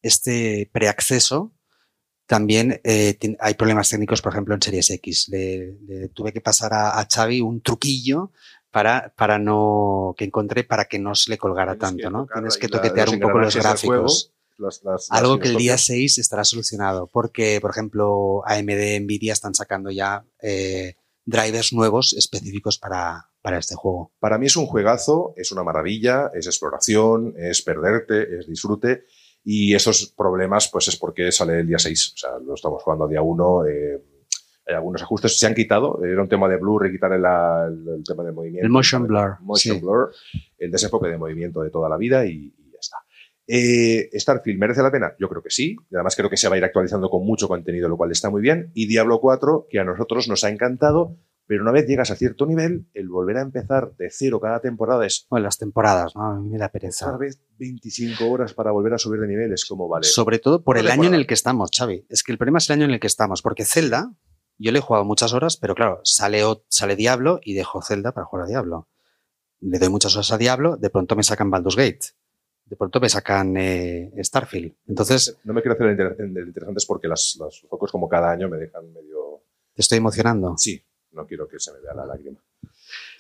[0.03, 1.53] este preacceso
[2.27, 5.29] también eh, hay problemas técnicos, por ejemplo, en Series X.
[5.31, 8.31] Le, le tuve que pasar a, a Xavi un truquillo
[8.71, 12.69] para, para no, que encontré para que no se le colgara Tienes tanto, Tienes que
[12.69, 14.33] toquetear un poco los gráficos.
[14.59, 15.87] las- las- Algo las que el día giroscopios.
[15.87, 22.79] 6 estará solucionado, porque, por ejemplo, AMD, Nvidia están sacando ya eh, drivers nuevos específicos
[22.79, 24.13] para, para este juego.
[24.19, 29.05] Para mí es un juegazo, es una maravilla, es exploración, es perderte, es disfrute.
[29.43, 32.13] Y esos problemas, pues es porque sale el día 6.
[32.15, 33.63] O sea, lo estamos jugando a día 1.
[34.67, 36.05] Hay algunos ajustes se han quitado.
[36.05, 38.65] Era un tema de blur y quitar el, el- el tema de movimiento.
[38.67, 39.83] El motion blur, Motion sí.
[39.83, 40.13] blur,
[40.59, 42.97] el desenfoque de movimiento de toda la vida y, y ya está.
[43.49, 45.75] Eh, Starfield merece la pena, yo creo que sí.
[45.91, 48.31] Y además creo que se va a ir actualizando con mucho contenido, lo cual está
[48.31, 48.71] muy bien.
[48.75, 51.17] Y Diablo 4, que a nosotros nos ha encantado,
[51.51, 55.05] pero una vez llegas a cierto nivel, el volver a empezar de cero cada temporada
[55.05, 56.23] es Bueno, las temporadas, ¿no?
[56.23, 57.17] A mí me da pereza.
[57.17, 59.53] vez 25 horas para volver a subir de nivel.
[59.53, 60.05] Es como, vale.
[60.07, 62.07] Sobre todo por el año en el que estamos, Xavi.
[62.09, 64.13] Es que el problema es el año en el que estamos, porque Zelda,
[64.59, 68.27] yo le he jugado muchas horas, pero claro, sale, sale Diablo y dejo Zelda para
[68.27, 68.87] jugar a Diablo.
[69.61, 72.01] Le doy muchas horas a Diablo, de pronto me sacan Baldur's Gate.
[72.65, 74.77] De pronto me sacan eh, Starfield.
[74.87, 77.37] Entonces, no me quiero hacer el inter- el interesante es porque los
[77.69, 79.43] focos como cada año me dejan medio...
[79.75, 80.55] te estoy emocionando.
[80.57, 80.81] Sí,
[81.13, 82.39] no quiero que se me vea la lágrima.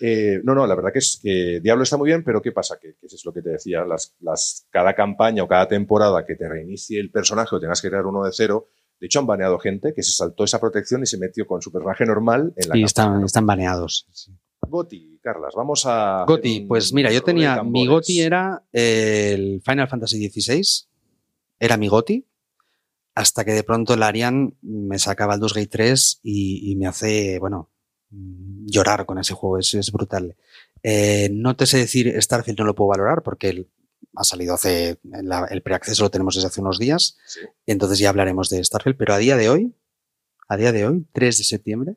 [0.01, 2.79] Eh, no, no, la verdad que es que Diablo está muy bien, pero ¿qué pasa?
[2.81, 6.25] Que, que eso es lo que te decía, las, las, cada campaña o cada temporada
[6.25, 8.69] que te reinicie el personaje o tengas que crear uno de cero,
[8.99, 11.71] de hecho han baneado gente que se saltó esa protección y se metió con su
[11.71, 14.07] personaje normal en la Y están, están baneados.
[14.13, 14.33] sí.
[14.69, 16.25] Goti, Carlas, vamos a...
[16.27, 17.63] Goti, pues mira, yo tenía.
[17.63, 17.87] Mi.
[17.87, 20.87] Goti era el Final Fantasy XVI.
[21.59, 22.25] Era mi Goti.
[23.15, 27.39] Hasta que de pronto el Arian me saca Baldur's Gate 3 y, y me hace,
[27.41, 27.71] bueno,
[28.11, 29.59] llorar con ese juego.
[29.59, 30.37] Es, es brutal.
[30.83, 33.69] Eh, no te sé decir, Starfield no lo puedo valorar porque el-
[34.17, 34.99] ha salido hace.
[35.03, 37.17] la- el preacceso lo tenemos desde hace unos días.
[37.27, 37.41] Sí.
[37.67, 38.97] Entonces ya hablaremos de Starfield.
[38.97, 39.75] Pero a día de hoy,
[40.49, 41.97] a día de hoy, 3 de septiembre,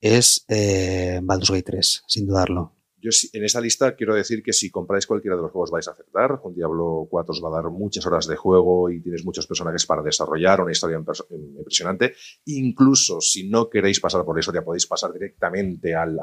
[0.00, 2.74] es eh, Baldur's Gate 3, sin dudarlo.
[3.06, 5.92] Yo en esta lista quiero decir que si compráis cualquiera de los juegos vais a
[5.92, 6.40] acertar.
[6.42, 9.86] Un Diablo 4 os va a dar muchas horas de juego y tienes muchos personajes
[9.86, 12.14] para desarrollar, una historia imperso- impresionante.
[12.46, 16.18] Incluso si no queréis pasar por la historia, podéis pasar directamente al,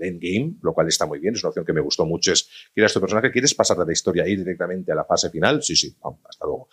[0.00, 1.34] endgame, lo cual está muy bien.
[1.34, 2.32] Es una opción que me gustó mucho.
[2.32, 3.30] Es, ¿quieres tu personaje?
[3.30, 5.62] ¿Quieres pasar de la historia ir directamente a la fase final?
[5.62, 5.94] Sí, sí,
[6.28, 6.68] hasta luego.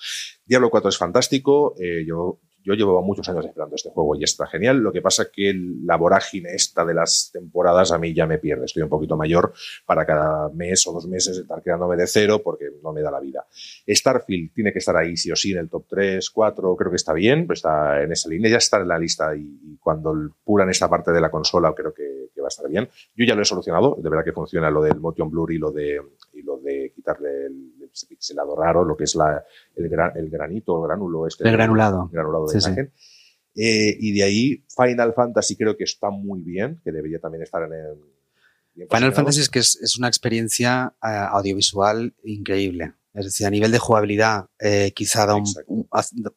[0.45, 1.75] Diablo 4 es fantástico.
[1.77, 4.77] eh, yo, yo llevo muchos años esperando este juego y está genial.
[4.77, 5.53] Lo que pasa que
[5.83, 8.65] la vorágine esta de las temporadas a mí ya me pierde.
[8.65, 9.53] Estoy un poquito mayor
[9.85, 13.19] para cada mes o dos meses estar creándome de cero porque no me da la
[13.19, 13.45] vida.
[13.87, 16.95] Starfield tiene que estar ahí sí o sí en el top 3, 4, creo que
[16.95, 20.69] está bien, pues está en esa línea, ya está en la lista y, cuando pulan
[20.69, 22.89] esta parte de la consola creo que, va a estar bien.
[23.15, 25.71] Yo ya lo he solucionado, de verdad que funciona lo del motion blur y lo
[25.71, 26.01] de,
[26.33, 27.72] y lo de quitarle el,
[28.07, 29.43] pixelado raro, lo que es la,
[29.75, 31.43] el, gran- el granito, el granulo este.
[31.47, 32.09] El granulado.
[32.11, 32.67] granulado de Sí, sí.
[32.69, 32.93] imagen.
[33.55, 37.61] Eh, y de ahí Final Fantasy creo que está muy bien, que debería también estar
[37.63, 38.87] en el...
[38.89, 39.13] Final.
[39.13, 42.93] Fantasy es que es, es una experiencia eh, audiovisual increíble.
[43.13, 45.43] Es decir, a nivel de jugabilidad, eh, quizá da un,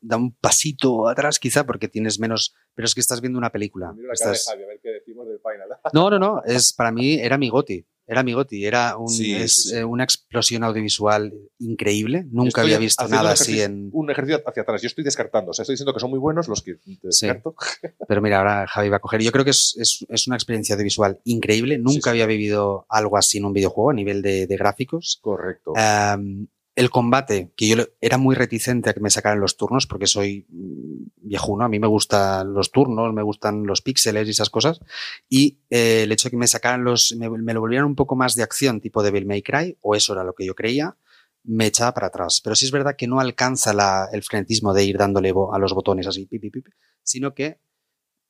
[0.03, 2.55] da un pasito atrás, quizá, porque tienes menos.
[2.75, 3.95] Pero es que estás viendo una película.
[3.95, 5.69] Mira la cara de Estás- Javi, a ver qué decimos del Final.
[5.95, 6.43] No, no, no.
[6.45, 7.83] Es, para mí era mi goti.
[8.09, 8.65] Era mi goti.
[8.65, 9.77] Era un, Sí, es, sí, sí.
[9.77, 12.25] eh, una explosión audiovisual increíble.
[12.31, 13.91] Nunca Estoy había visto nada así en.
[13.93, 14.81] Un ejercicio hacia atrás.
[14.83, 15.51] Yo estoy descartando.
[15.51, 17.55] O sea, estoy diciendo que son muy buenos los que descarto.
[18.09, 19.23] Pero mira, ahora Javi va a coger.
[19.23, 21.79] Yo creo que es, es- es una experiencia audiovisual increíble.
[21.79, 25.19] Nunca había vivido algo así en un videojuego a nivel de, de gráficos.
[25.21, 25.73] Correcto.
[25.73, 26.47] Um,
[26.77, 30.47] el combate, que yo era muy reticente a que me sacaran los turnos porque soy
[30.49, 34.81] mm, viejuno, a mí me gustan los turnos, me gustan los píxeles y esas cosas.
[35.29, 38.35] Y eh, el hecho de que me sacaran los, me, lo volvieran un poco más
[38.35, 40.97] de acción, tipo Devil May Cry, o eso era lo que yo creía,
[41.45, 42.41] me echaba para atrás.
[42.45, 45.73] Pero sí es verdad que no alcanza la- el frenetismo de ir dándole a los
[45.73, 46.71] botones así, pi, pi, pi, pi,
[47.03, 47.59] sino que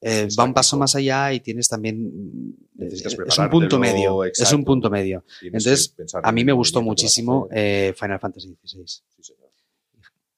[0.07, 2.03] eh, Es va un paso más allá y tienes también.
[2.05, 4.25] mm, Necesitas es un punto medio.
[4.25, 4.57] Es exacto.
[4.57, 5.25] un punto medio.
[5.41, 8.87] Tienes entonces, A mí me gustó muchísimo eh, Final Fantasy XVI.
[8.87, 9.47] Sí, señor.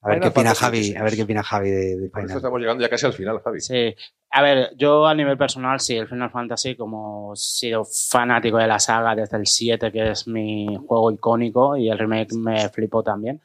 [0.01, 0.97] A ver Final qué opina Fantasy Javi, XVI.
[0.97, 2.37] a ver qué opina Javi de, de Final.
[2.37, 3.61] estamos llegando ya casi al final, Javi.
[3.61, 3.95] Sí.
[4.31, 8.67] A ver, yo a nivel personal, sí, el Final Fantasy, como he sido fanático de
[8.69, 13.03] la saga desde el 7, que es mi juego icónico, y el remake me flipó
[13.03, 13.41] también.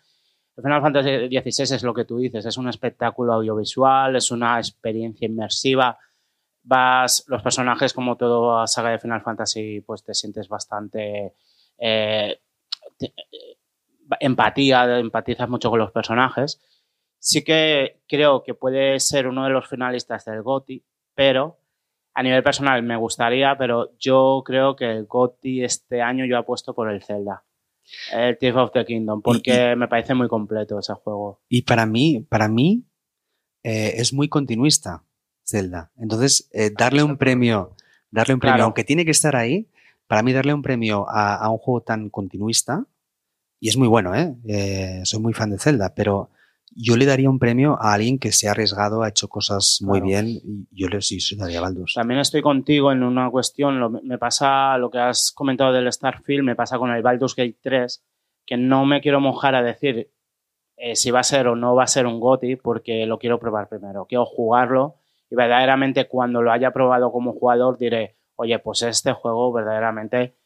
[0.56, 4.60] El Final Fantasy XVI es lo que tú dices, es un espectáculo audiovisual, es una
[4.60, 5.98] experiencia inmersiva.
[6.64, 11.34] Vas, los personajes, como toda saga de Final Fantasy, pues te sientes bastante
[11.78, 12.39] eh,
[12.97, 13.57] te- eh,
[14.20, 16.61] empatía, empatizas mucho con los personajes.
[17.20, 20.84] Sí que creo que puede ser uno de los finalistas del GOTY,
[21.16, 21.57] pero
[22.14, 26.74] a nivel personal me gustaría, pero yo creo que el GOTY este año yo apuesto
[26.74, 27.43] por el Zelda,
[28.14, 31.41] el Tears of the Kingdom, porque me parece muy completo ese juego.
[31.49, 32.84] Y para mí, para mí,
[33.64, 35.03] eh, es muy continuista
[35.54, 35.91] Zelda.
[35.99, 37.76] Entonces, eh, darle un premio,
[38.10, 38.64] darle un premio, Claro.
[38.66, 39.68] aunque tiene que estar ahí,
[40.08, 42.86] para mí darle un premio a, a un juego tan continuista,
[43.60, 44.36] y es muy bueno, ¿eh?
[44.47, 46.30] Eh, soy muy fan de Zelda, pero
[46.76, 49.99] yo le daría un premio a alguien que se ha arriesgado, ha hecho cosas muy
[49.99, 50.08] Claro.
[50.08, 51.93] bien, y yo le sí, daría a Baldur's.
[51.93, 56.43] También estoy contigo en una cuestión, lo- me pasa lo que has comentado del Starfield,
[56.43, 58.04] me pasa con el Baldur's Gate 3,
[58.45, 60.10] que no me quiero mojar a decir
[60.76, 63.39] eh, si va a ser o no va a ser un GOTY, porque lo quiero
[63.39, 64.95] probar primero, quiero jugarlo
[65.34, 70.38] y verdaderamente cuando lo haya probado como jugador diré, oye, pues este juego verdaderamente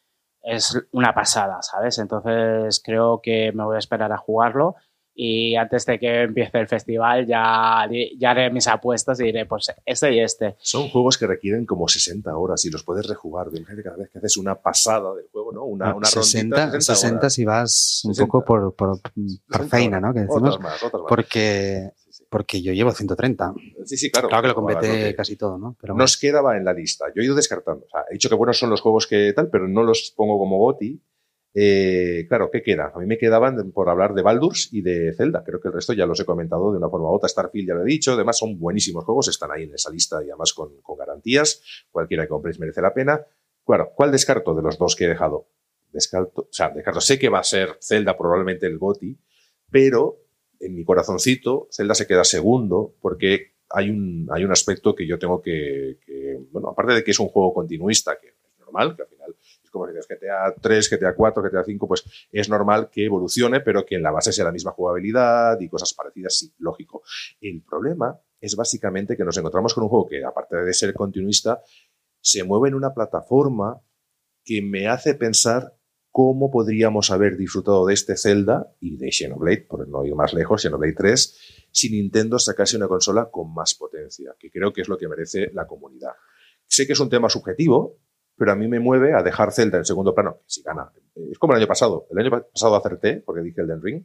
[0.41, 1.99] es una pasada, ¿sabes?
[1.99, 4.75] Entonces creo que me voy a esperar a jugarlo
[5.13, 7.85] y antes de que empiece el festival ya,
[8.17, 10.55] ya haré mis apuestas y diré, pues este y este.
[10.59, 13.47] Son juegos que requieren como 60 horas y los puedes rejugar.
[13.51, 15.65] Imagínate cada vez que haces una pasada del juego, ¿no?
[15.65, 18.25] Una, una 60, rondita, 60, si vas un 60.
[18.31, 20.13] poco por, por, por feina, ¿no?
[20.13, 21.09] Que decimos, Otras más, otras más.
[21.09, 21.91] porque.
[22.29, 23.53] Porque yo llevo 130.
[23.85, 24.27] Sí, sí, claro.
[24.27, 25.75] Claro que lo completé que casi todo, ¿no?
[25.79, 26.03] Pero bueno.
[26.03, 27.05] Nos quedaba en la lista.
[27.15, 27.85] Yo he ido descartando.
[27.85, 30.37] O sea, he dicho que buenos son los juegos que tal, pero no los pongo
[30.37, 31.01] como GOTI.
[31.53, 32.91] Eh, claro, ¿qué queda?
[32.93, 35.43] A mí me quedaban por hablar de Baldur's y de Zelda.
[35.43, 37.29] Creo que el resto ya los he comentado de una forma u otra.
[37.29, 38.13] Starfield ya lo he dicho.
[38.13, 39.27] Además, son buenísimos juegos.
[39.27, 41.61] Están ahí en esa lista y además con, con garantías.
[41.89, 43.25] Cualquiera que compréis merece la pena.
[43.65, 45.49] Claro, ¿cuál descarto de los dos que he dejado?
[45.91, 47.01] Descarto, o sea, descarto.
[47.01, 49.17] Sé que va a ser Zelda probablemente el GOTI,
[49.69, 50.26] pero
[50.59, 55.19] en mi corazoncito Zelda se queda segundo porque hay un, hay un aspecto que yo
[55.19, 59.03] tengo que, que, bueno, aparte de que es un juego continuista, que es normal, que
[59.03, 62.89] al final es como si dices GTA 3, GTA 4, GTA 5, pues es normal
[62.89, 66.53] que evolucione, pero que en la base sea la misma jugabilidad y cosas parecidas, sí,
[66.59, 67.03] lógico.
[67.41, 71.61] El problema es básicamente que nos encontramos con un juego que, aparte de ser continuista,
[72.21, 73.81] se mueve en una plataforma
[74.43, 75.76] que me hace pensar
[76.17, 80.63] cómo podríamos haber disfrutado de este Zelda y de Xenoblade, por no ir más lejos,
[80.63, 84.97] Xenoblade 3, si Nintendo sacase una consola con más potencia, que creo que es lo
[84.97, 86.13] que merece la comunidad.
[86.65, 87.99] Sé que es un tema subjetivo,
[88.35, 90.91] pero a mí me mueve a dejar Zelda en segundo plano, si gana.
[91.13, 92.07] Es como el año pasado.
[92.09, 94.03] El año pasado acerté, porque dije Elden Ring,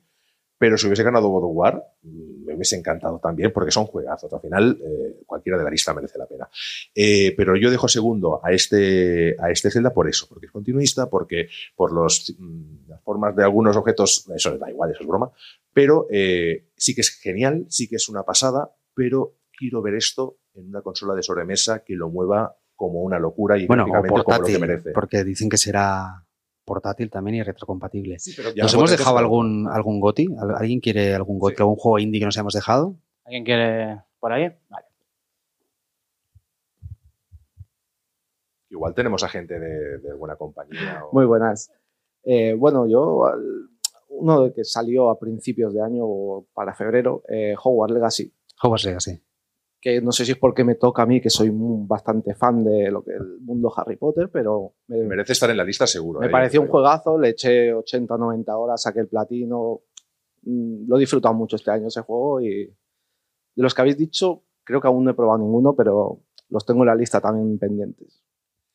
[0.63, 4.33] pero si hubiese ganado God of War, me hubiese encantado también, porque son juegazos.
[4.33, 6.49] Al final, eh, cualquiera de la lista merece la pena.
[6.95, 11.11] Eh, pero yo dejo segundo a este, a este Zelda por eso, porque es continuista,
[11.11, 15.33] porque por los, mm, las formas de algunos objetos, eso da igual, eso es broma,
[15.73, 20.37] pero eh, sí que es genial, sí que es una pasada, pero quiero ver esto
[20.55, 24.09] en una consola de sobremesa que lo mueva como una locura y Bueno, o gráficamente
[24.11, 24.91] como lo que portátil, merece.
[24.93, 26.25] porque dicen que será
[26.65, 28.19] portátil también y retrocompatible.
[28.19, 30.29] Sí, pero ya ¿Nos hemos dejado algún, algún GOTI?
[30.41, 31.63] ¿Al- ¿Alguien quiere algún GOTI, Sí.
[31.63, 32.97] algún juego indie que nos hayamos dejado?
[33.25, 34.51] ¿Alguien quiere por ahí?
[34.69, 34.87] Vale.
[38.71, 41.03] Igual tenemos a gente de, de buena compañía.
[41.05, 41.71] o- Muy buenas.
[42.25, 43.69] Eh, bueno, yo, al-
[44.09, 48.33] uno de que salió a principios de año o para febrero, eh, Hogwarts Legacy,
[48.63, 49.23] Hogwarts Legacy.
[49.83, 52.89] Que no sé si es porque me toca a mí, que soy bastante fan de
[52.89, 56.21] lo que el mundo Harry Potter, pero me, Merece estar en la lista seguro.
[56.21, 56.31] me ¿eh?
[56.31, 59.81] pareció un juegazo, le eché 80 90 horas, saqué el platino,
[60.43, 64.45] mm, lo he disfrutado mucho este año ese juego y de los que habéis dicho,
[64.63, 68.23] creo que aún no he probado ninguno, pero los tengo en la lista también pendientes.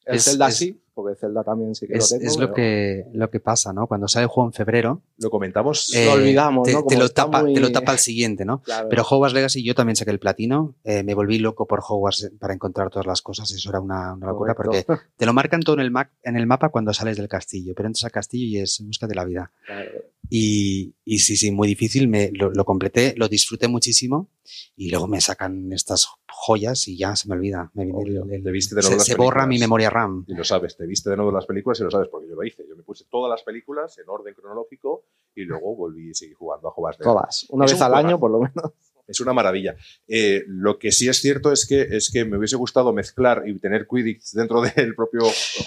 [0.08, 2.32] El Es- Zelda es- sí, porque el Zelda también sí que Es, lo tengo.
[2.32, 3.86] es lo, pero que, lo que pasa, ¿no?
[3.88, 5.94] Cuando sale el juego en febrero, Lo comentamos.
[5.94, 6.86] eh, Lo olvidamos, te, ¿no?
[6.86, 8.62] te lo tapa, muy- te lo tapa el siguiente, ¿no?
[8.64, 8.88] claro.
[8.90, 12.54] Pero Hogwarts Legacy yo también saqué el platino, eh, me volví loco por Hogwarts para
[12.54, 14.86] encontrar todas las cosas, eso era una, una locura Correcto.
[14.88, 17.74] porque te lo marcan todo en el, ma- en el mapa cuando sales del castillo,
[17.76, 19.52] pero entras al castillo y es en busca de la vida.
[19.66, 19.92] Claro.
[20.30, 24.30] Y, y sí, sí, muy difícil, me, lo, lo completé, lo disfruté muchísimo
[24.76, 26.08] y luego me sacan estas
[26.40, 27.72] joyas y ya se me olvida.
[27.74, 30.24] Me el- Te viste de se nuevo las se borra mi memoria RAM.
[30.28, 32.44] Y lo sabes, te viste de nuevo las películas y lo sabes porque yo lo
[32.44, 32.64] hice.
[32.70, 35.04] Yo me puse todas las películas en orden cronológico
[35.36, 37.04] y luego volví y seguí jugando a Legacy.
[37.04, 37.46] Todas.
[37.50, 38.72] Una Es vez un al año, por lo menos.
[39.08, 39.76] Es una maravilla.
[40.08, 43.58] Eh, lo que sí es cierto es que, es que me hubiese gustado mezclar y
[43.58, 45.22] tener Quidditch dentro del propio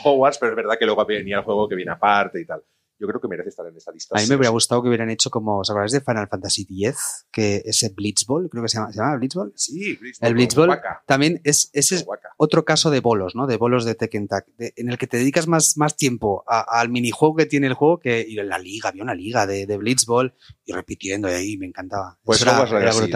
[0.04, 2.62] Hogwarts, pero es verdad que luego venía el juego que viene aparte y tal.
[3.00, 4.14] Yo creo que merece estar en esta lista.
[4.16, 7.26] A mí me hubiera gustado que hubieran hecho como, ¿os acordáis de Final Fantasy X?
[7.32, 9.52] Que ese Blitzball, creo que se llama, ¿se llama Blitzball?
[9.56, 10.28] Sí, Blitzball.
[10.28, 13.46] El Blitzball también es, ese es otro caso de bolos, ¿no?
[13.46, 16.60] De bolos de Tekken Tag, de- en el que te dedicas más, más tiempo a-
[16.80, 19.64] al minijuego que tiene el juego que y en la liga, había una liga de,
[19.66, 20.34] de Blitzball
[20.66, 22.18] y repitiendo y ahí me encantaba.
[22.22, 22.58] Pues era-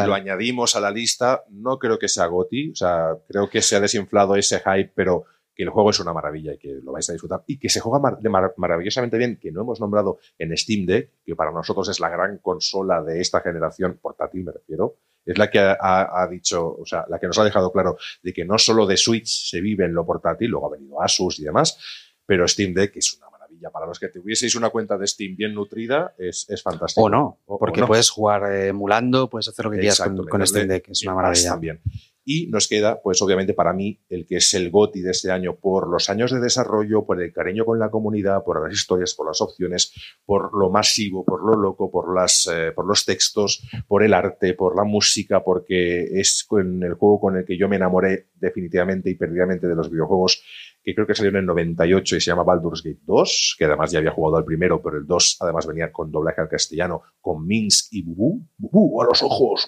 [0.06, 1.42] lo añadimos a la lista.
[1.50, 5.24] No creo que sea GOTI, o sea, creo que se ha desinflado ese hype, pero
[5.54, 7.80] que el juego es una maravilla y que lo vais a disfrutar y que se
[7.80, 11.52] juega mar- de mar- maravillosamente bien, que no hemos nombrado en Steam Deck, que para
[11.52, 15.76] nosotros es la gran consola de esta generación, portátil me refiero, es la que ha,
[15.80, 18.86] ha- ha dicho, o sea, la que nos ha dejado claro de que no solo
[18.86, 21.78] de Switch se vive en lo portátil, luego ha venido Asus y demás,
[22.26, 23.70] pero Steam Deck es una maravilla.
[23.70, 27.06] Para los que tuvieseis una cuenta de Steam bien nutrida, es, es fantástico.
[27.06, 27.86] O no, o porque no.
[27.86, 31.14] puedes jugar eh, emulando, puedes hacer lo que quieras con, con Steam Deck, es una
[31.14, 31.50] maravilla.
[31.50, 31.80] También.
[32.24, 35.56] Y nos queda, pues obviamente para mí, el que es el GOTI de este año
[35.56, 39.26] por los años de desarrollo, por el cariño con la comunidad, por las historias, por
[39.26, 39.92] las opciones,
[40.24, 44.54] por lo masivo, por lo loco, por, las, eh, por los textos, por el arte,
[44.54, 49.10] por la música, porque es con el juego con el que yo me enamoré definitivamente
[49.10, 50.42] y perdidamente de los videojuegos,
[50.82, 53.90] que creo que salió en el 98 y se llama Baldur's Gate 2, que además
[53.90, 57.46] ya había jugado al primero, pero el 2 además venía con doblaje al castellano, con
[57.46, 58.46] Minsk y Bubú.
[58.58, 59.66] Bubú, a los ojos.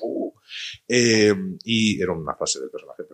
[0.88, 3.04] Eh, y era una frase del personaje.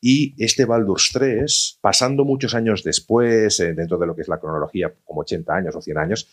[0.00, 4.40] Y este Baldur's 3, pasando muchos años después, eh, dentro de lo que es la
[4.40, 6.28] cronología, como 80 años o 100 años,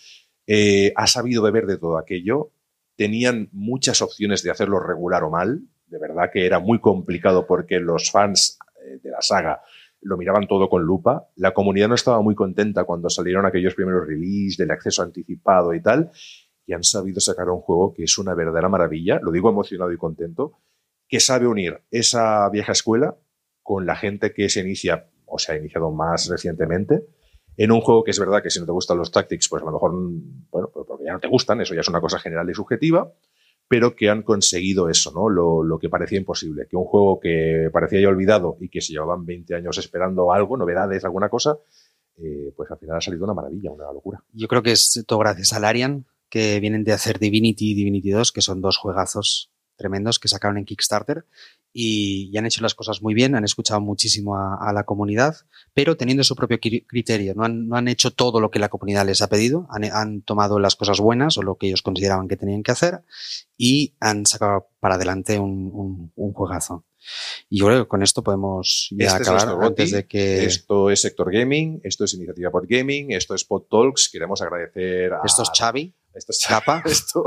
[0.48, 2.52] eh, ha sabido beber de todo aquello.
[2.96, 5.62] Tenían muchas opciones de hacerlo regular o mal.
[5.88, 8.58] De verdad que era muy complicado porque los fans
[9.04, 9.62] de la saga
[10.02, 11.30] lo miraban todo con lupa.
[11.36, 15.82] La comunidad no estaba muy contenta cuando salieron aquellos primeros releases del acceso anticipado y
[15.82, 16.12] tal.
[16.66, 19.20] Y han sabido sacar un juego que es una verdadera maravilla.
[19.22, 20.60] Lo digo emocionado y contento.
[21.08, 23.18] Que sabe unir esa vieja escuela
[23.62, 27.06] con la gente que se inicia o se ha iniciado más recientemente
[27.58, 29.66] en un juego que es verdad que si no te gustan los tactics, pues a
[29.66, 32.50] lo mejor, bueno, pues porque ya no te gustan, eso ya es una cosa general
[32.50, 33.12] y subjetiva,
[33.68, 35.30] pero que han conseguido eso, ¿no?
[35.30, 38.94] Lo, lo, que parecía imposible, que un juego que parecía ya olvidado y que se
[38.94, 41.58] llevaban 20 años esperando algo, novedades, alguna cosa,
[42.18, 44.24] eh, pues al final ha salido una maravilla, una locura.
[44.34, 48.10] Yo creo que es todo gracias a Larian, que vienen de hacer Divinity y Divinity
[48.10, 51.26] 2, que son dos juegazos tremendos que sacaron en Kickstarter
[51.74, 55.36] y, y, han hecho las cosas muy bien, han escuchado muchísimo a, a la comunidad,
[55.74, 57.34] pero teniendo su propio criterio.
[57.36, 60.22] No han, no han, hecho todo lo que la comunidad les ha pedido, han, han,
[60.22, 63.02] tomado las cosas buenas o lo que ellos consideraban que tenían que hacer
[63.58, 66.86] y han sacado para adelante un, un, un juegazo.
[67.50, 70.46] Y yo creo que con esto podemos ya este acabar es antes de que...
[70.46, 74.10] Esto es Sector Gaming, esto es Iniciativa Pod Gaming, esto es Pod Talks.
[74.12, 75.22] Queremos agradecer a...
[75.26, 75.94] Esto es Xavi.
[76.14, 76.84] Esto es Chapa.
[76.86, 77.24] Esto.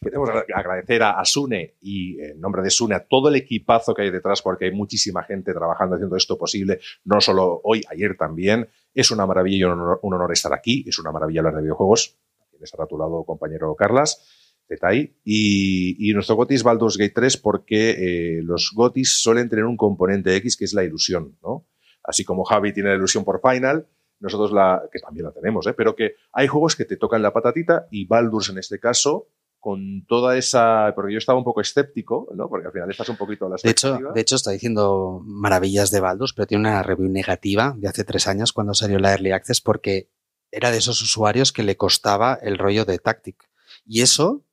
[0.00, 4.02] Queremos agradecer a, a, Sune y en nombre de Sune a todo el equipazo que
[4.02, 8.68] hay detrás porque hay muchísima gente trabajando haciendo esto posible, no solo hoy, ayer también.
[8.94, 11.62] Es una maravilla y un honor, un honor estar aquí, es una maravilla hablar de
[11.62, 12.16] videojuegos.
[12.50, 14.24] Tienes a tu lado, compañero Carlas.
[14.68, 15.14] Detalle.
[15.24, 19.78] Y, y, nuestro GOTI es Baldur's Gate 3 porque eh, los GOTIs suelen tener un
[19.78, 21.66] componente X que es la ilusión, ¿no?
[22.02, 23.86] Así como Javi tiene la ilusión por Final,
[24.20, 25.74] nosotros la, que también la tenemos, ¿eh?
[25.74, 29.28] pero que hay juegos que te tocan la patatita y Baldur's en este caso,
[29.60, 32.48] con toda esa, porque yo estaba un poco escéptico, ¿no?
[32.48, 35.90] Porque al final estás un poquito a la de hecho, de hecho, está diciendo maravillas
[35.90, 39.32] de Baldur's, pero tiene una review negativa de hace tres años cuando salió la Early
[39.32, 40.10] Access porque
[40.50, 43.48] era de esos usuarios que le costaba el rollo de Tactic.
[43.84, 44.44] Y eso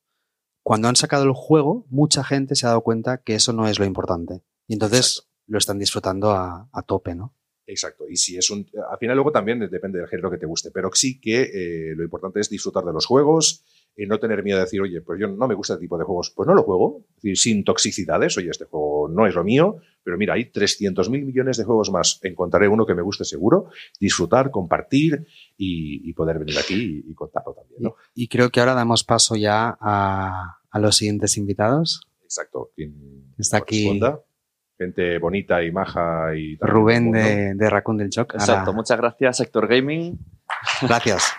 [0.66, 3.78] cuando han sacado el juego, mucha gente se ha dado cuenta que eso no es
[3.78, 4.42] lo importante.
[4.66, 5.32] Y entonces Exacto.
[5.46, 7.35] lo están disfrutando a, a, tope, ¿no?
[7.68, 8.06] Exacto.
[8.08, 8.68] Y si es un.
[8.92, 10.72] Al final, luego también depende del género que te guste.
[10.72, 13.64] Pero sí que eh, lo importante es disfrutar de los juegos
[13.98, 16.04] y no tener miedo de decir, oye, pues yo no me gusta este tipo de
[16.04, 16.32] juegos.
[16.36, 17.06] Pues no lo juego.
[17.10, 18.38] Es decir, sin toxicidades.
[18.38, 19.78] Oye, este juego no es lo mío.
[20.04, 22.20] Pero mira, hay 300 mil millones de juegos más.
[22.22, 23.70] Encontraré uno que me guste seguro.
[24.00, 25.26] Disfrutar, compartir
[25.58, 27.82] y, y poder venir aquí y, y contarlo también.
[27.82, 27.96] ¿no?
[28.14, 32.08] Y, y, creo que ahora damos paso ya a, a los siguientes invitados.
[32.24, 32.72] Exacto.
[32.76, 34.00] Quien Está aquí.
[34.78, 38.34] Gente bonita y maja y Rubén de, de Raccoon del Choc.
[38.34, 38.60] Exacto.
[38.60, 38.72] Ahora...
[38.74, 40.18] Muchas gracias, Sector Gaming.
[40.82, 41.34] Gracias.